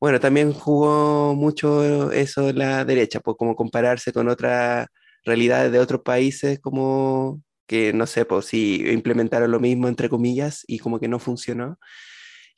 Bueno, 0.00 0.20
también 0.20 0.52
jugó 0.52 1.34
mucho 1.34 2.12
eso 2.12 2.52
la 2.52 2.84
derecha, 2.84 3.20
pues 3.20 3.36
como 3.38 3.56
compararse 3.56 4.12
con 4.12 4.28
otras 4.28 4.88
realidades 5.24 5.72
de 5.72 5.78
otros 5.78 6.02
países, 6.02 6.60
como 6.60 7.42
que 7.66 7.92
no 7.94 8.06
sé, 8.06 8.24
pues 8.26 8.46
si 8.46 8.82
implementaron 8.90 9.50
lo 9.50 9.60
mismo, 9.60 9.88
entre 9.88 10.08
comillas, 10.10 10.64
y 10.66 10.78
como 10.80 11.00
que 11.00 11.08
no 11.08 11.18
funcionó. 11.18 11.78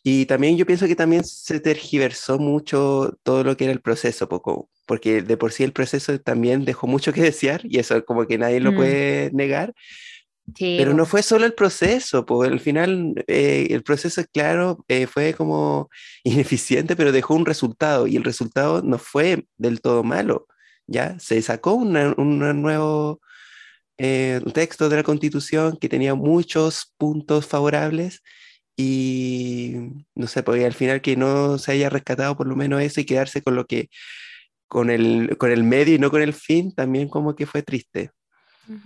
Y 0.08 0.26
también 0.26 0.56
yo 0.56 0.66
pienso 0.66 0.86
que 0.86 0.94
también 0.94 1.24
se 1.24 1.58
tergiversó 1.58 2.38
mucho 2.38 3.18
todo 3.24 3.42
lo 3.42 3.56
que 3.56 3.64
era 3.64 3.72
el 3.72 3.80
proceso, 3.80 4.28
poco, 4.28 4.70
porque 4.86 5.20
de 5.20 5.36
por 5.36 5.50
sí 5.50 5.64
el 5.64 5.72
proceso 5.72 6.16
también 6.20 6.64
dejó 6.64 6.86
mucho 6.86 7.12
que 7.12 7.22
desear, 7.22 7.62
y 7.64 7.80
eso 7.80 8.04
como 8.04 8.24
que 8.24 8.38
nadie 8.38 8.60
lo 8.60 8.70
Mm. 8.70 8.76
puede 8.76 9.30
negar, 9.32 9.74
Sí, 10.56 10.76
pero 10.78 10.94
no 10.94 11.06
fue 11.06 11.24
solo 11.24 11.44
el 11.44 11.54
proceso, 11.54 12.24
pues 12.24 12.48
al 12.52 12.60
final 12.60 13.24
eh, 13.26 13.66
el 13.70 13.82
proceso, 13.82 14.22
claro, 14.32 14.84
eh, 14.86 15.08
fue 15.08 15.34
como 15.34 15.88
ineficiente, 16.22 16.94
pero 16.94 17.10
dejó 17.10 17.34
un 17.34 17.44
resultado, 17.44 18.06
y 18.06 18.14
el 18.14 18.22
resultado 18.22 18.82
no 18.82 18.98
fue 18.98 19.48
del 19.56 19.80
todo 19.80 20.04
malo, 20.04 20.46
¿ya? 20.86 21.18
Se 21.18 21.42
sacó 21.42 21.72
una- 21.74 22.14
un 22.16 22.38
nuevo 22.62 23.20
eh, 23.98 24.40
texto 24.54 24.88
de 24.88 24.96
la 24.96 25.02
Constitución 25.02 25.76
que 25.80 25.88
tenía 25.88 26.14
muchos 26.14 26.92
puntos 26.96 27.46
favorables 27.46 28.22
y 28.76 29.74
no 30.14 30.26
sé, 30.26 30.42
porque 30.42 30.66
al 30.66 30.74
final 30.74 31.00
que 31.00 31.16
no 31.16 31.58
se 31.58 31.72
haya 31.72 31.88
rescatado 31.88 32.36
por 32.36 32.46
lo 32.46 32.56
menos 32.56 32.82
eso 32.82 33.00
y 33.00 33.06
quedarse 33.06 33.42
con 33.42 33.56
lo 33.56 33.66
que, 33.66 33.88
con 34.68 34.90
el, 34.90 35.36
con 35.38 35.50
el 35.50 35.64
medio 35.64 35.94
y 35.94 35.98
no 35.98 36.10
con 36.10 36.22
el 36.22 36.34
fin, 36.34 36.74
también 36.74 37.08
como 37.08 37.34
que 37.34 37.46
fue 37.46 37.62
triste. 37.62 38.10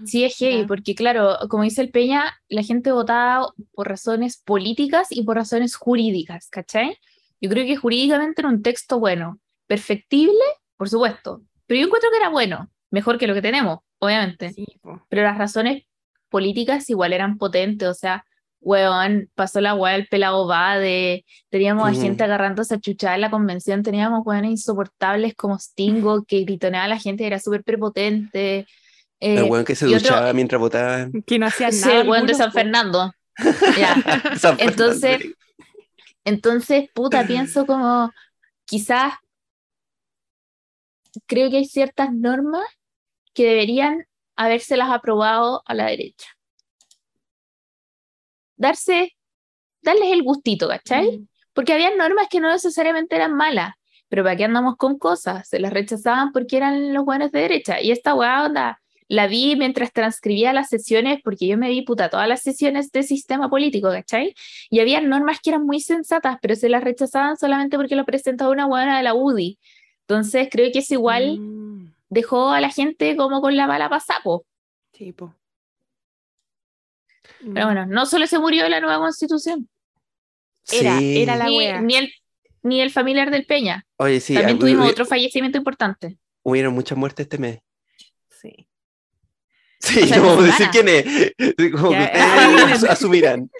Sí, 0.05 0.25
es 0.25 0.37
heavy, 0.37 0.67
porque 0.67 0.95
claro, 0.95 1.39
como 1.49 1.63
dice 1.63 1.81
el 1.81 1.91
Peña, 1.91 2.39
la 2.49 2.63
gente 2.63 2.93
votaba 2.93 3.49
por 3.73 3.89
razones 3.89 4.37
políticas 4.37 5.09
y 5.11 5.23
por 5.25 5.37
razones 5.37 5.75
jurídicas, 5.75 6.49
¿cachai? 6.51 6.99
Yo 7.41 7.49
creo 7.49 7.65
que 7.65 7.77
jurídicamente 7.77 8.43
era 8.43 8.51
un 8.51 8.63
texto 8.63 8.99
bueno, 8.99 9.41
perfectible, 9.67 10.45
por 10.77 10.91
supuesto, 10.91 11.43
pero 11.67 11.81
yo 11.81 11.87
encuentro 11.87 12.11
que 12.11 12.19
era 12.19 12.29
bueno, 12.29 12.71
mejor 12.91 13.17
que 13.17 13.27
lo 13.27 13.33
que 13.33 13.41
tenemos, 13.41 13.79
obviamente, 13.99 14.53
Sí, 14.53 14.67
pero 15.09 15.23
las 15.23 15.39
razones 15.39 15.85
políticas 16.29 16.91
igual 16.91 17.15
eran 17.15 17.39
potentes, 17.39 17.89
o 17.89 17.95
sea, 17.95 18.27
weón, 18.61 19.31
pasó 19.35 19.61
la 19.61 19.75
weá 19.75 19.95
del 19.95 20.07
pelado 20.09 20.47
va 20.47 20.79
de, 20.79 21.25
teníamos 21.49 21.89
a 21.89 21.93
gente 21.95 22.25
agarrándose 22.25 22.75
a 22.75 22.81
chuchar 22.81 23.15
en 23.15 23.23
la 23.23 23.31
convención, 23.31 23.83
teníamos 23.83 24.21
weones 24.25 24.51
insoportables 24.51 25.35
como 25.35 25.59
Stingo, 25.59 26.25
que 26.25 26.41
gritoneaba 26.45 26.85
a 26.85 26.89
la 26.89 26.99
gente, 26.99 27.27
era 27.27 27.39
súper 27.39 27.65
prepotente. 27.65 28.67
el 29.19 29.39
eh, 29.39 29.43
weón 29.45 29.65
que 29.65 29.75
se 29.75 29.87
otro- 29.87 29.99
duchaba 29.99 30.33
mientras 30.33 30.61
votaban. 30.61 31.11
Que 31.27 31.39
no 31.39 31.51
Sí, 31.51 31.65
nada. 31.81 32.01
el 32.03 32.09
weón 32.09 32.27
de 32.27 32.35
San. 32.35 32.53
Fernando. 32.53 33.13
Ya. 33.79 33.95
San 34.37 34.59
Fernando. 34.59 34.63
Entonces, 34.65 35.21
entonces, 36.25 36.91
puta, 36.95 37.27
pienso 37.27 37.65
como 37.67 38.13
quizás 38.67 39.15
creo 41.27 41.51
que 41.51 41.57
hay 41.59 41.65
ciertas 41.65 42.13
normas 42.13 42.65
que 43.35 43.45
deberían 43.45 44.07
habérselas 44.37 44.91
aprobado 44.91 45.63
a 45.67 45.75
la 45.75 45.87
derecha. 45.87 46.29
Darse, 48.61 49.17
darles 49.83 50.13
el 50.13 50.23
gustito, 50.23 50.69
¿cachai? 50.69 51.19
Mm. 51.19 51.29
Porque 51.55 51.73
había 51.73 51.95
normas 51.97 52.29
que 52.29 52.41
no 52.41 52.51
necesariamente 52.51 53.17
eran 53.17 53.35
malas, 53.35 53.73
pero 54.09 54.23
¿para 54.23 54.37
qué 54.37 54.45
andamos 54.45 54.77
con 54.77 54.99
cosas? 54.99 55.49
Se 55.49 55.59
las 55.59 55.73
rechazaban 55.73 56.31
porque 56.33 56.59
eran 56.59 56.93
los 56.93 57.05
buenos 57.07 57.33
de 57.33 57.41
derecha. 57.41 57.81
Y 57.81 57.91
esta 57.91 58.15
weá 58.15 58.45
onda, 58.45 58.81
la 59.09 59.27
vi 59.27 59.57
mientras 59.57 59.93
transcribía 59.93 60.53
las 60.53 60.69
sesiones, 60.69 61.21
porque 61.25 61.47
yo 61.49 61.57
me 61.57 61.71
vi 61.71 61.83
puta 61.83 62.11
todas 62.11 62.29
las 62.29 62.43
sesiones 62.43 62.93
de 62.93 63.03
sistema 63.03 63.49
político, 63.49 63.89
¿cachai? 63.91 64.35
Y 64.69 64.81
había 64.81 65.01
normas 65.01 65.41
que 65.41 65.51
eran 65.51 65.65
muy 65.65 65.81
sensatas, 65.81 66.37
pero 66.43 66.55
se 66.55 66.69
las 66.69 66.85
rechazaban 66.85 67.37
solamente 67.37 67.77
porque 67.77 67.97
lo 67.97 68.05
presentaba 68.05 68.51
una 68.51 68.67
buena 68.67 68.99
de 68.99 69.03
la 69.03 69.15
UDI. 69.15 69.59
Entonces 70.03 70.49
creo 70.51 70.71
que 70.73 70.81
eso 70.81 70.95
igual 70.95 71.39
Mm. 71.41 71.95
dejó 72.11 72.51
a 72.51 72.61
la 72.61 72.69
gente 72.71 73.17
como 73.17 73.41
con 73.41 73.57
la 73.57 73.67
mala 73.67 73.89
pasapo. 73.89 74.45
Sí, 74.93 75.13
po. 75.13 75.35
Pero 77.55 77.67
bueno, 77.67 77.87
no 77.87 78.07
solo 78.07 78.27
se 78.27 78.39
murió 78.39 78.69
la 78.69 78.81
nueva 78.81 78.99
constitución, 78.99 79.69
Era- 80.71 80.99
Sí. 80.99 81.23
era 81.23 81.37
la 81.37 81.47
ni, 81.47 81.57
wea. 81.59 81.81
ni 81.81 81.97
el, 81.97 82.13
ni 82.63 82.81
el 82.81 82.91
familiar 82.91 83.31
del 83.31 83.47
Peña. 83.47 83.87
Oye, 83.97 84.21
sí, 84.21 84.35
También 84.35 84.57
ah, 84.57 84.61
tuvimos 84.61 84.91
otro 84.91 85.07
fallecimiento 85.07 85.57
importante. 85.59 86.19
hubieron 86.43 86.75
muchas 86.75 86.97
muertes 86.99 87.25
este 87.25 87.39
mes. 87.39 87.59
Sí. 88.41 88.67
Sí, 89.83 90.03
O 90.03 90.07
sea, 90.07 90.17
no 90.19 90.27
vamos 90.27 90.45
a 90.45 90.47
decir 90.47 90.69
quién 90.71 90.89
es. 90.89 91.05
Como 91.73 91.91
que 91.91 91.99
ustedes 92.65 92.85
asumirán. 92.85 93.51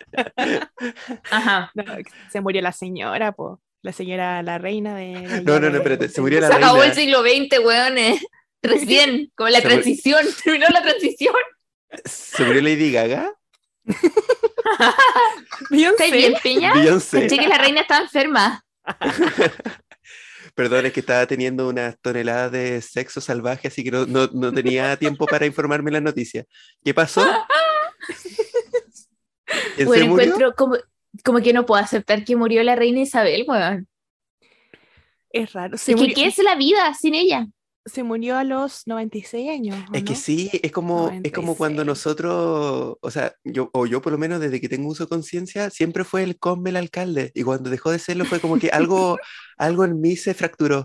Ajá. 1.31 1.71
No, 1.75 1.85
se 2.31 2.41
murió 2.41 2.61
la 2.63 2.73
señora, 2.73 3.33
po. 3.33 3.61
La 3.83 3.93
señora, 3.93 4.43
la 4.43 4.59
reina 4.59 4.95
de. 4.95 5.43
No, 5.43 5.59
no, 5.59 5.71
no, 5.71 5.77
espérate, 5.79 6.09
se 6.11 6.21
murió 6.21 6.39
la 6.41 6.49
Se 6.49 6.55
acabó 6.55 6.83
el 6.83 6.91
reina. 6.95 6.95
siglo 6.95 7.23
XX, 7.23 7.65
weones. 7.65 8.27
Recién, 8.63 9.33
como 9.35 9.49
la 9.49 9.61
Se 9.61 9.65
murió- 9.65 9.81
transición. 9.81 10.27
Terminó 10.45 10.67
la 10.69 10.83
transición. 10.83 11.35
¿Se 12.05 12.45
murió 12.45 12.61
Lady 12.61 12.93
Gaga? 12.93 13.33
Beyoncé. 15.71 16.05
¿Estás 16.05 16.13
bien, 16.13 16.35
Peña? 16.43 16.75
Beyoncé. 16.75 17.21
Pensé 17.21 17.39
que 17.39 17.49
la 17.49 17.59
reina 17.59 17.81
estaba 17.83 18.03
enferma. 18.03 18.65
Perdón, 20.55 20.87
es 20.87 20.93
que 20.93 21.01
estaba 21.01 21.27
teniendo 21.27 21.69
unas 21.69 21.99
toneladas 22.01 22.53
de 22.53 22.83
sexo 22.83 23.21
salvaje, 23.21 23.69
así 23.69 23.85
que 23.85 23.91
no, 23.91 24.05
no, 24.07 24.29
no 24.33 24.53
tenía 24.53 24.97
tiempo 24.97 25.27
para 25.27 25.47
informarme 25.47 25.91
las 25.91 26.03
noticias. 26.03 26.47
¿Qué 26.85 26.93
pasó? 26.93 27.23
¿Quién 29.77 29.87
Bueno, 29.87 30.03
se 30.05 30.09
murió? 30.09 30.25
encuentro 30.27 30.55
como, 30.55 30.77
como 31.25 31.41
que 31.41 31.53
no 31.53 31.67
puedo 31.67 31.83
aceptar 31.83 32.25
que 32.25 32.37
murió 32.37 32.63
la 32.63 32.77
reina 32.77 33.01
Isabel, 33.01 33.45
weón. 33.47 33.89
Es 35.31 35.53
raro. 35.53 35.77
Se 35.79 35.93
Es 35.93 35.97
que, 35.97 36.03
murió, 36.03 36.15
¿qué 36.15 36.27
es 36.27 36.39
la 36.39 36.55
vida 36.57 36.93
sin 36.95 37.15
ella? 37.15 37.47
Se 37.91 38.03
murió 38.03 38.37
a 38.39 38.45
los 38.45 38.87
96 38.87 39.51
años. 39.51 39.77
¿o 39.91 39.95
Es 39.95 40.05
que 40.05 40.15
sí, 40.15 40.51
es 40.63 40.73
como, 40.73 41.11
es 41.23 41.33
como 41.33 41.57
cuando 41.57 41.85
96. 41.85 41.87
nosotros, 41.87 42.97
o 43.01 43.11
sea, 43.11 43.35
yo, 43.45 43.69
o 43.73 43.87
yo 43.87 44.01
por 44.01 44.13
lo 44.13 44.19
menos 44.19 44.41
desde 44.41 44.61
que 44.61 44.69
tengo 44.69 44.89
uso 44.89 45.05
de 45.05 45.09
conciencia, 45.09 45.69
siempre 45.71 46.05
fue 46.05 46.23
el 46.23 46.39
combe 46.39 46.71
el 46.71 46.77
alcalde. 46.77 47.33
Y 47.35 47.43
cuando 47.43 47.69
dejó 47.71 47.91
de 47.91 47.99
serlo 47.99 48.25
fue 48.25 48.41
como 48.41 48.59
que 48.59 48.71
algo, 48.71 49.19
algo 49.59 49.85
en 49.85 50.01
mí 50.01 50.17
se 50.17 50.35
fracturó. 50.35 50.85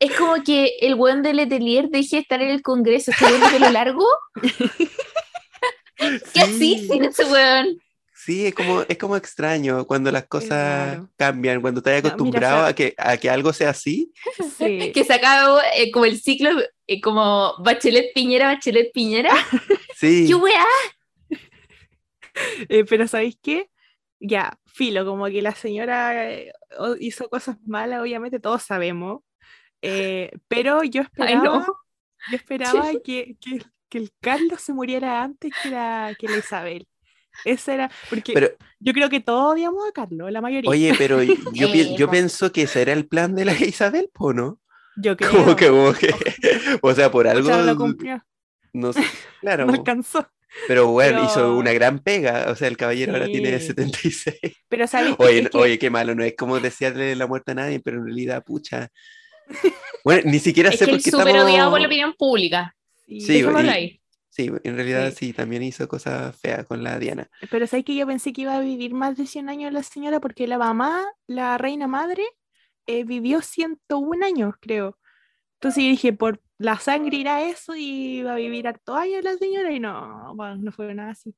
Es 0.00 0.16
como 0.16 0.42
que 0.42 0.72
el 0.80 0.94
weón 0.96 1.22
de 1.22 1.32
Letelier 1.34 1.88
deje 1.88 2.16
de 2.16 2.22
estar 2.22 2.42
en 2.42 2.50
el 2.50 2.62
Congreso, 2.62 3.10
este 3.12 3.24
weón 3.24 3.40
de 3.40 3.48
pelo 3.48 3.70
largo. 3.70 4.06
¿Qué 6.32 6.40
así 6.40 6.78
Sí. 6.78 6.88
sin 6.88 7.04
ese 7.04 7.24
weón? 7.24 7.78
Sí, 8.24 8.46
es 8.46 8.54
como, 8.54 8.82
es 8.88 8.96
como 8.96 9.16
extraño 9.16 9.86
cuando 9.86 10.10
las 10.10 10.24
cosas 10.26 10.98
cambian, 11.16 11.60
cuando 11.60 11.80
estás 11.80 11.98
acostumbrado 11.98 12.64
a 12.64 12.72
que, 12.74 12.94
a 12.96 13.16
que 13.18 13.28
algo 13.28 13.52
sea 13.52 13.70
así. 13.70 14.12
Sí. 14.56 14.92
Que 14.92 15.04
se 15.04 15.12
acabó 15.12 15.58
eh, 15.76 15.90
como 15.90 16.06
el 16.06 16.18
ciclo, 16.18 16.50
eh, 16.86 17.00
como 17.02 17.52
Bachelet 17.62 18.14
Piñera, 18.14 18.46
Bachelet 18.54 18.90
Piñera. 18.92 19.34
Sí, 19.96 20.26
¡Qué 20.26 20.34
weá! 20.34 20.64
Eh, 22.68 22.84
pero 22.88 23.06
¿sabéis 23.06 23.38
qué? 23.40 23.70
Ya, 24.20 24.58
filo, 24.66 25.04
como 25.04 25.26
que 25.26 25.42
la 25.42 25.54
señora 25.54 26.26
hizo 26.98 27.28
cosas 27.28 27.56
malas, 27.66 28.00
obviamente 28.02 28.40
todos 28.40 28.62
sabemos. 28.62 29.20
eh, 29.82 30.32
pero 30.48 30.82
yo 30.82 31.02
Ay, 31.18 31.34
esperaba, 31.34 31.44
no. 31.44 31.66
yo 32.30 32.36
esperaba 32.36 32.90
que, 33.04 33.36
que, 33.40 33.62
que 33.88 33.98
el 33.98 34.10
Carlos 34.20 34.60
se 34.62 34.72
muriera 34.72 35.22
antes 35.22 35.52
que 35.62 35.70
la, 35.70 36.14
que 36.18 36.26
la 36.28 36.38
Isabel. 36.38 36.86
Esa 37.44 37.74
era, 37.74 37.90
porque 38.10 38.32
pero 38.32 38.50
yo 38.80 38.92
creo 38.92 39.10
que 39.10 39.20
todos 39.20 39.52
odiamos 39.54 39.86
a 39.88 39.92
Carlos, 39.92 40.30
la 40.30 40.40
mayoría. 40.40 40.70
oye, 40.70 40.94
pero 40.96 41.22
yo, 41.22 41.34
pi- 41.72 41.84
Sí, 41.84 41.96
yo 41.96 42.10
pienso 42.10 42.52
que 42.52 42.62
ese 42.62 42.82
era 42.82 42.92
el 42.92 43.06
plan 43.06 43.34
de 43.34 43.44
la 43.44 43.52
Isabel, 43.64 44.08
¿po 44.12 44.32
no? 44.32 44.60
yo 44.96 45.16
creo. 45.16 45.30
Como 45.32 45.56
que, 45.56 45.68
como 45.68 45.92
que, 45.92 46.14
o 46.82 46.94
sea, 46.94 47.10
por 47.10 47.26
algo, 47.26 47.48
no 47.50 47.62
lo 47.62 47.76
cumplió, 47.76 48.22
no 48.72 48.92
sé, 48.92 49.02
claro, 49.40 49.66
no 49.66 49.72
alcanzó. 49.72 50.28
pero 50.68 50.86
bueno, 50.86 51.18
pero- 51.22 51.30
hizo 51.30 51.56
una 51.56 51.72
gran 51.72 51.98
pega, 51.98 52.46
o 52.50 52.54
sea, 52.54 52.68
el 52.68 52.76
caballero 52.76 53.12
ahora 53.12 53.26
tiene 53.26 53.58
Sí. 53.58 53.66
76. 53.66 54.36
Pero 54.68 54.86
¿sabes 54.86 55.16
qué? 55.16 55.24
Oye, 55.24 55.38
Es 55.40 55.50
que- 55.50 55.58
oye, 55.58 55.78
qué 55.78 55.90
malo, 55.90 56.14
no 56.14 56.22
es 56.24 56.34
como 56.36 56.60
desearle 56.60 57.16
la 57.16 57.26
muerte 57.26 57.50
a 57.52 57.54
nadie, 57.56 57.80
pero 57.80 57.98
en 57.98 58.04
realidad, 58.06 58.44
pucha. 58.44 58.88
Bueno, 60.04 60.22
ni 60.30 60.38
siquiera 60.38 60.70
Es 60.70 60.78
sé 60.78 60.86
que 60.86 60.92
por 60.92 61.02
qué 61.02 61.10
súper 61.10 61.26
estamos... 61.28 61.50
odiado 61.50 61.70
por 61.70 61.80
la 61.80 61.86
opinión 61.86 62.14
pública. 62.16 62.74
sí, 63.06 63.20
Sí, 63.20 63.38
y- 63.40 63.68
ahí. 63.68 64.00
Sí, 64.34 64.50
en 64.64 64.74
realidad 64.74 65.10
Sí. 65.10 65.26
sí, 65.26 65.32
también 65.32 65.62
hizo 65.62 65.86
cosas 65.86 66.36
feas 66.36 66.66
con 66.66 66.82
la 66.82 66.98
Diana. 66.98 67.30
Pero 67.52 67.68
sabes 67.68 67.84
que 67.84 67.94
yo 67.94 68.04
pensé 68.04 68.32
que 68.32 68.42
iba 68.42 68.56
a 68.56 68.60
vivir 68.60 68.92
más 68.92 69.16
de 69.16 69.26
100 69.26 69.48
años 69.48 69.72
la 69.72 69.84
señora 69.84 70.18
porque 70.18 70.48
la 70.48 70.58
mamá, 70.58 71.04
la 71.28 71.56
reina 71.56 71.86
madre, 71.86 72.24
eh, 72.86 73.04
vivió 73.04 73.42
101 73.42 74.24
años, 74.24 74.54
creo. 74.60 74.98
Entonces 75.60 75.84
yo 75.84 75.90
dije, 75.90 76.12
por 76.12 76.42
la 76.58 76.80
sangre 76.80 77.16
irá 77.16 77.42
eso 77.42 77.76
y 77.76 78.24
va 78.24 78.32
a 78.32 78.36
vivir 78.36 78.66
harto 78.66 78.96
años 78.96 79.22
la 79.22 79.36
señora 79.36 79.70
y 79.70 79.78
no, 79.78 80.34
bueno, 80.34 80.56
no 80.56 80.72
fue 80.72 80.92
nada 80.94 81.12
así. 81.12 81.32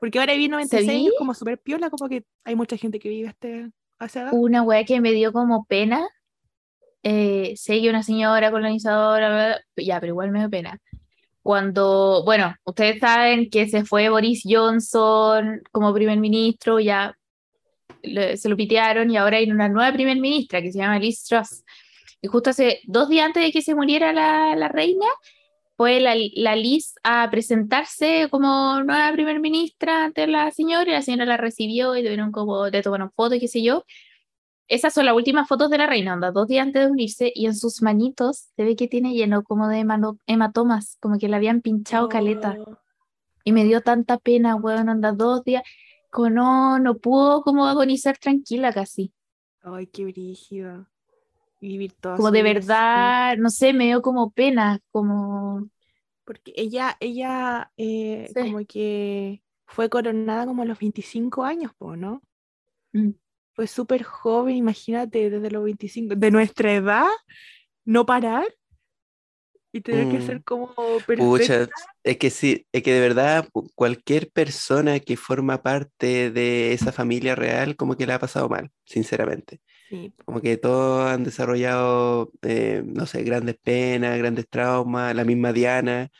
Porque 0.00 0.18
ahora 0.18 0.32
vivir 0.32 0.50
96 0.50 0.90
años 0.90 1.14
como 1.16 1.34
súper 1.34 1.58
piola, 1.58 1.88
como 1.88 2.08
que 2.08 2.24
hay 2.42 2.56
mucha 2.56 2.76
gente 2.76 2.98
que 2.98 3.10
vive 3.10 3.28
este, 3.28 3.70
a 4.00 4.06
esa 4.06 4.22
edad. 4.22 4.30
Una 4.32 4.62
weá 4.62 4.84
que 4.84 5.00
me 5.00 5.12
dio 5.12 5.32
como 5.32 5.66
pena 5.66 6.04
eh, 7.04 7.52
sé 7.56 7.82
que 7.82 7.90
una 7.90 8.02
señora 8.02 8.50
colonizadora, 8.50 9.60
ya, 9.76 10.00
pero 10.00 10.12
igual 10.12 10.30
me 10.30 10.40
da 10.40 10.48
pena. 10.48 10.80
Cuando, 11.44 12.22
bueno, 12.24 12.56
ustedes 12.64 13.00
saben 13.00 13.50
que 13.50 13.68
se 13.68 13.84
fue 13.84 14.08
Boris 14.08 14.44
Johnson 14.46 15.60
como 15.72 15.92
primer 15.92 16.18
ministro, 16.18 16.80
ya 16.80 17.14
le- 18.02 18.38
se 18.38 18.48
lo 18.48 18.56
pitearon 18.56 19.10
y 19.10 19.18
ahora 19.18 19.36
hay 19.36 19.50
una 19.50 19.68
nueva 19.68 19.92
primer 19.92 20.16
ministra 20.18 20.62
que 20.62 20.72
se 20.72 20.78
llama 20.78 20.98
Liz 20.98 21.22
Truss. 21.24 21.62
Y 22.22 22.28
justo 22.28 22.48
hace 22.48 22.80
dos 22.84 23.10
días 23.10 23.26
antes 23.26 23.42
de 23.42 23.52
que 23.52 23.60
se 23.60 23.74
muriera 23.74 24.14
la, 24.14 24.56
la 24.56 24.68
reina, 24.68 25.04
fue 25.76 26.00
la, 26.00 26.14
la 26.34 26.56
Liz 26.56 26.94
a 27.02 27.28
presentarse 27.30 28.28
como 28.30 28.82
nueva 28.82 29.12
primer 29.12 29.38
ministra 29.40 30.04
ante 30.04 30.26
la 30.26 30.50
señora 30.50 30.90
y 30.90 30.94
la 30.94 31.02
señora 31.02 31.26
la 31.26 31.36
recibió 31.36 31.94
y 31.94 32.02
tuvieron 32.02 32.32
como, 32.32 32.68
le 32.68 32.80
tomaron 32.80 33.10
fotos 33.14 33.36
y 33.36 33.40
qué 33.40 33.48
sé 33.48 33.62
yo. 33.62 33.84
Esas 34.68 34.94
son 34.94 35.04
las 35.06 35.14
últimas 35.14 35.46
fotos 35.46 35.70
de 35.70 35.78
la 35.78 35.86
reina, 35.86 36.14
onda, 36.14 36.30
dos 36.30 36.48
días 36.48 36.66
antes 36.66 36.84
de 36.84 36.90
unirse, 36.90 37.30
y 37.34 37.46
en 37.46 37.54
sus 37.54 37.82
manitos 37.82 38.48
se 38.56 38.64
ve 38.64 38.76
que 38.76 38.88
tiene 38.88 39.12
lleno 39.14 39.42
como 39.44 39.68
de 39.68 39.84
hematomas, 40.26 40.96
como 41.00 41.18
que 41.18 41.28
le 41.28 41.36
habían 41.36 41.60
pinchado 41.60 42.08
caleta. 42.08 42.56
Oh, 42.66 42.76
Y 43.44 43.52
me 43.52 43.64
dio 43.64 43.82
tanta 43.82 44.18
pena, 44.18 44.56
weón, 44.56 44.88
onda, 44.88 45.12
dos 45.12 45.44
días, 45.44 45.62
como 46.10 46.30
no, 46.30 46.78
no 46.78 46.96
pudo 46.96 47.42
como 47.42 47.66
agonizar 47.66 48.16
tranquila 48.18 48.72
casi. 48.72 49.12
Ay, 49.62 49.86
qué 49.86 50.04
brígido. 50.04 50.86
Vivir 51.60 51.92
toda 51.94 52.16
Como 52.16 52.30
de 52.30 52.42
verdad, 52.42 53.36
no 53.38 53.50
sé, 53.50 53.72
me 53.72 53.86
dio 53.86 54.02
como 54.02 54.30
pena, 54.30 54.80
como... 54.90 55.68
Porque 56.24 56.52
ella, 56.56 56.96
ella 57.00 57.70
eh, 57.76 58.30
Sí. 58.34 58.40
como 58.40 58.64
que 58.66 59.42
fue 59.66 59.90
coronada 59.90 60.46
como 60.46 60.62
a 60.62 60.64
los 60.66 60.78
25 60.78 61.44
años, 61.44 61.72
¿no? 61.80 62.22
mm. 62.94 63.14
Fue 63.54 63.66
súper 63.66 64.02
joven, 64.02 64.56
imagínate, 64.56 65.30
desde 65.30 65.50
los 65.50 65.64
25, 65.64 66.14
de 66.16 66.30
nuestra 66.30 66.74
edad, 66.74 67.06
no 67.84 68.04
parar 68.04 68.44
y 69.72 69.80
tener 69.80 70.08
que 70.08 70.18
Mm. 70.18 70.26
ser 70.26 70.42
como 70.44 70.74
Pucha, 70.74 71.04
perfecta. 71.06 71.74
es 72.02 72.16
que 72.18 72.30
sí, 72.30 72.66
es 72.72 72.82
que 72.82 72.92
de 72.92 73.00
verdad 73.00 73.48
cualquier 73.74 74.30
persona 74.30 74.98
que 75.00 75.16
forma 75.16 75.62
parte 75.62 76.30
de 76.30 76.72
esa 76.72 76.92
familia 76.92 77.34
real 77.34 77.76
como 77.76 77.96
que 77.96 78.06
la 78.06 78.16
ha 78.16 78.18
pasado 78.18 78.48
mal, 78.48 78.70
sinceramente. 78.84 79.60
Sí, 79.88 80.12
Como 80.24 80.40
que 80.40 80.56
todos 80.56 81.06
han 81.10 81.24
desarrollado, 81.24 82.32
eh, 82.42 82.82
no 82.84 83.06
sé, 83.06 83.22
grandes 83.24 83.56
penas, 83.62 84.18
grandes 84.18 84.48
traumas, 84.48 85.14
la 85.14 85.24
misma 85.24 85.52
Diana, 85.52 86.10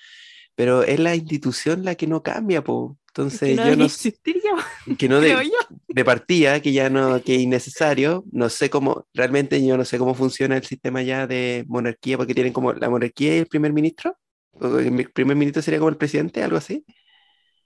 pero 0.54 0.82
es 0.84 1.00
la 1.00 1.14
institución 1.16 1.84
la 1.84 1.94
que 1.96 2.06
no 2.06 2.22
cambia, 2.22 2.62
po. 2.64 2.98
Es 3.22 3.40
que 3.40 3.52
Entonces 3.52 3.56
no 3.56 3.68
yo 3.68 3.76
no 3.76 3.84
existir 3.84 4.36
ya, 4.42 4.96
que 4.96 5.08
no 5.08 5.20
de, 5.20 5.30
yo. 5.30 5.76
de 5.88 6.04
partida, 6.04 6.60
que 6.60 6.72
ya 6.72 6.90
no, 6.90 7.22
que 7.22 7.36
es 7.36 7.42
innecesario, 7.42 8.24
no 8.32 8.48
sé 8.48 8.70
cómo, 8.70 9.06
realmente 9.14 9.64
yo 9.64 9.76
no 9.76 9.84
sé 9.84 9.98
cómo 9.98 10.14
funciona 10.14 10.56
el 10.56 10.64
sistema 10.64 11.02
ya 11.02 11.26
de 11.26 11.64
monarquía, 11.68 12.16
porque 12.16 12.34
tienen 12.34 12.52
como 12.52 12.72
la 12.72 12.90
monarquía 12.90 13.36
y 13.36 13.38
el 13.38 13.46
primer 13.46 13.72
ministro, 13.72 14.16
o 14.52 14.78
el 14.78 15.10
primer 15.12 15.36
ministro 15.36 15.62
sería 15.62 15.78
como 15.78 15.90
el 15.90 15.96
presidente, 15.96 16.42
algo 16.42 16.56
así. 16.56 16.84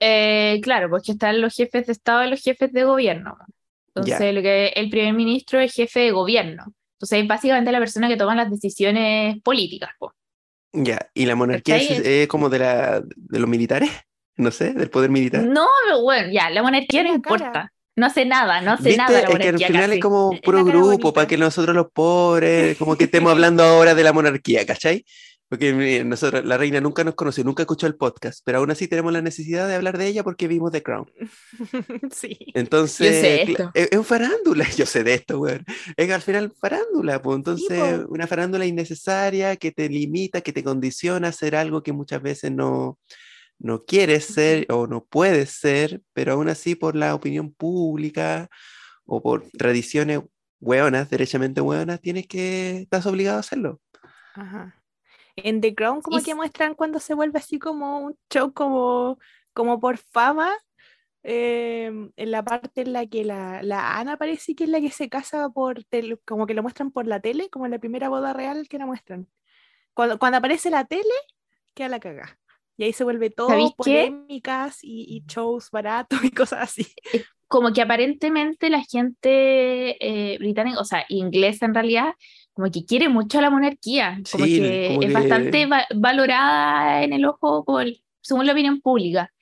Eh, 0.01 0.61
claro, 0.63 0.89
porque 0.91 1.13
están 1.13 1.41
los 1.41 1.55
jefes 1.55 1.87
de 1.87 1.93
Estado 1.93 2.25
y 2.25 2.31
los 2.31 2.43
jefes 2.43 2.73
de 2.73 2.85
gobierno. 2.85 3.37
Entonces, 3.89 4.35
lo 4.35 4.43
que 4.43 4.69
el 4.69 4.91
primer 4.91 5.15
ministro 5.15 5.59
es 5.61 5.75
jefe 5.75 6.01
de 6.01 6.11
gobierno. 6.13 6.73
Entonces, 6.95 7.21
es 7.23 7.27
básicamente 7.29 7.73
la 7.73 7.79
persona 7.81 8.09
que 8.09 8.17
toma 8.17 8.35
las 8.35 8.51
decisiones 8.51 9.41
políticas. 9.43 9.91
po. 9.99 10.13
Ya, 10.73 11.11
y 11.15 11.27
la 11.27 11.35
monarquía 11.35 11.79
es, 11.79 11.91
es 11.91 12.29
como 12.29 12.49
de, 12.49 12.59
la, 12.59 13.01
de 13.01 13.39
los 13.41 13.49
militares, 13.49 13.91
no 14.39 14.51
sé, 14.51 14.73
del 14.73 14.89
poder 14.89 15.11
militar. 15.11 15.45
No, 15.45 15.67
pero 15.85 16.01
bueno, 16.03 16.33
ya, 16.33 16.49
la 16.51 16.63
monarquía 16.63 17.03
no 17.03 17.15
importa. 17.15 17.73
No 17.97 18.07
hace 18.07 18.25
nada, 18.25 18.61
no 18.61 18.73
hace 18.73 18.85
¿Viste? 18.91 18.97
nada 18.99 19.11
la 19.23 19.29
Es 19.29 19.39
que 19.39 19.49
al 19.49 19.59
final 19.59 19.83
es 19.83 19.89
casi. 19.89 20.01
como 20.01 20.33
Es 20.33 20.41
puro 20.41 20.59
la 20.59 20.65
cara 20.65 20.79
grupo, 20.79 21.13
para 21.13 21.27
que 21.27 21.37
nosotros 21.37 21.75
los 21.75 21.89
pobres, 21.93 22.79
como 22.79 22.97
que 22.97 23.05
estemos 23.05 23.33
hablando 23.33 23.65
ahora 23.65 23.95
de 23.97 24.05
la 24.05 24.13
monarquía, 24.13 24.65
¿cachai? 24.65 25.05
Porque 25.49 26.05
nosotros, 26.05 26.45
la 26.45 26.59
reina 26.59 26.79
nunca 26.81 27.03
nos 27.05 27.15
conoció, 27.15 27.43
nunca 27.43 27.63
escuchó 27.63 27.87
el 27.87 27.97
podcast, 27.97 28.41
pero 28.45 28.59
aún 28.59 28.71
así 28.71 28.87
tenemos 28.87 29.13
la 29.15 29.23
necesidad 29.23 29.67
de 29.67 29.75
hablar 29.75 29.97
de 29.99 30.07
ella 30.07 30.23
porque 30.23 30.47
vimos 30.47 30.71
The 30.71 30.83
Crown. 30.83 31.11
sí. 32.13 32.37
Entonces, 32.55 33.21
sé 33.21 33.45
cla- 33.47 33.51
esto. 33.51 33.71
es, 33.75 33.89
es 33.91 33.99
un 33.99 34.05
farándula, 34.05 34.65
yo 34.77 34.87
sé 34.87 35.03
de 35.05 35.15
esto, 35.15 35.41
weón. 35.41 35.65
Es 35.97 36.07
que 36.07 36.13
al 36.15 36.23
final 36.23 36.53
farándula, 36.61 37.21
pues 37.23 37.37
entonces 37.37 38.05
una 38.09 38.27
farándula 38.27 38.67
innecesaria 38.67 39.57
que 39.57 39.73
te 39.73 39.89
limita, 39.89 40.41
que 40.41 40.53
te 40.53 40.63
condiciona 40.63 41.29
a 41.29 41.31
hacer 41.31 41.57
algo 41.57 41.83
que 41.83 41.93
muchas 41.93 42.23
veces 42.23 42.53
no, 42.53 42.99
no 43.59 43.85
quieres 43.85 44.25
ser 44.25 44.67
o 44.71 44.87
no 44.87 45.05
puedes 45.05 45.51
ser, 45.51 46.03
pero 46.13 46.35
aún 46.35 46.49
así 46.49 46.75
por 46.75 46.95
la 46.95 47.15
opinión 47.15 47.53
pública 47.53 48.49
o 49.05 49.23
por 49.23 49.51
tradiciones 49.51 50.21
hueonas, 50.61 51.11
derechamente 51.11 51.61
hueonas, 51.61 52.01
tienes 52.01 52.27
que, 52.27 52.79
estás 52.79 53.07
obligado 53.07 53.39
a 53.39 53.41
hacerlo. 53.41 53.81
Ajá. 54.35 54.75
En 55.37 55.61
The 55.61 55.75
Crown 55.75 56.03
como 56.03 56.19
Y 56.19 56.23
que 56.23 56.35
muestran 56.35 56.75
cuando 56.75 56.99
se 56.99 57.15
vuelve 57.15 57.39
así 57.39 57.59
como 57.59 58.01
un 58.01 58.19
show 58.31 58.53
como, 58.53 59.19
como 59.53 59.81
por 59.81 59.99
fama, 59.99 60.53
em, 61.23 62.11
en 62.17 62.31
la 62.31 62.45
parte 62.45 62.83
en 62.83 62.93
la 62.93 63.07
que 63.07 63.25
la, 63.25 63.63
la 63.63 63.99
Ana 63.99 64.17
parece 64.17 64.55
que 64.55 64.65
es 64.65 64.71
la 64.71 64.81
que 64.81 64.91
se 64.91 65.09
casa 65.09 65.49
por 65.49 65.85
tele, 65.85 66.19
como 66.25 66.47
que 66.47 66.55
lo 66.55 66.63
muestran 66.63 66.91
por 66.91 67.07
la 67.07 67.21
tele, 67.21 67.51
como 67.51 67.67
en 67.67 67.73
la 67.73 67.79
primera 67.79 68.09
boda 68.09 68.33
real 68.33 68.69
que 68.69 68.79
la 68.79 68.87
muestran. 68.87 69.29
Cuando, 69.95 70.19
cuando 70.19 70.39
aparece 70.39 70.71
la 70.71 70.85
tele, 70.85 71.15
queda 71.75 71.89
la 71.89 72.01
caga. 72.01 72.38
Y 72.79 72.85
ahí 72.85 72.93
se 72.93 73.05
vuelve 73.05 73.29
todo 73.31 73.49
polémicas 73.77 74.79
y, 74.83 75.05
y 75.17 75.23
shows 75.27 75.71
baratos 75.71 76.19
y 76.25 76.31
cosas 76.31 76.61
así. 76.63 76.87
Como 77.49 77.73
que 77.73 77.83
aparentemente 77.83 78.71
la 78.71 78.83
gente 78.85 79.97
eh, 80.01 80.39
británica, 80.39 80.79
o 80.81 80.85
sea, 80.85 81.05
inglesa 81.09 81.67
en 81.67 81.75
realidad, 81.75 82.15
como 82.53 82.71
que 82.71 82.85
quiere 82.85 83.09
mucho 83.09 83.39
a 83.39 83.43
la 83.43 83.51
monarquía, 83.51 84.21
como 84.31 84.45
Sí, 84.45 84.61
que 84.61 84.87
como 84.89 85.03
es 85.03 85.09
que- 85.09 85.13
bastante 85.15 85.67
va- 85.67 85.87
valorada 85.95 87.03
en 87.03 87.13
el 87.13 87.25
ojo, 87.25 87.65
como 87.65 87.81
el- 87.81 88.01
según 88.21 88.47
la 88.47 88.53
opinión 88.53 88.81
pública. 88.81 89.33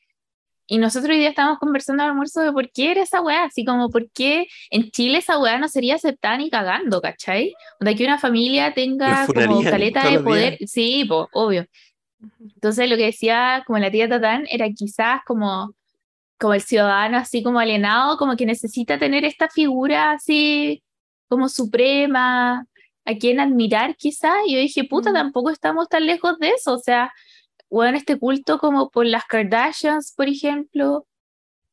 Y 0.69 0.79
nosotros 0.79 1.11
hoy 1.11 1.19
día 1.19 1.29
estábamos 1.29 1.61
conversando 1.61 2.03
al 2.03 2.09
almuerzo 2.11 2.41
de 2.41 2.51
por 2.53 2.71
qué 2.73 2.91
era 2.91 3.03
esa 3.03 3.21
weá, 3.21 3.45
así 3.45 3.65
como 3.65 3.89
por 3.89 4.11
qué 4.11 4.49
en 4.71 4.91
Chile 4.91 5.19
esa 5.19 5.39
weá 5.39 5.59
no 5.59 5.69
sería 5.69 5.95
aceptada 5.95 6.37
ni 6.39 6.51
cagando, 6.51 7.01
¿cachai? 7.01 7.55
De 7.79 7.95
que 7.95 8.05
una 8.05 8.19
familia 8.19 8.75
tenga 8.75 9.27
como 9.27 9.63
caleta 9.63 10.11
de 10.11 10.19
poder, 10.21 10.59
días. 10.59 10.71
sí, 10.71 11.05
po, 11.09 11.29
obvio. 11.33 11.67
Entonces 12.41 12.89
lo 12.89 12.97
que 12.97 13.07
decía 13.07 13.63
como 13.67 13.79
la 13.79 13.91
tía 13.91 14.09
Tatán 14.09 14.47
era 14.51 14.69
quizás 14.71 15.21
como, 15.27 15.75
como 16.39 16.55
el 16.55 16.63
ciudadano 16.63 17.19
así 17.19 17.43
como 17.43 17.59
alienado, 17.59 18.17
como 18.17 18.37
que 18.37 18.47
necesita 18.47 18.99
tener 18.99 19.25
esta 19.25 19.49
figura 19.49 20.13
así 20.13 20.83
como 21.29 21.49
suprema, 21.49 22.67
a 23.05 23.15
quien 23.15 23.41
admirar 23.41 23.97
quizás. 23.97 24.37
Y 24.47 24.55
yo 24.55 24.61
dije, 24.61 24.85
puta, 24.85 25.13
tampoco 25.13 25.51
estamos 25.51 25.89
tan 25.89 26.07
lejos 26.07 26.39
de 26.39 26.51
eso. 26.51 26.75
O 26.75 26.79
sea, 26.79 27.13
bueno, 27.71 27.97
este 27.97 28.19
culto 28.19 28.59
como 28.59 28.91
por 28.91 29.07
las 29.07 29.25
Kardashians, 29.25 30.13
por 30.17 30.29
ejemplo, 30.29 31.07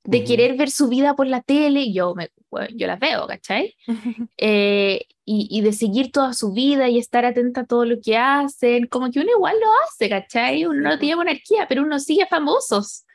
de 0.04 0.24
querer 0.24 0.58
ver 0.58 0.70
su 0.70 0.89
vida 0.89 1.16
por 1.16 1.28
la 1.28 1.41
tele, 1.41 1.94
yo, 1.94 2.14
me, 2.14 2.30
bueno, 2.50 2.68
yo 2.76 2.88
las 2.88 3.00
veo, 3.00 3.28
¿cachai? 3.28 3.76
Eh, 4.38 5.06
y, 5.26 5.47
y 5.49 5.61
de 5.61 5.74
seguir 5.74 6.11
toda 6.11 6.34
su 6.34 6.51
vida 6.53 6.89
y 6.89 6.97
estar 6.97 7.26
atenta 7.26 7.61
a 7.61 7.65
todo 7.65 7.86
lo 7.86 7.95
que 8.03 8.17
hacen, 8.17 8.88
como 8.88 9.09
que 9.11 9.19
uno 9.19 9.30
igual 9.32 9.55
lo 9.59 9.67
hace, 9.86 10.09
¿cachai? 10.09 10.65
Uno 10.65 10.82
no 10.89 10.99
tiene 10.99 11.15
monarquía, 11.15 11.65
pero 11.67 11.84
uno 11.84 11.99
sigue 11.99 12.26
famosos. 12.30 13.05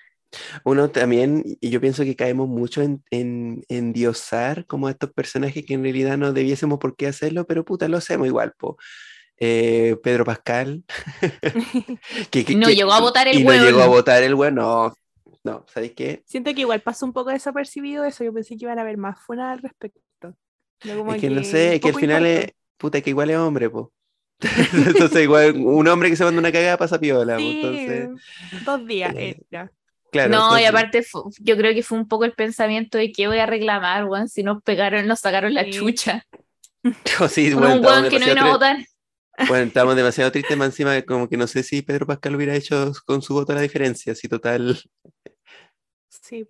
Uno 0.64 0.90
también, 0.90 1.42
y 1.61 1.70
yo 1.70 1.80
pienso 1.80 2.04
que 2.04 2.14
caemos 2.16 2.48
mucho 2.48 2.82
en, 2.82 3.02
en, 3.11 3.64
en 3.68 3.92
diosar 3.94 4.66
como 4.66 4.86
a 4.86 4.90
estos 4.90 5.11
personajes 5.12 5.64
que 5.64 5.74
en 5.74 5.82
realidad 5.82 6.18
no 6.18 6.32
debiésemos 6.34 6.78
por 6.78 6.96
qué 6.96 7.06
hacerlo, 7.06 7.46
pero 7.46 7.64
puta, 7.64 7.88
lo 7.88 7.96
hacemos 7.96 8.26
igual, 8.26 8.52
po. 8.59 8.76
Eh, 9.40 9.96
Pedro 10.02 10.24
Pascal. 10.24 10.82
que, 12.30 12.44
que- 12.44 12.54
No 12.56 12.66
que- 12.66 12.74
llegó 12.76 12.92
a 12.92 13.00
votar 13.00 13.28
el 13.28 13.38
y 13.38 13.44
no 13.44 13.50
hueón. 13.50 13.64
llegó 13.64 13.80
a 13.82 13.86
votar 13.86 14.22
el 14.22 14.34
weón, 14.34 14.56
no. 14.56 14.92
No, 15.44 15.64
¿sabéis 15.72 15.92
qué? 15.92 16.22
Siento 16.26 16.52
que 16.52 16.61
igual 16.62 16.80
pasó 16.82 17.06
un 17.06 17.12
poco 17.12 17.30
desapercibido 17.30 18.04
eso. 18.04 18.24
Yo 18.24 18.32
pensé 18.32 18.56
que 18.56 18.64
iban 18.64 18.78
a 18.78 18.82
haber 18.82 18.98
más 18.98 19.18
funas 19.24 19.52
al 19.52 19.61
respecto. 19.62 20.00
No, 20.85 20.97
como 20.99 21.14
Es 21.14 21.20
que 21.20 21.31
no 21.31 21.43
sé, 21.45 21.74
es 21.74 21.81
que 21.81 21.89
al 21.89 21.95
final 21.95 22.24
es, 22.26 22.49
puta, 22.76 23.01
que 23.01 23.11
igual 23.11 23.31
es 23.31 23.37
hombre, 23.37 23.68
po. 23.70 23.93
Entonces, 24.41 25.22
igual, 25.22 25.57
un 25.57 25.89
hombre 25.89 26.11
que 26.11 26.16
se 26.16 26.24
manda 26.24 26.39
una 26.39 26.53
cagada 26.53 26.76
pasa 26.76 26.99
piola, 27.01 27.35
po. 27.35 27.41
Sí, 27.41 27.61
Entonces, 27.62 28.64
dos 28.64 28.87
días 28.87 29.12
eh, 29.16 29.37
era. 29.51 29.70
claro. 30.12 30.31
no, 30.31 30.37
y 30.59 30.62
entonces- 30.64 30.68
aparte 30.68 31.03
fu- 31.03 31.31
yo 31.41 31.57
creo 31.57 31.74
que 31.74 31.83
fue 31.83 31.99
un 31.99 32.07
poco 32.07 32.24
el 32.24 32.33
pensamiento 32.35 32.99
de 32.99 33.11
que 33.11 33.26
voy 33.26 33.39
a 33.39 33.47
reclamar, 33.47 34.05
weón, 34.05 34.29
si 34.29 34.43
nos 34.45 34.62
pegaron, 34.62 35.07
nos 35.09 35.20
sacaron 35.20 35.55
la 35.55 35.64
Sí. 35.64 35.70
chucha. 35.72 36.24
Oh, 37.20 37.29
sí, 37.29 37.53
bueno, 37.53 37.76
un 37.76 37.85
weón 37.85 38.09
que 38.09 38.18
no 38.20 38.26
demasiado 38.26 38.35
vino 38.35 38.47
a 38.47 38.51
votar. 38.53 38.76
Bueno, 39.49 39.64
estábamos 39.66 39.97
demasiado 39.97 40.31
tristes, 40.31 40.57
más 40.57 40.68
encima, 40.68 41.03
como 41.03 41.29
que 41.29 41.37
no 41.37 41.49
sé 41.49 41.64
si 41.64 41.83
Pedro 41.83 42.07
Pascal 42.07 42.37
hubiera 42.37 42.55
hecho 42.55 42.93
con 43.07 43.20
su 43.22 43.35
voto 43.35 43.53
la 43.55 43.61
diferencia, 43.62 44.14
si 44.14 44.29
total. 44.29 44.81
Sí. 46.09 46.47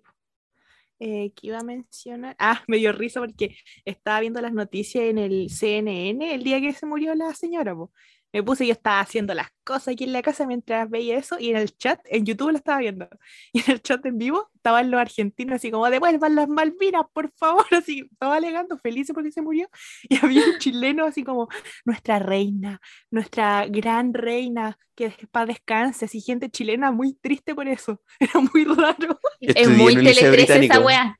Eh, 1.01 1.31
¿qué 1.35 1.47
iba 1.47 1.59
a 1.59 1.63
mencionar? 1.63 2.35
Ah, 2.39 2.61
me 2.67 2.77
dio 2.77 2.91
risa 2.91 3.21
porque 3.21 3.55
estaba 3.85 4.19
viendo 4.19 4.41
las 4.41 4.53
noticias 4.53 5.05
en 5.05 5.17
el 5.17 5.49
CNN 5.49 6.33
el 6.35 6.43
día 6.43 6.59
que 6.61 6.73
se 6.73 6.85
murió 6.85 7.15
la 7.15 7.33
señora, 7.33 7.73
po. 7.75 7.91
Me 8.31 8.43
puse, 8.43 8.65
yo 8.65 8.73
estaba 8.73 8.99
haciendo 8.99 9.33
las 9.33 9.47
cosas 9.63 9.89
aquí 9.89 10.03
en 10.03 10.13
la 10.13 10.21
casa 10.21 10.45
mientras 10.45 10.89
veía 10.89 11.17
eso 11.17 11.37
y 11.39 11.49
en 11.49 11.57
el 11.57 11.75
chat, 11.75 11.99
en 12.05 12.25
YouTube 12.25 12.51
lo 12.51 12.57
estaba 12.57 12.79
viendo. 12.79 13.07
Y 13.53 13.59
en 13.59 13.71
el 13.71 13.81
chat 13.81 14.05
en 14.05 14.17
vivo 14.17 14.49
estaban 14.55 14.91
los 14.91 14.99
argentinos 14.99 15.55
así 15.55 15.71
como, 15.71 15.89
devuelvan 15.89 16.35
las 16.35 16.47
Malvinas, 16.47 17.05
por 17.13 17.31
favor. 17.31 17.65
Así, 17.71 18.07
estaba 18.11 18.35
alegando, 18.35 18.77
felices 18.77 19.13
porque 19.13 19.31
se 19.31 19.41
murió. 19.41 19.69
Y 20.09 20.17
había 20.23 20.45
un 20.45 20.57
chileno 20.59 21.05
así 21.05 21.23
como, 21.23 21.47
nuestra 21.85 22.19
reina, 22.19 22.79
nuestra 23.09 23.65
gran 23.67 24.13
reina, 24.13 24.77
que 24.95 25.13
para 25.31 25.47
descanse. 25.47 26.05
Así, 26.05 26.21
gente 26.21 26.49
chilena 26.49 26.91
muy 26.91 27.13
triste 27.13 27.55
por 27.55 27.67
eso. 27.67 28.01
Era 28.19 28.39
muy 28.39 28.65
raro. 28.65 29.19
Es 29.39 29.69
muy 29.69 29.93
en 29.93 29.99
un 29.99 30.03
liceo 30.03 30.31
Tele 30.31 30.45
13 30.45 30.65
esa 30.65 30.79
wea. 30.79 31.19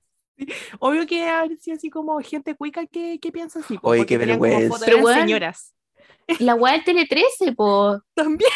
Obvio 0.80 1.06
que 1.06 1.28
sido 1.60 1.76
así 1.76 1.90
como 1.90 2.18
gente 2.20 2.56
cuica 2.56 2.86
que, 2.86 3.20
que 3.20 3.32
piensa 3.32 3.60
así. 3.60 3.78
Oye, 3.82 4.06
qué 4.06 4.18
vergüenza. 4.18 4.78
Pero 4.86 5.00
weón, 5.00 5.20
señoras. 5.20 5.74
La 6.40 6.56
wea 6.56 6.74
del 6.74 6.84
Tele 6.84 7.06
13, 7.08 7.54
po. 7.54 8.02
También. 8.14 8.52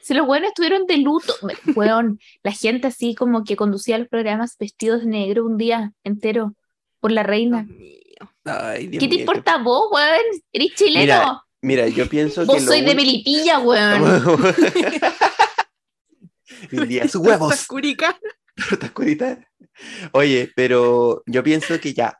Si 0.00 0.14
los 0.14 0.26
buenos 0.26 0.48
estuvieron 0.48 0.86
de 0.86 0.96
luto, 0.98 1.34
weón, 1.74 2.18
la 2.42 2.52
gente 2.52 2.88
así 2.88 3.14
como 3.14 3.44
que 3.44 3.56
conducía 3.56 3.98
los 3.98 4.08
programas 4.08 4.56
vestidos 4.58 5.00
de 5.00 5.06
negro 5.06 5.44
un 5.44 5.58
día 5.58 5.92
entero 6.02 6.54
por 6.98 7.12
la 7.12 7.22
reina. 7.22 7.64
Dios 7.64 7.78
mío. 7.78 7.94
Ay, 8.44 8.86
Dios 8.86 9.00
¿Qué 9.02 9.08
te 9.08 9.14
mío, 9.14 9.20
importa 9.20 9.58
vos, 9.58 9.88
weón? 9.92 10.18
Eres 10.52 10.74
chileno. 10.74 11.42
Mira, 11.60 11.62
Mira, 11.62 11.88
yo 11.88 12.08
pienso 12.08 12.46
vos 12.46 12.56
que. 12.56 12.62
lo 12.62 12.68
sois 12.68 12.84
de 12.84 12.94
Melipilla, 12.94 13.58
weón. 13.58 14.30
Sus 17.10 17.16
huevos. 17.16 17.66
Curica. 17.66 18.18
Oye, 20.12 20.50
pero 20.56 21.22
yo 21.26 21.42
pienso 21.42 21.78
que 21.80 21.92
ya, 21.94 22.18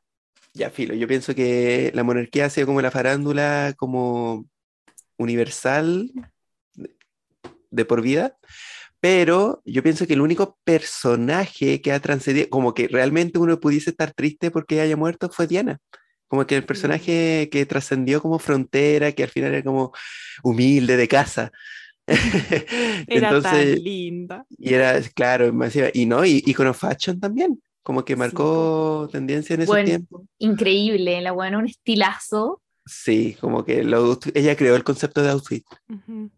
ya 0.58 0.70
filo, 0.70 0.94
yo 0.94 1.08
pienso 1.08 1.34
que 1.34 1.92
la 1.94 2.04
monarquía 2.04 2.46
ha 2.46 2.50
sido 2.50 2.66
como 2.68 2.82
la 2.82 2.90
farándula 2.90 3.74
como 3.78 4.46
universal 5.18 6.10
de, 6.74 6.90
de 7.70 7.84
por 7.84 8.02
vida, 8.02 8.36
pero 9.00 9.62
yo 9.64 9.82
pienso 9.82 10.06
que 10.06 10.14
el 10.14 10.22
único 10.22 10.58
personaje 10.64 11.82
que 11.82 11.92
ha 11.92 12.00
trascendido, 12.00 12.48
como 12.50 12.74
que 12.74 12.88
realmente 12.88 13.38
uno 13.38 13.60
pudiese 13.60 13.90
estar 13.90 14.12
triste 14.14 14.50
porque 14.50 14.80
haya 14.80 14.96
muerto 14.96 15.30
fue 15.30 15.46
Diana. 15.46 15.78
Como 16.28 16.46
que 16.46 16.56
el 16.56 16.64
personaje 16.66 17.48
que 17.52 17.66
trascendió 17.66 18.22
como 18.22 18.38
frontera, 18.38 19.12
que 19.12 19.24
al 19.24 19.30
final 19.30 19.54
era 19.54 19.64
como 19.64 19.92
humilde 20.44 20.96
de 20.96 21.08
casa. 21.08 21.52
Era 23.06 23.30
Entonces, 23.30 23.42
tan 23.42 23.84
linda. 23.84 24.46
y 24.58 24.74
era, 24.74 25.00
claro, 25.14 25.52
masiva. 25.52 25.88
Y 25.94 26.06
no, 26.06 26.24
y 26.24 26.42
icono 26.46 26.74
fashion 26.74 27.20
también, 27.20 27.62
como 27.82 28.04
que 28.04 28.14
Sí, 28.14 28.18
marcó 28.18 29.08
tendencia 29.12 29.54
en 29.54 29.62
ese 29.62 29.70
Bueno, 29.72 29.84
tiempo. 29.86 30.17
Increíble, 30.38 31.20
la 31.20 31.32
weón, 31.32 31.54
un 31.56 31.66
estilazo. 31.66 32.62
Sí, 32.86 33.36
como 33.40 33.64
que 33.64 33.84
lo, 33.84 34.18
ella 34.34 34.56
creó 34.56 34.74
el 34.76 34.84
concepto 34.84 35.22
de 35.22 35.30
outfit. 35.30 35.64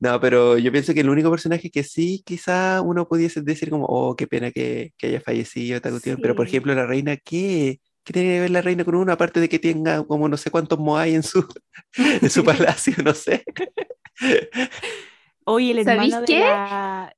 No, 0.00 0.18
pero 0.20 0.56
yo 0.56 0.72
pienso 0.72 0.94
que 0.94 1.00
el 1.00 1.10
único 1.10 1.30
personaje 1.30 1.70
que 1.70 1.82
sí, 1.84 2.22
quizá 2.24 2.80
uno 2.80 3.06
pudiese 3.06 3.42
decir 3.42 3.68
como, 3.68 3.84
oh, 3.86 4.16
qué 4.16 4.26
pena 4.26 4.50
que, 4.50 4.92
que 4.96 5.08
haya 5.08 5.20
fallecido, 5.20 5.76
esta 5.76 5.90
cuestión. 5.90 6.18
Pero, 6.22 6.34
por 6.34 6.46
Sí. 6.46 6.52
ejemplo, 6.52 6.74
la 6.74 6.86
reina, 6.86 7.16
¿qué? 7.18 7.80
¿Qué 8.02 8.12
tiene 8.14 8.30
que 8.30 8.40
ver 8.40 8.50
la 8.50 8.62
reina 8.62 8.84
con 8.84 8.94
uno? 8.94 9.12
Aparte 9.12 9.40
de 9.40 9.48
que 9.50 9.58
tenga 9.58 10.02
como 10.04 10.26
no 10.28 10.36
sé 10.38 10.50
cuántos 10.50 10.78
moai 10.78 11.14
en 11.14 11.22
su, 11.22 11.46
en 11.96 12.30
su 12.30 12.42
palacio, 12.74 12.94
no 13.04 13.12
sé. 13.14 13.44
Oye, 15.44 15.72
el 15.72 15.84
¿Sabéis 15.84 16.12
hermano 16.14 16.20
de 16.20 16.26
qué? 16.26 16.40
la 16.40 17.16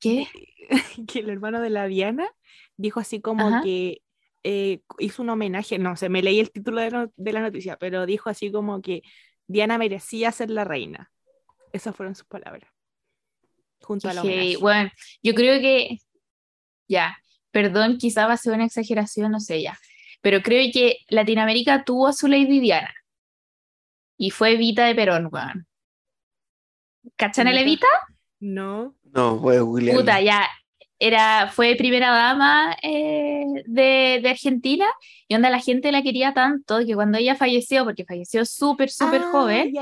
¿Qué? 0.00 0.26
que 1.06 1.18
el 1.20 1.30
hermano 1.30 1.60
de 1.60 1.70
la 1.70 1.86
Diana 1.86 2.28
dijo 2.76 3.00
así 3.00 3.20
como 3.20 3.48
Ajá. 3.48 3.62
que 3.62 4.02
eh, 4.44 4.80
hizo 4.98 5.22
un 5.22 5.30
homenaje, 5.30 5.78
no 5.78 5.96
sé, 5.96 6.08
me 6.08 6.22
leí 6.22 6.40
el 6.40 6.50
título 6.50 6.80
de, 6.80 6.90
no- 6.90 7.12
de 7.16 7.32
la 7.32 7.40
noticia, 7.40 7.76
pero 7.76 8.06
dijo 8.06 8.28
así 8.30 8.50
como 8.50 8.82
que 8.82 9.02
Diana 9.46 9.78
merecía 9.78 10.32
ser 10.32 10.50
la 10.50 10.64
reina. 10.64 11.10
Esas 11.72 11.94
fueron 11.94 12.14
sus 12.14 12.26
palabras. 12.26 12.70
Junto 13.82 14.08
a 14.08 14.14
la 14.14 14.22
homenaje. 14.22 14.56
bueno, 14.58 14.90
yo 15.22 15.34
creo 15.34 15.60
que, 15.60 15.98
ya, 16.88 17.16
perdón, 17.50 17.98
quizá 17.98 18.26
va 18.26 18.34
a 18.34 18.36
ser 18.36 18.52
una 18.54 18.64
exageración, 18.64 19.32
no 19.32 19.40
sé 19.40 19.62
ya, 19.62 19.78
pero 20.20 20.40
creo 20.42 20.70
que 20.72 20.98
Latinoamérica 21.08 21.84
tuvo 21.84 22.06
a 22.08 22.12
su 22.12 22.28
Lady 22.28 22.60
Diana 22.60 22.94
y 24.16 24.30
fue 24.30 24.52
Evita 24.52 24.86
de 24.86 24.94
Perón, 24.94 25.28
weón. 25.32 25.66
¿Cachan 27.16 27.48
a 27.48 27.52
la 27.52 27.60
Evita. 27.60 27.86
No. 28.40 28.94
No, 29.04 29.30
a 29.50 29.58
googlearlo. 29.60 30.00
Puta, 30.00 30.20
ya, 30.20 30.48
era, 31.04 31.48
fue 31.48 31.74
primera 31.74 32.12
dama 32.12 32.76
eh, 32.80 33.44
de, 33.66 34.20
de 34.22 34.28
Argentina 34.28 34.86
y 35.26 35.34
onda 35.34 35.50
la 35.50 35.58
gente 35.58 35.90
la 35.90 36.00
quería 36.00 36.32
tanto 36.32 36.78
que 36.86 36.94
cuando 36.94 37.18
ella 37.18 37.34
falleció, 37.34 37.84
porque 37.84 38.04
falleció 38.04 38.44
súper, 38.44 38.88
súper 38.88 39.22
Ah, 39.22 39.28
joven, 39.32 39.72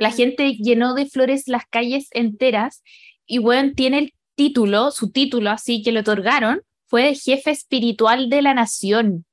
la 0.00 0.10
gente 0.10 0.54
llenó 0.54 0.94
de 0.94 1.04
flores 1.04 1.48
las 1.48 1.66
calles 1.66 2.08
enteras 2.12 2.82
y 3.26 3.38
bueno, 3.38 3.72
tiene 3.76 3.98
el 3.98 4.14
título, 4.36 4.90
su 4.90 5.12
título 5.12 5.50
así 5.50 5.82
que 5.82 5.92
le 5.92 6.00
otorgaron, 6.00 6.62
fue 6.86 7.02
de 7.02 7.14
jefe 7.14 7.50
espiritual 7.50 8.30
de 8.30 8.40
la 8.40 8.54
nación. 8.54 9.26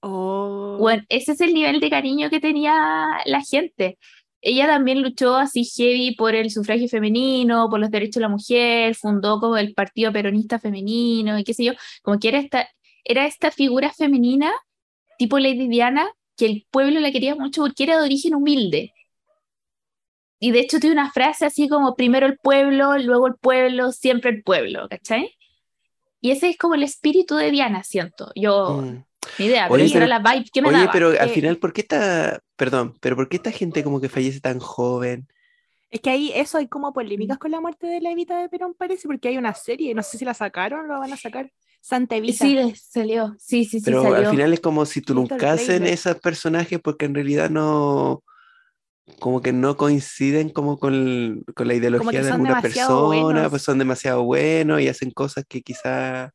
Oh. 0.00 0.78
Bueno, 0.80 1.04
ese 1.08 1.32
es 1.32 1.40
el 1.42 1.54
nivel 1.54 1.78
de 1.78 1.90
cariño 1.90 2.28
que 2.28 2.40
tenía 2.40 2.74
la 3.24 3.40
gente. 3.40 3.98
Ella 4.40 4.66
también 4.66 5.02
luchó 5.02 5.36
así 5.36 5.64
heavy 5.64 6.14
por 6.14 6.34
el 6.34 6.50
sufragio 6.50 6.88
femenino, 6.88 7.68
por 7.68 7.80
los 7.80 7.90
derechos 7.90 8.16
de 8.16 8.20
la 8.20 8.28
mujer, 8.28 8.94
fundó 8.94 9.40
como 9.40 9.56
el 9.56 9.74
Partido 9.74 10.12
Peronista 10.12 10.58
Femenino 10.58 11.38
y 11.38 11.44
qué 11.44 11.54
sé 11.54 11.64
yo, 11.64 11.72
como 12.02 12.18
que 12.18 12.28
era 12.28 12.38
esta, 12.38 12.68
era 13.04 13.26
esta 13.26 13.50
figura 13.50 13.92
femenina 13.92 14.52
tipo 15.18 15.38
Lady 15.38 15.68
Diana 15.68 16.08
que 16.36 16.46
el 16.46 16.66
pueblo 16.70 17.00
la 17.00 17.10
quería 17.12 17.34
mucho 17.34 17.62
porque 17.62 17.84
era 17.84 17.98
de 17.98 18.04
origen 18.04 18.34
humilde. 18.34 18.92
Y 20.38 20.50
de 20.50 20.60
hecho 20.60 20.78
tiene 20.78 20.92
una 20.92 21.10
frase 21.10 21.46
así 21.46 21.66
como 21.68 21.96
primero 21.96 22.26
el 22.26 22.36
pueblo, 22.36 22.98
luego 22.98 23.26
el 23.26 23.36
pueblo, 23.36 23.90
siempre 23.90 24.30
el 24.30 24.42
pueblo, 24.42 24.86
¿cachai? 24.88 25.34
Y 26.20 26.30
ese 26.30 26.50
es 26.50 26.58
como 26.58 26.74
el 26.74 26.82
espíritu 26.82 27.36
de 27.36 27.50
Diana, 27.50 27.82
siento. 27.84 28.30
Yo, 28.34 28.82
Mm. 28.82 29.04
Ni 29.38 29.46
idea, 29.46 29.68
Oye, 29.70 29.84
pero 29.92 30.04
era 30.04 30.06
pero- 30.06 30.22
la 30.24 30.32
vibe 30.32 30.50
que 30.52 30.62
me 30.62 30.68
Oye, 30.68 30.78
daba. 30.78 30.92
pero 30.92 31.08
al 31.10 31.18
que- 31.28 31.34
final, 31.34 31.56
¿por 31.58 31.72
qué 31.72 31.80
esta, 31.82 32.40
perdón, 32.56 32.94
pero 33.00 33.16
por 33.16 33.28
qué 33.28 33.36
esta 33.36 33.50
gente 33.52 33.82
como 33.84 34.00
que 34.00 34.08
fallece 34.08 34.40
tan 34.40 34.58
joven? 34.58 35.28
Es 35.90 36.00
que 36.00 36.10
ahí 36.10 36.32
eso 36.34 36.58
hay 36.58 36.66
como 36.68 36.90
Mm. 36.90 36.94
polémicas 36.94 37.38
con 37.38 37.50
la 37.50 37.60
muerte 37.60 37.86
de 37.86 38.00
la 38.00 38.10
Evita 38.10 38.40
de 38.40 38.48
Perón, 38.48 38.74
parece, 38.74 39.06
porque 39.06 39.28
hay 39.28 39.38
una 39.38 39.54
serie, 39.54 39.94
no 39.94 40.02
sé 40.02 40.18
si 40.18 40.24
la 40.24 40.34
sacaron 40.34 40.84
o 40.84 40.88
la 40.94 40.98
van 40.98 41.12
a 41.12 41.16
sacar. 41.16 41.50
Santa 41.80 42.16
Evita. 42.16 42.44
Sí, 42.44 42.74
salió. 42.76 43.36
Sí, 43.38 43.64
sí, 43.64 43.78
sí, 43.78 43.84
Pero 43.84 44.12
al 44.12 44.26
final 44.26 44.52
es 44.52 44.58
como 44.60 44.84
si 44.86 45.00
truncasen 45.02 45.86
esos 45.86 46.16
personajes 46.20 46.80
porque 46.82 47.04
en 47.06 47.14
realidad 47.14 47.48
no, 47.48 48.24
como 49.20 49.40
que 49.40 49.52
no 49.52 49.76
coinciden 49.76 50.48
como 50.50 50.80
con, 50.80 51.44
con 51.54 51.68
la 51.68 51.74
ideología 51.74 52.22
de 52.24 52.30
alguna 52.32 52.60
persona, 52.60 53.22
buenos. 53.22 53.50
pues 53.50 53.62
son 53.62 53.78
demasiado 53.78 54.24
buenos 54.24 54.80
y 54.80 54.88
hacen 54.88 55.12
cosas 55.12 55.44
que 55.48 55.62
quizá, 55.62 56.32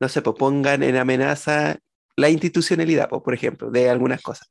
no 0.00 0.08
sé, 0.08 0.22
pues 0.22 0.36
pongan 0.38 0.82
en 0.82 0.96
amenaza 0.96 1.76
la 2.20 2.30
institucionalidad, 2.30 3.08
pues, 3.08 3.22
por 3.22 3.34
ejemplo, 3.34 3.70
de 3.70 3.90
algunas 3.90 4.22
cosas. 4.22 4.50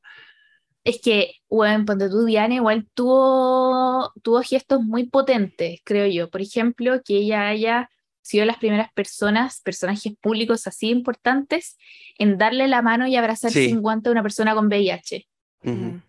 Es 0.83 0.99
que, 1.01 1.33
bueno, 1.49 1.85
ponte 1.85 2.09
tú, 2.09 2.25
Diana, 2.25 2.55
igual 2.55 2.87
tuvo, 2.93 4.11
tuvo 4.23 4.41
gestos 4.41 4.81
muy 4.81 5.09
potentes, 5.09 5.81
creo 5.83 6.07
yo. 6.07 6.29
Por 6.29 6.41
ejemplo, 6.41 7.01
que 7.03 7.17
ella 7.17 7.47
haya 7.47 7.89
sido 8.21 8.45
las 8.45 8.57
primeras 8.57 8.91
personas, 8.93 9.61
personajes 9.61 10.13
públicos 10.21 10.67
así 10.67 10.89
importantes, 10.89 11.77
en 12.17 12.37
darle 12.37 12.67
la 12.67 12.81
mano 12.81 13.07
y 13.07 13.15
abrazar 13.15 13.51
Sí. 13.51 13.69
sin 13.69 13.81
guante 13.81 14.09
a 14.09 14.11
una 14.11 14.23
persona 14.23 14.55
con 14.55 14.67
VIH. 14.67 15.27
Ujú. 15.63 15.75
Mm. 15.75 16.03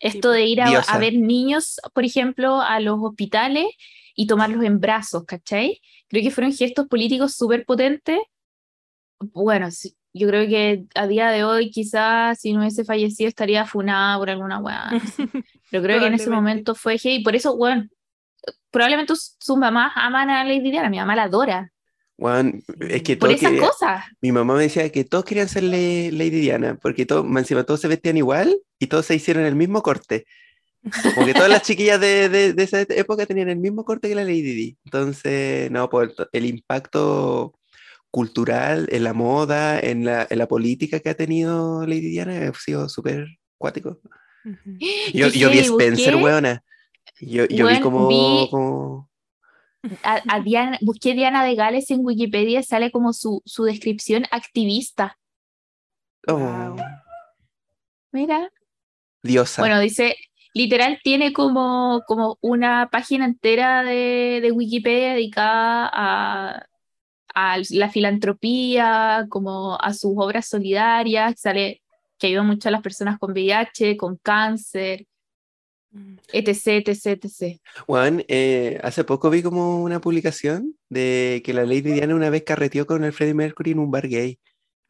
Esto 0.00 0.32
de 0.32 0.44
ir 0.46 0.60
a, 0.60 0.80
a 0.80 0.98
ver 0.98 1.14
niños, 1.14 1.80
por 1.94 2.04
ejemplo, 2.04 2.60
a 2.60 2.80
los 2.80 2.98
hospitales 3.00 3.66
y 4.16 4.26
tomarlos 4.26 4.64
en 4.64 4.80
brazos, 4.80 5.24
¿cachai? 5.24 5.80
Creo 6.08 6.22
que 6.24 6.30
fueron 6.32 6.52
gestos 6.52 6.88
políticos 6.88 7.34
súper 7.36 7.64
potentes. 7.64 8.18
Bueno, 9.20 9.70
sí, 9.70 9.96
yo 10.14 10.28
creo 10.28 10.46
que 10.46 10.84
a 10.94 11.06
día 11.06 11.30
de 11.30 11.44
hoy 11.44 11.70
quizás 11.70 12.38
si 12.40 12.52
no 12.52 12.60
hubiese 12.60 12.84
fallecido 12.84 13.28
estaría 13.28 13.64
funada 13.66 14.18
por 14.18 14.28
alguna 14.30 14.58
weá. 14.58 14.90
Pero 15.70 15.82
creo 15.82 16.00
que 16.00 16.06
en 16.06 16.14
ese 16.14 16.28
momento 16.30 16.74
fue 16.74 16.96
y 17.02 17.22
por 17.22 17.34
eso, 17.34 17.56
bueno, 17.56 17.86
probablemente 18.70 19.14
sus, 19.16 19.56
mamás 19.56 19.92
aman 19.96 20.30
a 20.30 20.44
Lady 20.44 20.70
Diana, 20.70 20.90
mi 20.90 20.98
mamá 20.98 21.16
la 21.16 21.24
adora. 21.24 21.70
Juan, 22.18 22.62
es 22.88 23.02
que 23.02 23.16
Por 23.16 23.30
todos 23.30 23.40
esas 23.40 23.50
querían- 23.52 23.68
cosas. 23.68 24.04
mi 24.20 24.32
mamá 24.32 24.54
me 24.54 24.62
decía 24.64 24.90
que 24.92 25.04
todos 25.04 25.24
querían 25.24 25.48
ser 25.48 25.64
Lady 25.64 26.30
Diana, 26.30 26.78
porque 26.80 27.06
todos, 27.06 27.24
más 27.24 27.42
encima 27.44 27.64
todos 27.64 27.80
se 27.80 27.88
vestían 27.88 28.16
igual 28.18 28.56
y 28.78 28.86
todos 28.86 29.06
se 29.06 29.14
hicieron 29.14 29.44
el 29.44 29.56
mismo 29.56 29.82
corte. 29.82 30.24
Como 31.14 31.24
que 31.26 31.32
todas 31.34 31.48
las 31.48 31.62
chiquillas 31.62 32.00
de, 32.00 32.28
de- 32.28 32.52
de 32.52 32.62
esa 32.62 32.80
época 32.82 33.24
tenían 33.24 33.48
el 33.48 33.58
mismo 33.58 33.84
corte 33.84 34.08
que 34.08 34.14
la 34.16 34.24
Lady 34.24 34.42
Di. 34.42 34.76
Entonces, 34.84 35.70
no, 35.70 35.88
pues 35.88 36.10
el, 36.18 36.26
el 36.32 36.46
impacto 36.46 37.54
cultural 38.12 38.86
en 38.92 39.02
la 39.04 39.12
moda, 39.14 39.80
en 39.80 40.04
la, 40.04 40.26
en 40.30 40.38
la 40.38 40.46
política 40.46 41.00
que 41.00 41.08
ha 41.10 41.16
tenido 41.16 41.84
Lady 41.86 42.10
Diana 42.10 42.48
ha 42.48 42.54
sido 42.54 42.88
súper 42.88 43.26
cuático. 43.58 44.00
Yo, 45.14 45.28
yo 45.28 45.50
vi 45.50 45.58
Spencer, 45.58 46.14
busqué- 46.14 46.22
weona. 46.22 46.62
Yo, 47.20 47.46
yo 47.46 47.66
vi 47.66 47.80
como, 47.80 48.06
vi- 48.08 48.48
como- 48.50 49.10
a, 50.04 50.20
a 50.28 50.40
Diana, 50.44 50.78
busqué 50.82 51.14
Diana 51.14 51.44
de 51.44 51.54
Gales 51.54 51.90
en 51.90 52.04
Wikipedia 52.04 52.62
sale 52.62 52.90
como 52.92 53.12
su, 53.12 53.42
su 53.44 53.64
descripción 53.64 54.24
activista. 54.30 55.18
oh, 56.28 56.36
Wow. 56.36 56.76
Mira, 58.12 58.50
Diosa. 59.22 59.62
Bueno, 59.62 59.80
dice, 59.80 60.16
literal 60.54 60.98
tiene 61.02 61.32
como, 61.32 62.02
como 62.06 62.36
una 62.42 62.88
página 62.90 63.24
entera 63.24 63.82
de, 63.84 64.40
de 64.42 64.52
Wikipedia 64.52 65.14
dedicada 65.14 65.88
a, 65.92 66.66
a 67.34 67.58
la 67.70 67.88
filantropía, 67.90 69.26
como 69.28 69.76
a 69.80 69.92
sus 69.94 70.12
obras 70.16 70.46
solidarias, 70.46 71.34
sale 71.40 71.82
que 72.18 72.28
ayuda 72.28 72.42
mucho 72.42 72.68
a 72.68 72.72
las 72.72 72.82
personas 72.82 73.18
con 73.18 73.32
VIH, 73.32 73.96
con 73.96 74.16
cáncer, 74.16 75.06
etc, 76.32 76.88
etc, 76.88 77.24
etc. 77.24 77.60
Juan, 77.86 78.24
eh, 78.28 78.80
hace 78.82 79.04
poco 79.04 79.28
vi 79.28 79.42
como 79.42 79.82
una 79.82 80.00
publicación 80.00 80.74
de 80.88 81.42
que 81.44 81.52
la 81.52 81.64
Lady 81.64 81.80
Diana 81.92 82.14
una 82.14 82.30
vez 82.30 82.44
carreteó 82.44 82.86
con 82.86 83.04
el 83.04 83.12
Freddie 83.12 83.34
Mercury 83.34 83.72
en 83.72 83.80
un 83.80 83.90
bar 83.90 84.08
gay. 84.08 84.38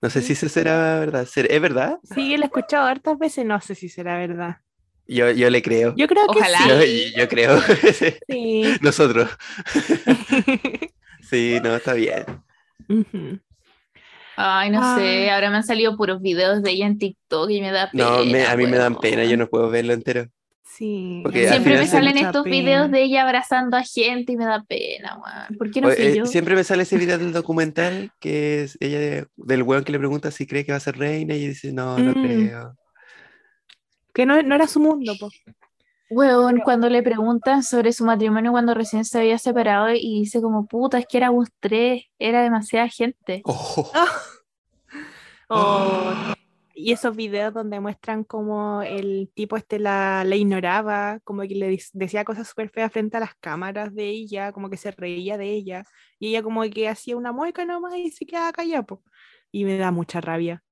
No 0.00 0.10
sé 0.10 0.20
si 0.20 0.32
eso 0.34 0.48
será 0.48 0.98
verdad. 1.00 1.26
¿Ser- 1.26 1.50
¿Es 1.50 1.60
verdad? 1.60 1.98
Sí, 2.02 2.36
lo 2.36 2.42
he 2.42 2.46
escuchado 2.46 2.86
hartas 2.86 3.18
veces, 3.18 3.44
no 3.46 3.60
sé 3.60 3.74
si 3.74 3.88
será 3.88 4.18
verdad. 4.18 4.56
Yo, 5.06 5.30
yo 5.30 5.50
le 5.50 5.62
creo. 5.62 5.94
Yo 5.96 6.06
creo 6.06 6.24
Ojalá. 6.28 6.58
que 6.80 7.10
Yo, 7.12 7.18
yo 7.22 7.28
creo. 7.28 7.60
sí. 7.60 8.14
sí. 8.28 8.62
Nosotros. 8.80 9.28
Sí, 11.32 11.58
no, 11.64 11.74
está 11.74 11.94
bien. 11.94 12.24
Ay, 14.36 14.70
no 14.70 14.96
sé, 14.96 15.30
Ah. 15.30 15.34
ahora 15.36 15.50
me 15.50 15.56
han 15.56 15.64
salido 15.64 15.96
puros 15.96 16.20
videos 16.20 16.62
de 16.62 16.70
ella 16.72 16.86
en 16.86 16.98
TikTok 16.98 17.48
y 17.50 17.60
me 17.62 17.70
da 17.70 17.90
pena. 17.90 18.04
No, 18.04 18.24
me- 18.24 18.44
a 18.44 18.56
mí 18.56 18.66
me 18.66 18.76
dan 18.76 18.96
pena, 18.96 19.24
yo 19.24 19.36
no 19.38 19.46
puedo 19.48 19.70
verlo 19.70 19.92
entero. 19.94 20.26
Sí. 20.64 21.20
Porque 21.22 21.48
Siempre 21.48 21.76
me 21.78 21.86
salen 21.86 22.16
estos 22.18 22.44
pena. 22.44 22.56
videos 22.56 22.90
de 22.90 23.02
ella 23.02 23.22
abrazando 23.22 23.76
a 23.76 23.82
gente 23.82 24.32
y 24.32 24.36
me 24.36 24.46
da 24.46 24.62
pena, 24.66 25.18
weón. 25.22 25.58
¿Por 25.58 25.70
qué 25.70 25.80
no 25.82 25.90
fui 25.90 26.02
eh, 26.04 26.16
yo? 26.16 26.26
siempre 26.26 26.54
me 26.54 26.64
sale 26.64 26.82
ese 26.84 26.96
video 26.96 27.18
del 27.18 27.32
documental 27.32 28.10
que 28.20 28.62
es 28.62 28.78
ella 28.80 28.98
de- 28.98 29.26
del 29.36 29.62
weón 29.62 29.84
que 29.84 29.92
le 29.92 29.98
pregunta 29.98 30.30
si 30.30 30.46
cree 30.46 30.64
que 30.64 30.72
va 30.72 30.78
a 30.78 30.80
ser 30.80 30.96
reina 30.98 31.34
y 31.34 31.48
dice, 31.48 31.72
no, 31.72 31.98
no 31.98 32.12
Mm. 32.12 32.22
creo. 32.24 32.74
Que 34.14 34.24
no, 34.26 34.42
no 34.42 34.54
era 34.54 34.66
su 34.66 34.80
mundo, 34.80 35.14
po. 35.20 35.28
Weón, 36.14 36.60
cuando 36.60 36.88
le 36.90 37.02
preguntan 37.02 37.62
sobre 37.62 37.92
su 37.92 38.04
matrimonio 38.04 38.52
cuando 38.52 38.74
recién 38.74 39.04
se 39.04 39.18
había 39.18 39.38
separado 39.38 39.90
y 39.92 40.20
dice 40.20 40.42
como, 40.42 40.66
puta, 40.66 40.98
es 40.98 41.06
que 41.06 41.16
éramos 41.16 41.48
tres, 41.60 42.04
era 42.18 42.42
demasiada 42.42 42.88
gente. 42.88 43.42
Oh, 45.48 46.08
O- 46.08 46.34
y 46.74 46.92
esos 46.92 47.14
videos 47.14 47.52
donde 47.52 47.78
muestran 47.78 48.24
como 48.24 48.80
el 48.82 49.30
tipo 49.34 49.58
este 49.58 49.78
la, 49.78 50.24
la 50.24 50.34
ignoraba, 50.36 51.20
como 51.24 51.42
que 51.42 51.54
le 51.54 51.78
decía 51.92 52.24
cosas 52.24 52.48
súper 52.48 52.70
feas 52.70 52.90
frente 52.90 53.18
a 53.18 53.20
las 53.20 53.34
cámaras 53.38 53.94
de 53.94 54.08
ella, 54.08 54.52
como 54.52 54.70
que 54.70 54.78
se 54.78 54.90
reía 54.90 55.36
de 55.36 55.50
ella, 55.50 55.84
y 56.18 56.28
ella 56.28 56.42
como 56.42 56.62
que 56.62 56.88
hacía 56.88 57.18
una 57.18 57.32
mueca 57.32 57.66
nomás 57.66 57.94
y 57.96 58.10
se 58.10 58.24
quedaba 58.24 58.50
callada, 58.52 58.82
po. 58.84 59.02
Y 59.50 59.64
me 59.64 59.76
da 59.76 59.90
mucha 59.90 60.22
rabia. 60.22 60.62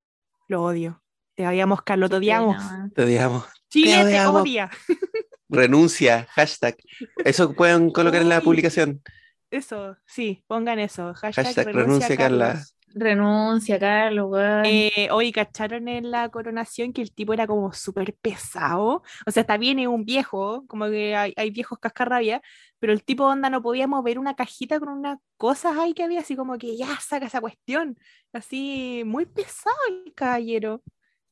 Lo 0.48 0.62
odio. 0.64 1.02
Te 1.34 1.46
odiamos, 1.46 1.82
Carlos, 1.82 2.08
te 2.08 2.16
odiamos. 2.16 2.56
te 2.94 3.02
odiamos. 3.04 3.44
Chile 3.68 3.96
te 3.96 4.02
odiamos. 4.04 4.42
odia. 4.42 4.70
Renuncia, 5.50 6.26
hashtag. 6.30 6.76
Eso 7.24 7.52
pueden 7.54 7.90
colocar 7.92 8.22
en 8.22 8.28
la 8.28 8.40
publicación. 8.40 9.02
Eso, 9.50 9.96
sí, 10.06 10.44
pongan 10.46 10.78
eso. 10.78 11.12
Hashtag, 11.14 11.46
Hashtag 11.46 11.66
renuncia, 11.66 11.84
renuncia, 11.84 12.16
Carla. 12.16 12.46
Carlos. 12.46 12.76
Renuncia, 12.92 13.78
Carlos, 13.78 14.30
weón. 14.30 14.64
Eh, 14.64 15.08
hoy 15.12 15.30
cacharon 15.32 15.86
en 15.88 16.10
la 16.10 16.28
coronación 16.28 16.92
que 16.92 17.02
el 17.02 17.12
tipo 17.12 17.32
era 17.32 17.46
como 17.46 17.72
súper 17.72 18.14
pesado. 18.14 19.02
O 19.26 19.30
sea, 19.30 19.42
está 19.42 19.56
bien, 19.56 19.78
es 19.78 19.86
un 19.86 20.04
viejo, 20.04 20.64
como 20.66 20.86
que 20.86 21.14
hay, 21.14 21.32
hay 21.36 21.50
viejos 21.50 21.78
cascarrabia, 21.78 22.42
pero 22.78 22.92
el 22.92 23.04
tipo 23.04 23.24
onda 23.24 23.48
no 23.50 23.62
podía 23.62 23.86
mover 23.86 24.18
una 24.18 24.34
cajita 24.34 24.80
con 24.80 24.88
unas 24.88 25.18
cosas 25.36 25.76
ahí 25.78 25.94
que 25.94 26.02
había, 26.02 26.20
así 26.20 26.34
como 26.34 26.58
que 26.58 26.76
ya 26.76 26.88
saca 27.00 27.26
esa 27.26 27.40
cuestión. 27.40 27.96
Así, 28.32 29.02
muy 29.06 29.26
pesado 29.26 29.76
el 29.88 30.12
caballero. 30.14 30.82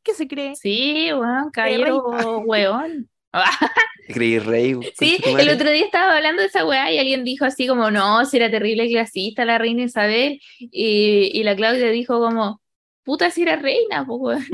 ¿Qué 0.03 0.15
se 0.15 0.29
cree? 0.29 0.55
Sí, 0.55 1.13
weón, 1.13 1.51
caballero, 1.51 2.05
weón. 2.47 3.09
Creí 4.09 4.39
rey. 4.39 4.77
Sí, 4.99 5.19
el 5.25 5.51
otro 5.51 5.71
día 5.71 5.85
estaba 5.85 6.17
hablando 6.17 6.41
de 6.41 6.49
esa 6.49 6.65
weá 6.65 6.91
y 6.91 6.99
alguien 6.99 7.25
dijo 7.25 7.45
así 7.45 7.67
como, 7.67 7.91
no, 7.91 8.25
si 8.25 8.39
era 8.39 8.51
terrible 8.51 8.89
clasista 8.89 9.45
la 9.45 9.59
reina 9.59 9.83
Isabel. 9.83 10.41
Y, 10.59 11.31
y 11.33 11.43
la 11.43 11.55
Claudia 11.55 11.91
dijo 11.91 12.19
como, 12.19 12.63
puta, 13.05 13.31
si 13.31 13.43
era 13.43 13.57
reina, 13.57 14.07
pues 14.07 14.19
weón. 14.21 14.47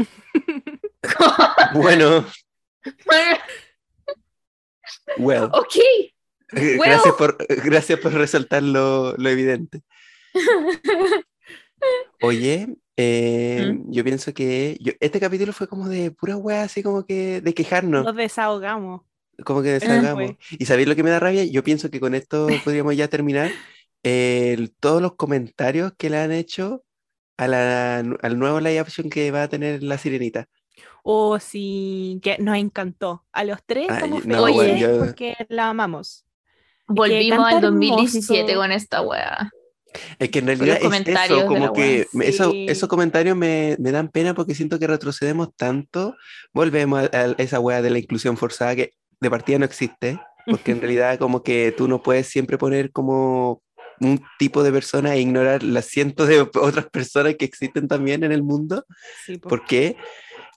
Bueno, 1.75 2.27
well. 5.19 5.51
ok. 5.53 5.77
Eh, 5.77 6.79
Well. 6.79 6.81
Gracias, 6.91 7.15
por, 7.15 7.37
gracias 7.65 7.99
por 7.99 8.13
resaltar 8.13 8.63
lo, 8.63 9.15
lo 9.17 9.29
evidente. 9.29 9.83
Oye, 12.25 12.77
eh, 12.97 13.73
¿Mm? 13.75 13.91
yo 13.93 14.05
pienso 14.05 14.33
que 14.35 14.77
yo- 14.81 14.93
este 15.01 15.21
capítulo 15.21 15.53
fue 15.53 15.67
como 15.69 15.89
de 15.89 16.11
pura 16.11 16.37
wea, 16.37 16.63
así 16.63 16.83
como 16.83 17.05
que 17.05 17.41
de 17.41 17.55
quejarnos, 17.55 18.05
Nos 18.05 18.17
desahogamos. 18.17 19.03
como 19.45 19.63
que 19.63 19.69
Ah, 19.75 19.79
desahogamos. 19.81 20.37
¿Y 20.51 20.65
sabéis 20.67 20.89
lo 20.89 20.95
que 20.97 21.03
me 21.03 21.11
da 21.11 21.21
rabia? 21.21 21.45
Yo 21.45 21.63
pienso 21.65 21.91
que 21.91 22.01
con 22.01 22.15
esto 22.15 22.47
podríamos 22.65 22.97
ya 22.97 23.09
terminar. 23.09 23.51
Todos 24.81 25.01
los 25.03 25.15
comentarios 25.15 25.93
que 25.97 26.11
le 26.11 26.19
han 26.19 26.31
hecho 26.33 26.85
a 27.37 27.49
la, 27.49 27.99
al 27.99 28.39
nuevo 28.39 28.61
live 28.61 28.79
action 28.79 29.09
que 29.11 29.31
va 29.31 29.45
a 29.45 29.49
tener 29.49 29.83
la 29.83 29.99
sirenita. 29.99 30.47
O 31.03 31.39
si 31.39 32.21
que 32.23 32.39
nos 32.39 32.57
encantó. 32.57 33.25
A 33.33 33.45
los 33.45 33.59
tres 33.67 33.87
Ay, 33.91 33.97
estamos 33.97 34.27
no, 34.27 34.45
felices 34.45 34.55
bueno, 34.57 34.79
yo- 34.79 34.99
porque 35.05 35.35
la 35.49 35.69
amamos. 35.71 36.25
Volvimos 36.87 37.47
al 37.53 37.61
2017 37.63 38.41
hermoso. 38.53 38.59
con 38.61 38.73
esta 38.73 39.01
weá. 39.03 39.51
Es 40.19 40.29
que 40.31 40.41
en 40.41 40.47
realidad 40.47 40.79
es 40.83 41.09
eso, 41.09 41.47
como 41.47 41.73
que 41.73 42.07
me- 42.13 42.27
eso- 42.29 42.51
Sí. 42.51 42.67
esos 42.69 42.89
comentarios 42.89 43.37
me, 43.37 43.77
me 43.79 43.93
dan 43.93 44.09
pena 44.09 44.35
porque 44.35 44.55
siento 44.55 44.79
que 44.79 44.87
retrocedemos 44.87 45.55
tanto, 45.57 46.17
volvemos 46.53 47.09
a, 47.13 47.17
a 47.17 47.25
esa 47.39 47.61
wea 47.61 47.81
de 47.83 47.91
la 47.91 47.99
inclusión 47.99 48.37
forzada 48.37 48.75
que 48.77 48.93
de 49.21 49.31
partida 49.31 49.59
no 49.59 49.65
existe, 49.65 50.19
porque 50.47 50.73
en 50.73 50.81
realidad 50.83 51.19
como 51.19 51.43
que 51.43 51.73
tú 51.77 51.89
no 51.89 52.03
puedes 52.03 52.27
siempre 52.27 52.59
poner 52.59 52.91
como 52.93 53.63
un 54.01 54.21
tipo 54.41 54.63
de 54.65 54.73
persona 54.73 55.15
e 55.15 55.21
ignorar 55.21 55.63
las 55.63 55.85
cientos 55.87 56.27
de 56.29 56.41
otras 56.55 56.87
personas 56.91 57.37
que 57.37 57.45
existen 57.45 57.87
también 57.87 58.25
en 58.25 58.33
el 58.33 58.43
mundo. 58.43 58.85
Sí, 59.25 59.39
po. 59.39 59.49
¿Por 59.49 59.65
qué? 59.65 59.97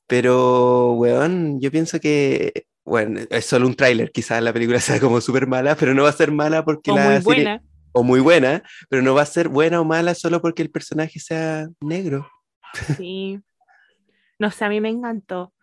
Pero, 0.08 0.94
weón, 0.94 1.60
yo 1.60 1.70
pienso 1.70 2.00
que, 2.00 2.66
bueno, 2.86 3.20
es 3.30 3.46
solo 3.46 3.68
un 3.68 3.76
tráiler, 3.76 4.12
quizás 4.12 4.42
la 4.42 4.54
película 4.54 4.80
sea 4.80 5.00
como 5.00 5.22
súper 5.22 5.48
mala, 5.48 5.76
pero 5.76 5.94
no 5.94 6.04
va 6.04 6.10
a 6.10 6.14
ser 6.14 6.32
mala 6.32 6.64
porque 6.64 6.92
O 6.92 6.96
la 6.96 7.10
muy 7.10 7.20
buena. 7.22 7.62
O 7.98 8.04
muy 8.04 8.20
buena, 8.20 8.64
pero 8.90 9.02
no 9.02 9.14
va 9.14 9.24
a 9.24 9.26
ser 9.26 9.50
buena 9.50 9.82
o 9.82 9.86
mala 9.86 10.14
solo 10.16 10.42
porque 10.42 10.62
el 10.62 10.70
personaje 10.72 11.20
sea 11.20 11.68
negro. 11.82 12.30
Sí. 12.98 13.40
No 14.40 14.52
sé, 14.52 14.66
a 14.66 14.70
mí 14.70 14.80
me 14.82 14.90
encantó. 14.90 15.54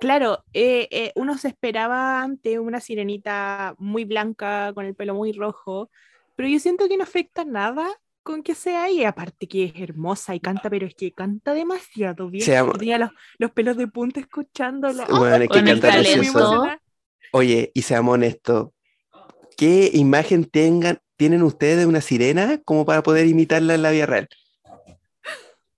Claro, 0.00 0.44
eh, 0.52 0.88
eh, 0.90 1.12
uno 1.16 1.36
se 1.36 1.48
esperaba 1.48 2.22
antes 2.22 2.58
una 2.58 2.80
sirenita 2.80 3.74
muy 3.78 4.04
blanca, 4.04 4.72
con 4.74 4.86
el 4.86 4.94
pelo 4.94 5.14
muy 5.14 5.32
rojo, 5.32 5.90
pero 6.36 6.48
yo 6.48 6.58
siento 6.58 6.88
que 6.88 6.96
no 6.96 7.04
afecta 7.04 7.44
nada 7.44 7.86
con 8.22 8.42
que 8.42 8.54
sea 8.54 8.88
y 8.90 9.04
aparte 9.04 9.48
que 9.48 9.64
es 9.64 9.72
hermosa 9.76 10.34
y 10.34 10.40
canta, 10.40 10.70
pero 10.70 10.86
es 10.86 10.94
que 10.94 11.12
canta 11.12 11.52
demasiado 11.54 12.30
bien. 12.30 12.44
Se 12.44 12.52
llama- 12.52 12.72
Yo 12.74 12.78
tenía 12.78 12.98
los, 12.98 13.10
los 13.38 13.50
pelos 13.50 13.76
de 13.76 13.88
punta 13.88 14.20
escuchándola. 14.20 15.06
Bueno, 15.06 15.36
es 15.36 15.40
que 15.42 15.48
Con 15.48 15.64
canta. 15.64 16.78
Oye, 17.32 17.70
y 17.74 17.82
seamos 17.82 18.14
honestos, 18.14 18.70
¿qué 19.56 19.90
imagen 19.94 20.44
tengan, 20.44 21.00
tienen 21.22 21.44
ustedes 21.44 21.78
de 21.78 21.86
una 21.86 22.00
sirena 22.00 22.60
como 22.64 22.84
para 22.84 23.04
poder 23.04 23.28
imitarla 23.28 23.76
en 23.76 23.82
la 23.82 23.92
vida 23.92 24.06
real? 24.06 24.28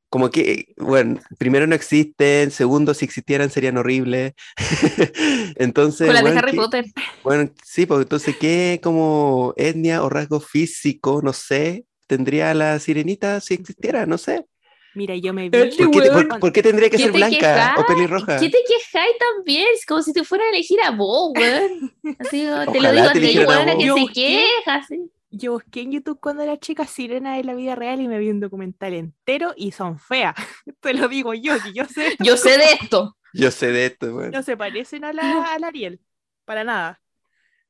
Como 0.08 0.30
que, 0.30 0.72
bueno, 0.78 1.20
primero 1.36 1.66
no 1.66 1.74
existen, 1.74 2.50
segundo, 2.50 2.94
si 2.94 3.04
existieran 3.04 3.50
serían 3.50 3.76
horribles. 3.76 4.32
entonces, 5.56 6.06
Con 6.06 6.14
la 6.14 6.20
de 6.20 6.24
bueno, 6.24 6.38
Harry 6.38 6.50
¿qué- 6.52 6.56
Potter. 6.56 6.84
Bueno, 7.22 7.50
sí, 7.62 7.84
pues 7.84 8.00
entonces, 8.00 8.34
¿qué 8.40 8.80
como 8.82 9.52
etnia 9.58 10.02
o 10.02 10.08
rasgo 10.08 10.40
físico, 10.40 11.20
no 11.22 11.34
sé, 11.34 11.84
tendría 12.06 12.54
la 12.54 12.78
sirenita 12.78 13.38
si 13.40 13.52
existiera? 13.52 14.06
No 14.06 14.16
sé. 14.16 14.46
Mira, 14.94 15.14
yo 15.16 15.34
me 15.34 15.50
vi. 15.50 15.58
¿Por 15.58 15.90
qué, 15.90 16.00
te- 16.00 16.10
por- 16.10 16.38
por 16.40 16.52
qué 16.52 16.62
tendría 16.62 16.88
que 16.88 16.96
¿Qué 16.96 17.02
ser 17.02 17.12
te 17.12 17.18
blanca 17.18 17.36
quejas? 17.38 17.72
o 17.78 17.86
pelirroja? 17.86 18.38
¿Qué 18.38 18.48
te 18.48 18.58
quejáis 18.66 19.12
también? 19.18 19.66
Es 19.74 19.84
como 19.84 20.00
si 20.00 20.14
te 20.14 20.24
fuera 20.24 20.44
a 20.44 20.48
elegir 20.50 20.78
a 20.82 20.90
vos, 20.92 21.32
weón. 21.34 21.92
Así, 22.18 22.46
te 22.72 22.80
lo 22.80 22.92
digo 22.92 23.08
a 23.08 23.12
ti, 23.12 23.38
weón, 23.46 23.78
que 23.78 23.92
se 24.06 24.12
queja, 24.14 24.74
así. 24.76 25.10
Yo 25.36 25.52
busqué 25.52 25.80
en 25.80 25.92
YouTube 25.92 26.20
cuando 26.20 26.42
era 26.42 26.58
chica 26.58 26.86
sirena 26.86 27.36
de 27.36 27.44
la 27.44 27.54
vida 27.54 27.74
real 27.74 28.00
y 28.00 28.08
me 28.08 28.18
vi 28.18 28.30
un 28.30 28.40
documental 28.40 28.94
entero 28.94 29.52
y 29.56 29.72
son 29.72 29.98
feas. 29.98 30.34
Te 30.80 30.94
lo 30.94 31.08
digo 31.08 31.34
yo, 31.34 31.54
que 31.62 31.72
yo 31.72 31.84
sé. 31.86 32.16
Yo 32.20 32.36
sé 32.36 32.56
de 32.58 32.72
esto. 32.80 33.16
Yo 33.32 33.50
sé 33.50 33.72
de 33.72 33.86
esto, 33.86 34.12
bueno. 34.12 34.30
No 34.30 34.42
se 34.42 34.56
parecen 34.56 35.04
a 35.04 35.12
la, 35.12 35.22
a 35.54 35.58
la 35.58 35.66
Ariel, 35.68 36.00
para 36.44 36.62
nada. 36.62 37.00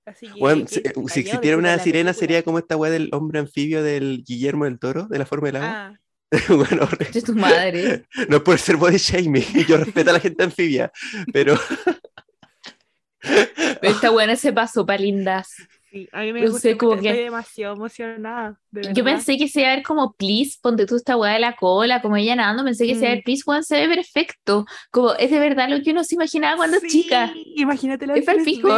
Así 0.04 0.28
que, 0.28 0.38
Bueno, 0.38 0.66
que 0.66 0.74
si, 0.74 0.80
eh, 0.80 0.92
si 1.08 1.20
existiera 1.20 1.56
una 1.56 1.78
sirena 1.78 2.10
película. 2.10 2.12
sería 2.12 2.42
como 2.42 2.58
esta 2.58 2.76
weá 2.76 2.90
del 2.90 3.08
hombre 3.12 3.38
anfibio 3.38 3.82
del 3.82 4.22
Guillermo 4.26 4.66
del 4.66 4.78
Toro, 4.78 5.06
de 5.08 5.18
la 5.18 5.24
forma 5.24 5.46
del 5.48 5.56
agua. 5.56 5.70
Ah, 5.70 5.98
bueno, 6.48 6.86
De 7.12 7.22
tu 7.22 7.34
madre. 7.34 8.04
no 8.28 8.36
es 8.36 8.42
por 8.42 8.58
ser 8.58 8.76
body 8.76 8.98
shaming, 8.98 9.44
yo 9.66 9.78
respeto 9.78 10.10
a 10.10 10.14
la 10.14 10.20
gente 10.20 10.44
anfibia, 10.44 10.92
pero 11.32 11.58
Pero 13.80 13.94
esta 13.94 14.10
buena 14.10 14.36
se 14.36 14.52
pasó 14.52 14.84
para 14.84 14.98
lindas. 15.00 15.54
Sí, 15.95 16.09
a 16.11 16.22
mí 16.22 16.32
me 16.32 16.40
No 16.40 16.47
gusta 16.51 16.61
sé, 16.70 16.76
como 16.76 16.90
mucho, 16.92 17.03
que- 17.03 17.09
estoy 17.11 17.24
demasiado 17.24 17.74
emocionada. 17.76 18.61
de 18.72 18.92
Yo 18.92 19.05
pensé 19.05 19.38
que 19.38 19.47
se 19.47 19.61
iba 19.61 19.70
a 19.70 19.76
ver 19.76 19.84
como 19.84 20.12
Please, 20.14 20.59
ponte 20.61 20.86
tú 20.86 20.97
esta 20.97 21.16
weá 21.16 21.34
de 21.34 21.38
la 21.38 21.55
cola, 21.55 22.03
como 22.03 22.16
ella 22.16 22.34
nadando, 22.34 22.64
pensé 22.64 22.84
que 22.84 22.95
se 22.97 23.03
iba 23.03 23.09
a 23.09 23.11
Mm. 23.12 23.14
ver 23.14 23.22
Please, 23.24 23.42
weón, 23.47 23.62
se 23.62 23.86
ve 23.86 23.95
perfecto. 23.95 24.66
Como 24.90 25.14
es 25.14 25.30
de 25.30 25.38
verdad 25.38 25.68
lo 25.68 25.80
que 25.84 25.92
uno 25.92 26.03
se 26.03 26.16
imaginaba 26.16 26.57
cuando 26.57 26.78
es 26.78 26.82
chica. 26.92 27.30
Sí, 27.32 27.55
Imagínate 27.59 28.09
la 28.09 28.14
Es 28.16 28.24
palpico. 28.24 28.68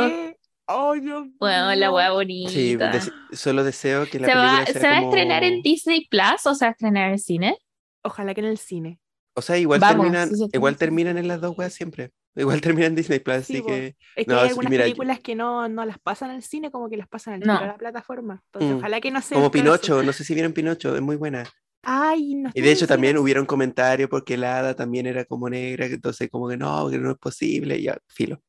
Ay, 0.69 1.01
Dios 1.01 1.27
Bueno, 1.39 1.75
la 1.75 1.91
weá 1.91 2.11
bonita. 2.11 2.51
Sí, 2.51 2.77
des- 2.77 3.11
solo 3.33 3.65
deseo 3.65 4.05
que 4.11 4.21
la 4.21 4.29
¿Se 4.29 4.35
va, 4.35 4.43
película 4.57 4.67
se 4.75 4.81
sea 4.81 4.91
va 4.91 4.97
a 4.97 5.01
como- 5.01 5.13
estrenar 5.15 5.43
en 5.45 5.63
Disney 5.63 6.07
Plus 6.11 6.45
o 6.45 6.55
se 6.55 6.65
va 6.67 6.69
a 6.69 6.73
estrenar 6.73 7.11
en 7.13 7.19
cine? 7.19 7.57
Ojalá 8.05 8.35
que 8.35 8.41
en 8.43 8.47
el 8.49 8.59
cine. 8.59 9.01
O 9.35 9.41
sea, 9.41 9.57
igual 9.57 9.81
Vamos, 9.81 10.03
terminan, 10.05 10.29
sí 10.29 10.37
se 10.37 10.49
igual 10.53 10.77
terminan 10.77 11.17
en 11.17 11.29
las 11.29 11.41
dos 11.41 11.57
weas 11.57 11.73
siempre. 11.73 12.11
Igual 12.37 12.61
terminan 12.61 12.91
en 12.93 12.97
Disney 12.97 13.19
Plus, 13.19 13.45
Sí, 13.47 13.55
así 13.55 13.63
po. 13.63 13.69
que 13.69 13.97
Es 14.15 14.27
que 14.27 14.33
No, 14.33 14.41
hay 14.41 14.49
algunas 14.51 14.71
mira, 14.71 14.83
yo- 14.85 14.93
películas 14.93 15.21
que 15.21 15.35
no, 15.35 15.69
no 15.69 15.85
las 15.87 15.99
pasan 15.99 16.31
al 16.31 16.43
cine, 16.43 16.71
como 16.71 16.89
que 16.91 16.97
las 16.99 17.09
pasan 17.09 17.35
al 17.35 17.41
No. 17.41 17.57
a 17.57 17.67
la 17.67 17.77
plataforma. 17.77 18.43
Entonces, 18.53 18.75
Mm. 18.75 18.79
ojalá 18.79 19.01
que 19.01 19.11
no 19.11 19.21
sea 19.23 19.37
como 19.37 19.51
caso. 19.51 19.63
Pinocho, 19.65 20.03
no 20.03 20.13
sé 20.13 20.23
si 20.25 20.35
vieron 20.35 20.53
Pinocho, 20.53 20.95
es 20.95 21.01
muy 21.03 21.17
buena. 21.17 21.45
Ay, 21.83 22.35
no 22.35 22.51
Y 22.53 22.61
de 22.61 22.73
hecho 22.73 22.87
también 22.87 23.13
cines. 23.13 23.23
hubieron 23.23 23.47
comentarios 23.47 24.11
porque 24.11 24.37
la 24.37 24.59
hada 24.59 24.75
también 24.75 25.07
era 25.07 25.25
como 25.25 25.49
negra, 25.49 25.87
entonces 25.87 26.29
como 26.31 26.49
que 26.49 26.57
no, 26.57 26.91
que 26.91 26.99
no 26.99 27.13
es 27.13 27.19
posible, 27.19 27.81
ya, 27.81 27.97
filo. 28.09 28.43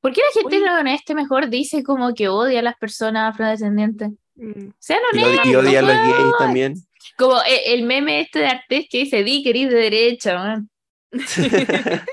¿Por 0.00 0.12
qué 0.12 0.20
la 0.22 0.40
gente 0.40 0.56
Oye. 0.56 0.66
no 0.66 0.78
honeste 0.80 1.14
mejor 1.14 1.48
dice 1.50 1.82
como 1.82 2.14
que 2.14 2.28
odia 2.28 2.60
a 2.60 2.62
las 2.62 2.76
personas 2.76 3.34
afrodescendientes? 3.34 4.10
Mm. 4.34 4.70
Sean 4.78 5.00
honestos, 5.12 5.46
y 5.46 5.54
odia 5.54 5.78
a 5.80 5.82
los 5.82 5.92
gays 5.94 6.34
también. 6.38 6.74
Como 7.18 7.36
e- 7.42 7.74
el 7.74 7.84
meme 7.84 8.20
este 8.22 8.38
de 8.40 8.46
Artés 8.46 8.86
que 8.90 8.98
dice, 8.98 9.22
di 9.22 9.42
que 9.42 9.50
eres 9.50 9.68
de 9.70 9.76
derecha, 9.76 10.38
man. 10.38 10.70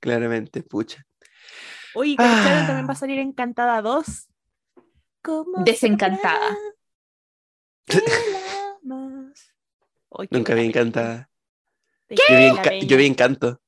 Claramente, 0.00 0.62
pucha. 0.62 1.04
¿cacharon? 2.16 2.62
Ah. 2.62 2.66
También 2.66 2.88
va 2.88 2.92
a 2.92 2.96
salir 2.96 3.18
Encantada 3.18 3.82
2. 3.82 4.28
¿Cómo 5.22 5.64
Desencantada. 5.64 6.56
qué 10.28 10.36
Nunca 10.36 10.54
vi 10.54 10.64
encantada. 10.66 11.28
película. 12.08 12.26
Yo 12.28 12.36
vi, 12.36 12.44
enca- 12.58 12.86
yo 12.86 12.96
vi 12.96 13.06
encanto. 13.06 13.60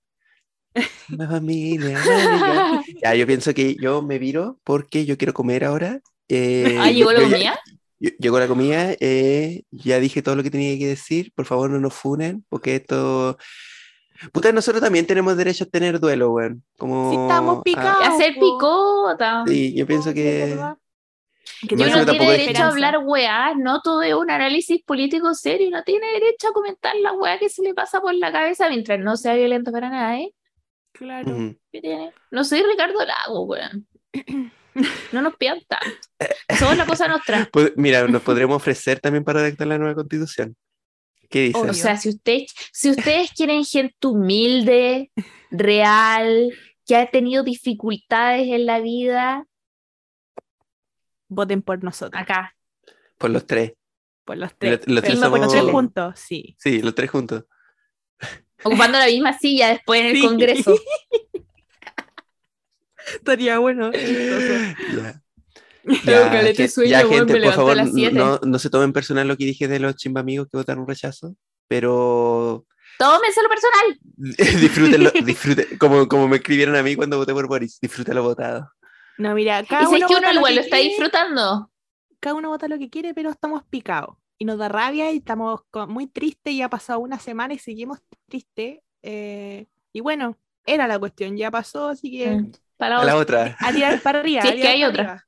Una 1.12 1.28
familia. 1.28 1.98
mágica. 1.98 2.82
Ya, 3.02 3.14
yo 3.14 3.26
pienso 3.26 3.52
que 3.52 3.74
yo 3.76 4.00
me 4.02 4.18
viro 4.18 4.58
porque 4.64 5.04
yo 5.04 5.18
quiero 5.18 5.34
comer 5.34 5.64
ahora. 5.64 6.00
eh, 6.28 6.78
Ah, 6.80 6.90
¿llegó 6.90 7.12
la 7.12 7.20
comida? 7.22 7.58
yo- 8.00 8.10
Llegó 8.18 8.38
la 8.40 8.48
comida, 8.48 8.94
eh, 8.98 9.62
ya 9.70 10.00
dije 10.00 10.22
todo 10.22 10.34
lo 10.36 10.42
que 10.42 10.50
tenía 10.50 10.76
que 10.78 10.86
decir, 10.88 11.32
por 11.36 11.44
favor 11.46 11.70
no 11.70 11.78
nos 11.78 11.94
funen, 11.94 12.44
porque 12.48 12.74
esto... 12.76 13.36
Puta, 14.30 14.52
nosotros 14.52 14.82
también 14.82 15.06
tenemos 15.06 15.36
derecho 15.36 15.64
a 15.64 15.66
tener 15.66 15.98
duelo, 15.98 16.32
weón. 16.32 16.62
Como... 16.78 17.10
Sí, 17.10 17.16
estamos 17.16 17.58
a- 17.58 17.62
picados. 17.62 18.08
Hacer 18.08 18.34
po. 18.34 18.40
picota. 18.58 19.44
Sí, 19.46 19.74
yo 19.74 19.86
pienso 19.86 20.14
que... 20.14 20.42
es 20.44 20.50
verdad. 20.50 20.76
Y 21.62 21.76
Máximo 21.76 22.02
uno 22.02 22.12
tiene 22.12 22.30
derecho 22.30 22.62
a 22.62 22.68
hablar 22.68 22.98
weá, 23.04 23.54
no 23.54 23.80
todo 23.82 24.02
es 24.02 24.14
un 24.14 24.30
análisis 24.30 24.82
político 24.84 25.32
serio, 25.34 25.68
uno 25.68 25.82
tiene 25.84 26.06
derecho 26.12 26.48
a 26.48 26.52
comentar 26.52 26.94
la 26.96 27.12
weá 27.12 27.38
que 27.38 27.48
se 27.48 27.62
le 27.62 27.72
pasa 27.74 28.00
por 28.00 28.14
la 28.14 28.32
cabeza 28.32 28.68
mientras 28.68 28.98
no 28.98 29.16
sea 29.16 29.34
violento 29.34 29.70
para 29.70 29.88
nadie. 29.88 30.34
Claro. 30.92 31.30
Ujú. 31.30 31.56
¿Qué 31.72 31.80
tiene? 31.80 32.12
No 32.30 32.44
soy 32.44 32.62
Ricardo 32.62 32.98
Lago, 33.04 33.42
weón. 33.44 33.86
No 35.12 35.20
nos 35.20 35.36
pidan 35.36 35.60
tanto. 35.68 35.86
Somos 36.58 36.78
la 36.78 36.86
cosa 36.86 37.06
nuestra. 37.06 37.46
Pues, 37.52 37.72
mira, 37.76 38.08
nos 38.08 38.22
podremos 38.22 38.56
ofrecer 38.56 39.00
también 39.00 39.22
para 39.22 39.40
redactar 39.40 39.66
la 39.66 39.76
nueva 39.76 39.94
constitución. 39.94 40.56
¿Qué 41.32 41.42
dices? 41.44 41.70
O 41.70 41.74
sea, 41.74 41.96
si 41.96 42.10
ustedes, 42.10 42.52
si 42.72 42.90
ustedes 42.90 43.32
quieren 43.32 43.64
gente 43.64 43.96
humilde, 44.06 45.10
real, 45.50 46.52
que 46.86 46.96
ha 46.96 47.10
tenido 47.10 47.42
dificultades 47.42 48.46
en 48.48 48.66
la 48.66 48.80
vida, 48.80 49.46
Voten 51.28 51.62
por 51.62 51.82
nosotros, 51.82 52.20
acá. 52.22 52.54
Por 53.16 53.30
los 53.30 53.46
tres. 53.46 53.72
por 54.26 54.36
los 54.36 54.54
tres. 54.58 54.80
los 54.86 55.02
tres 55.02 55.18
por 55.18 55.38
los 55.40 55.50
tres 55.50 55.62
juntos, 55.64 56.20
sí. 56.20 56.54
Sí, 56.58 56.82
los 56.82 56.94
tres 56.94 57.10
juntos. 57.10 57.44
Ocupando 58.62 58.98
la 58.98 59.06
misma 59.06 59.36
silla 59.38 59.70
después 59.70 60.02
en 60.02 60.06
el 60.08 60.16
Sí. 60.16 60.22
Congreso. 60.22 60.74
Estaría 63.14 63.58
bueno. 63.58 63.90
Ya. 66.04 66.30
Gen- 66.54 66.68
sueño, 66.70 66.90
ya, 66.90 67.06
gente, 67.06 67.40
por 67.40 67.52
favor, 67.54 67.76
no, 68.12 68.38
no 68.42 68.58
se 68.58 68.70
tomen 68.70 68.92
personal 68.92 69.26
lo 69.28 69.36
que 69.36 69.44
dije 69.44 69.68
de 69.68 69.80
los 69.80 69.96
chimbamigos 69.96 70.48
que 70.48 70.56
votaron 70.56 70.86
rechazo, 70.86 71.34
pero 71.68 72.66
Tómenselo 72.98 73.48
personal. 73.48 73.98
disfrútenlo, 74.60 75.10
disfruten, 75.24 75.76
como, 75.78 76.06
como 76.08 76.28
me 76.28 76.36
escribieron 76.36 76.76
a 76.76 76.82
mí 76.82 76.94
cuando 76.94 77.16
voté 77.18 77.32
por 77.32 77.48
Boris, 77.48 77.78
disfrútalo 77.80 78.22
votado. 78.22 78.70
No, 79.18 79.34
mira, 79.34 79.60
Y 79.60 79.66
cada 79.66 79.86
si 79.86 79.96
es 79.96 80.02
uno, 80.02 80.06
que 80.06 80.14
vota 80.14 80.28
uno 80.28 80.32
lo 80.32 80.40
igual 80.40 80.52
que 80.52 80.56
lo 80.56 80.60
está 80.62 80.76
quiere, 80.76 80.88
disfrutando. 80.90 81.70
cada 82.20 82.34
uno 82.36 82.48
vota 82.50 82.68
lo 82.68 82.78
que 82.78 82.90
quiere, 82.90 83.14
pero 83.14 83.30
estamos 83.30 83.64
picados. 83.68 84.16
Y 84.38 84.44
nos 84.44 84.58
da 84.58 84.68
rabia 84.68 85.12
y 85.12 85.18
estamos 85.18 85.60
muy 85.88 86.06
tristes. 86.08 86.54
Ya 86.56 86.66
ha 86.66 86.70
pasado 86.70 87.00
una 87.00 87.18
semana 87.18 87.54
y 87.54 87.58
seguimos 87.58 87.98
tristes. 88.28 88.80
eh, 89.02 89.66
y 89.92 90.00
bueno, 90.00 90.38
era 90.64 90.86
la 90.88 90.98
cuestión, 90.98 91.36
ya 91.36 91.50
pasó, 91.50 91.88
así 91.88 92.10
que 92.10 92.36
Mm, 92.36 92.52
Para 92.76 93.00
A 93.00 93.04
la 93.04 93.16
otra. 93.16 93.42
otra. 93.42 93.56
a 93.60 93.72
tirar 93.72 94.00
para 94.00 94.20
arriba. 94.20 94.42
Si 94.42 94.48
es 94.48 94.54
que 94.56 94.68
hay 94.68 94.84
otra. 94.84 95.26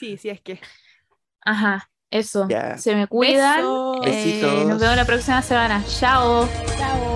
Sí, 0.00 0.16
sí, 0.16 0.30
es 0.30 0.40
que. 0.40 0.58
Ajá, 1.44 1.90
eso. 2.10 2.48
Se 2.78 2.94
me 2.94 3.06
cuidan. 3.06 3.60
Eh, 4.06 4.64
nos 4.66 4.80
vemos 4.80 4.96
la 4.96 5.04
próxima 5.04 5.42
semana. 5.42 5.84
Chao. 5.86 6.48
Chao. 6.78 7.09